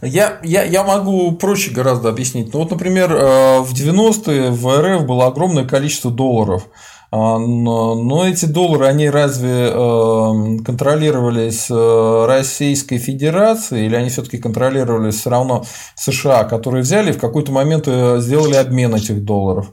[0.03, 2.53] Я, я, я могу проще гораздо объяснить.
[2.53, 6.65] Ну, вот, например, э, в 90-е в РФ было огромное количество долларов.
[7.13, 15.21] А, но эти доллары, они разве э, контролировались э, Российской Федерацией или они все-таки контролировались
[15.21, 19.69] все равно США, которые взяли в какой-то момент сделали обмен этих долларов?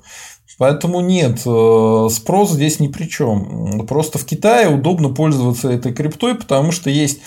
[0.59, 3.87] Поэтому нет, э, спрос здесь ни при чем.
[3.87, 7.21] Просто в Китае удобно пользоваться этой криптой, потому что есть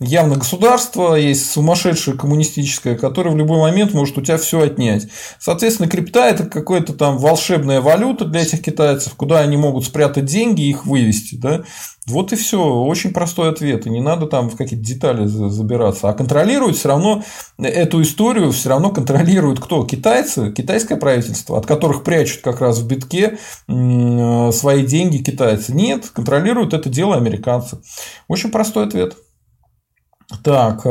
[0.00, 5.08] явно государство, есть сумасшедшее коммунистическое, которое в любой момент может у тебя все отнять.
[5.38, 10.62] Соответственно, крипта это какая-то там волшебная валюта для этих китайцев, куда они могут спрятать деньги
[10.62, 11.34] и их вывести.
[11.34, 11.62] Да?
[12.06, 12.58] Вот и все.
[12.62, 13.86] Очень простой ответ.
[13.86, 16.08] И не надо там в какие-то детали забираться.
[16.08, 17.22] А контролирует все равно
[17.58, 19.84] эту историю, все равно контролируют кто?
[19.84, 25.74] Китайцы, китайское правительство, от которых прячут как раз в битке свои деньги китайцы.
[25.74, 27.80] Нет, контролируют это дело американцы.
[28.26, 29.16] Очень простой ответ.
[30.42, 30.86] Так.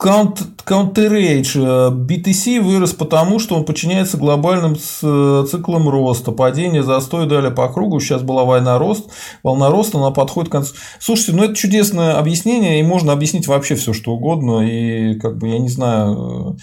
[0.00, 6.30] Counterage BTC вырос потому, что он подчиняется глобальным циклам роста.
[6.30, 7.98] Падение, застой, далее по кругу.
[7.98, 9.10] Сейчас была война рост,
[9.42, 10.74] волна роста, она подходит к концу.
[11.00, 14.60] Слушайте, ну это чудесное объяснение, и можно объяснить вообще все, что угодно.
[14.60, 16.58] И как бы я не знаю,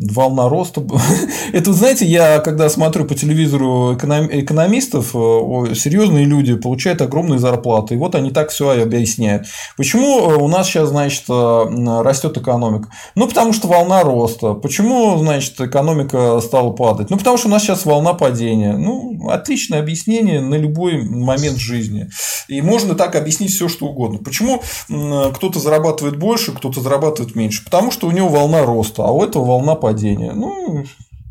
[0.00, 0.82] волна роста.
[1.52, 7.94] Это, знаете, я когда смотрю по телевизору экономистов, э, серьезные люди получают огромные зарплаты.
[7.94, 9.46] И вот они так все объясняют.
[9.76, 12.88] Почему э, у нас сейчас, значит, э, растет экономика?
[13.14, 14.54] Ну, потому что волна роста.
[14.54, 17.10] Почему, значит, экономика стала падать?
[17.10, 18.76] Ну, потому что у нас сейчас волна падения.
[18.76, 22.08] Ну, отличное объяснение на любой момент жизни.
[22.48, 24.18] И можно так объяснить все, что угодно.
[24.18, 27.64] Почему кто-то зарабатывает больше, кто-то зарабатывает меньше?
[27.64, 29.89] Потому что у него волна роста, а у этого волна падения.
[30.34, 30.84] Ну,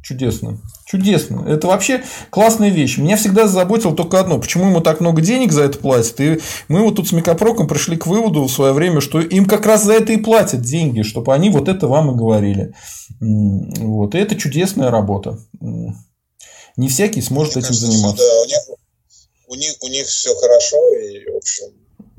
[0.03, 0.59] чудесно.
[0.85, 1.45] Чудесно.
[1.47, 2.97] Это вообще классная вещь.
[2.97, 4.39] Меня всегда заботило только одно.
[4.39, 6.19] Почему ему так много денег за это платят?
[6.19, 9.65] И мы вот тут с Микопроком пришли к выводу в свое время, что им как
[9.65, 12.73] раз за это и платят деньги, чтобы они вот это вам и говорили.
[13.19, 14.15] Вот.
[14.15, 15.37] И это чудесная работа.
[16.79, 18.23] Не всякий сможет Мне этим кажется, заниматься.
[18.25, 18.59] Да, у них,
[19.47, 21.65] у них, у них все хорошо, и, в общем,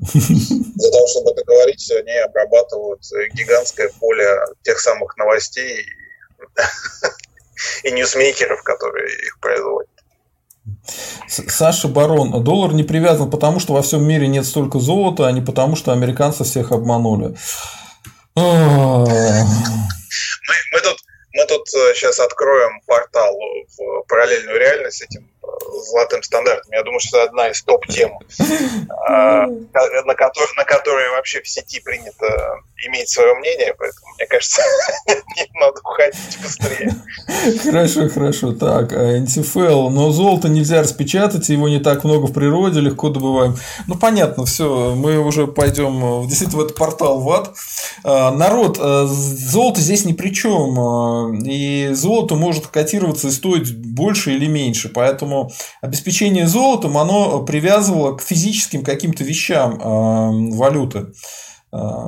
[0.75, 3.01] для того, чтобы это говорить, они обрабатывают
[3.33, 4.25] гигантское поле
[4.63, 5.83] тех самых новостей
[7.83, 9.89] и ньюсмейкеров, которые их производят.
[11.27, 15.41] Саша Барон, доллар не привязан потому, что во всем мире нет столько золота, а не
[15.41, 17.35] потому, что американцы всех обманули.
[18.35, 18.43] Мы,
[20.71, 20.97] мы, тут,
[21.33, 23.35] мы тут сейчас э, откроем портал
[23.77, 25.30] в параллельную реальность этим
[25.91, 26.71] золотым стандартом.
[26.71, 28.11] Я думаю, что это одна из топ-тем,
[29.07, 34.61] а, на которые вообще в сети принято иметь свое мнение, поэтому, мне кажется,
[35.59, 36.95] надо уходить быстрее.
[37.63, 38.53] Хорошо, хорошо.
[38.53, 39.89] Так, НТФЛ.
[39.89, 43.57] Но золото нельзя распечатать, его не так много в природе, легко добываем.
[43.87, 47.53] Ну, понятно, все, мы уже пойдем действительно в этот портал в ад.
[48.03, 51.41] А, народ, а, золото здесь ни при чем.
[51.43, 54.89] И золото может котироваться и стоить больше или меньше.
[54.89, 55.40] Поэтому
[55.81, 61.07] обеспечение золотом, оно привязывало к физическим каким-то вещам валюты.
[61.73, 62.05] А,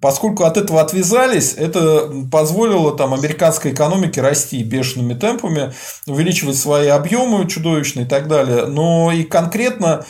[0.00, 5.72] поскольку от этого отвязались, это позволило там, американской экономике расти бешеными темпами,
[6.06, 8.66] увеличивать свои объемы чудовищные и так далее.
[8.66, 10.04] Но и конкретно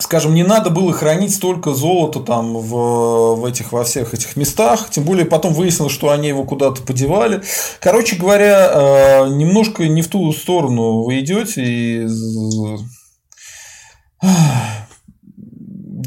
[0.00, 4.90] скажем, не надо было хранить столько золота там в, в этих, во всех этих местах,
[4.90, 7.42] тем более потом выяснилось, что они его куда-то подевали.
[7.80, 12.06] Короче говоря, э, немножко не в ту сторону вы идете и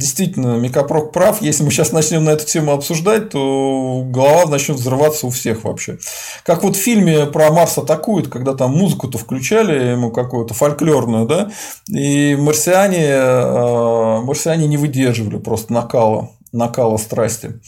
[0.02, 1.42] действительно, Микопрок прав.
[1.42, 6.00] Если мы сейчас начнем на эту тему обсуждать, то голова начнет взрываться у всех вообще.
[6.44, 11.52] Как вот в фильме про Марс атакует, когда там музыку-то включали ему какую-то фольклорную, да,
[11.88, 17.62] и марсиане, э, марсиане не выдерживали просто накала накала страсти.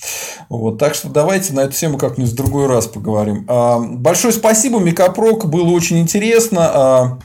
[0.50, 0.78] Вот.
[0.78, 3.46] Так что давайте на эту тему как-нибудь в другой раз поговорим.
[3.48, 7.20] А, большое спасибо, Микопрок, было очень интересно.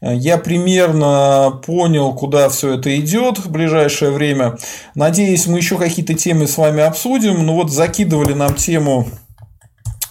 [0.00, 4.56] Я примерно понял, куда все это идет в ближайшее время.
[4.94, 7.44] Надеюсь, мы еще какие-то темы с вами обсудим.
[7.46, 9.08] Ну вот закидывали нам тему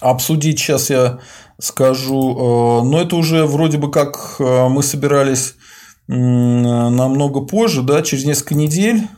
[0.00, 1.18] обсудить, сейчас я
[1.58, 5.54] скажу, э, но это уже вроде бы как э, мы собирались
[6.06, 9.08] намного позже, да, через несколько недель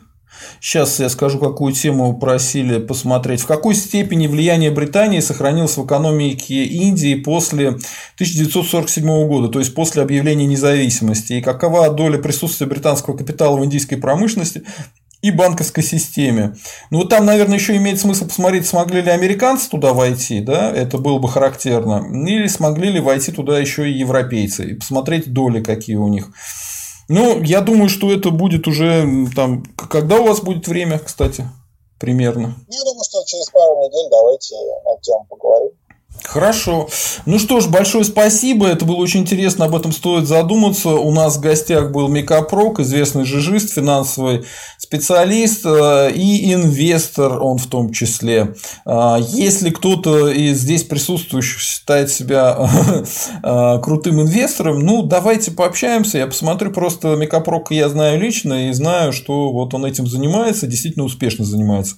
[0.61, 3.41] Сейчас я скажу, какую тему просили посмотреть.
[3.41, 10.03] В какой степени влияние Британии сохранилось в экономике Индии после 1947 года, то есть после
[10.03, 14.63] объявления независимости, и какова доля присутствия британского капитала в индийской промышленности
[15.23, 16.55] и банковской системе.
[16.91, 20.99] Ну, вот там, наверное, еще имеет смысл посмотреть, смогли ли американцы туда войти, да, это
[20.99, 25.97] было бы характерно, или смогли ли войти туда еще и европейцы, и посмотреть доли, какие
[25.97, 26.31] у них.
[27.09, 29.65] Ну, я думаю, что это будет уже там.
[29.77, 31.49] Когда у вас будет время, кстати,
[31.99, 32.55] примерно?
[32.69, 35.73] Я думаю, что через пару недель давайте о тем поговорим.
[36.27, 36.89] Хорошо.
[37.25, 38.67] Ну что ж, большое спасибо.
[38.67, 40.91] Это было очень интересно, об этом стоит задуматься.
[40.91, 44.45] У нас в гостях был Микапрок, известный жижист, финансовый
[44.79, 48.55] специалист э, и инвестор он в том числе.
[48.85, 52.59] А, если кто-то из здесь присутствующих считает себя
[53.43, 56.19] э, крутым инвестором, ну давайте пообщаемся.
[56.19, 61.05] Я посмотрю просто Микапрока я знаю лично и знаю, что вот он этим занимается, действительно
[61.05, 61.97] успешно занимается.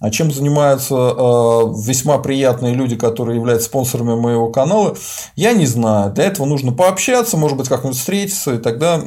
[0.00, 4.96] А чем занимаются э, весьма приятные люди, которые являются спонсорами моего канала,
[5.34, 6.12] я не знаю.
[6.12, 9.00] Для этого нужно пообщаться, может быть, как-нибудь встретиться, и тогда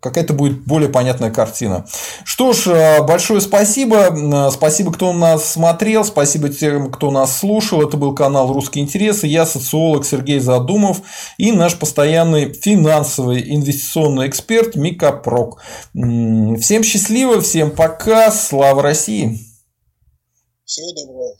[0.00, 1.84] какая-то будет более понятная картина.
[2.24, 4.50] Что ж, э, большое спасибо.
[4.52, 7.82] Спасибо, кто нас смотрел, спасибо тем, кто нас слушал.
[7.82, 9.26] Это был канал «Русские интересы».
[9.26, 10.98] Я социолог Сергей Задумов
[11.38, 15.60] и наш постоянный финансовый инвестиционный эксперт Мика Прок.
[15.92, 19.53] Всем счастливо, всем пока, слава России!
[20.64, 21.36] Всего доброго.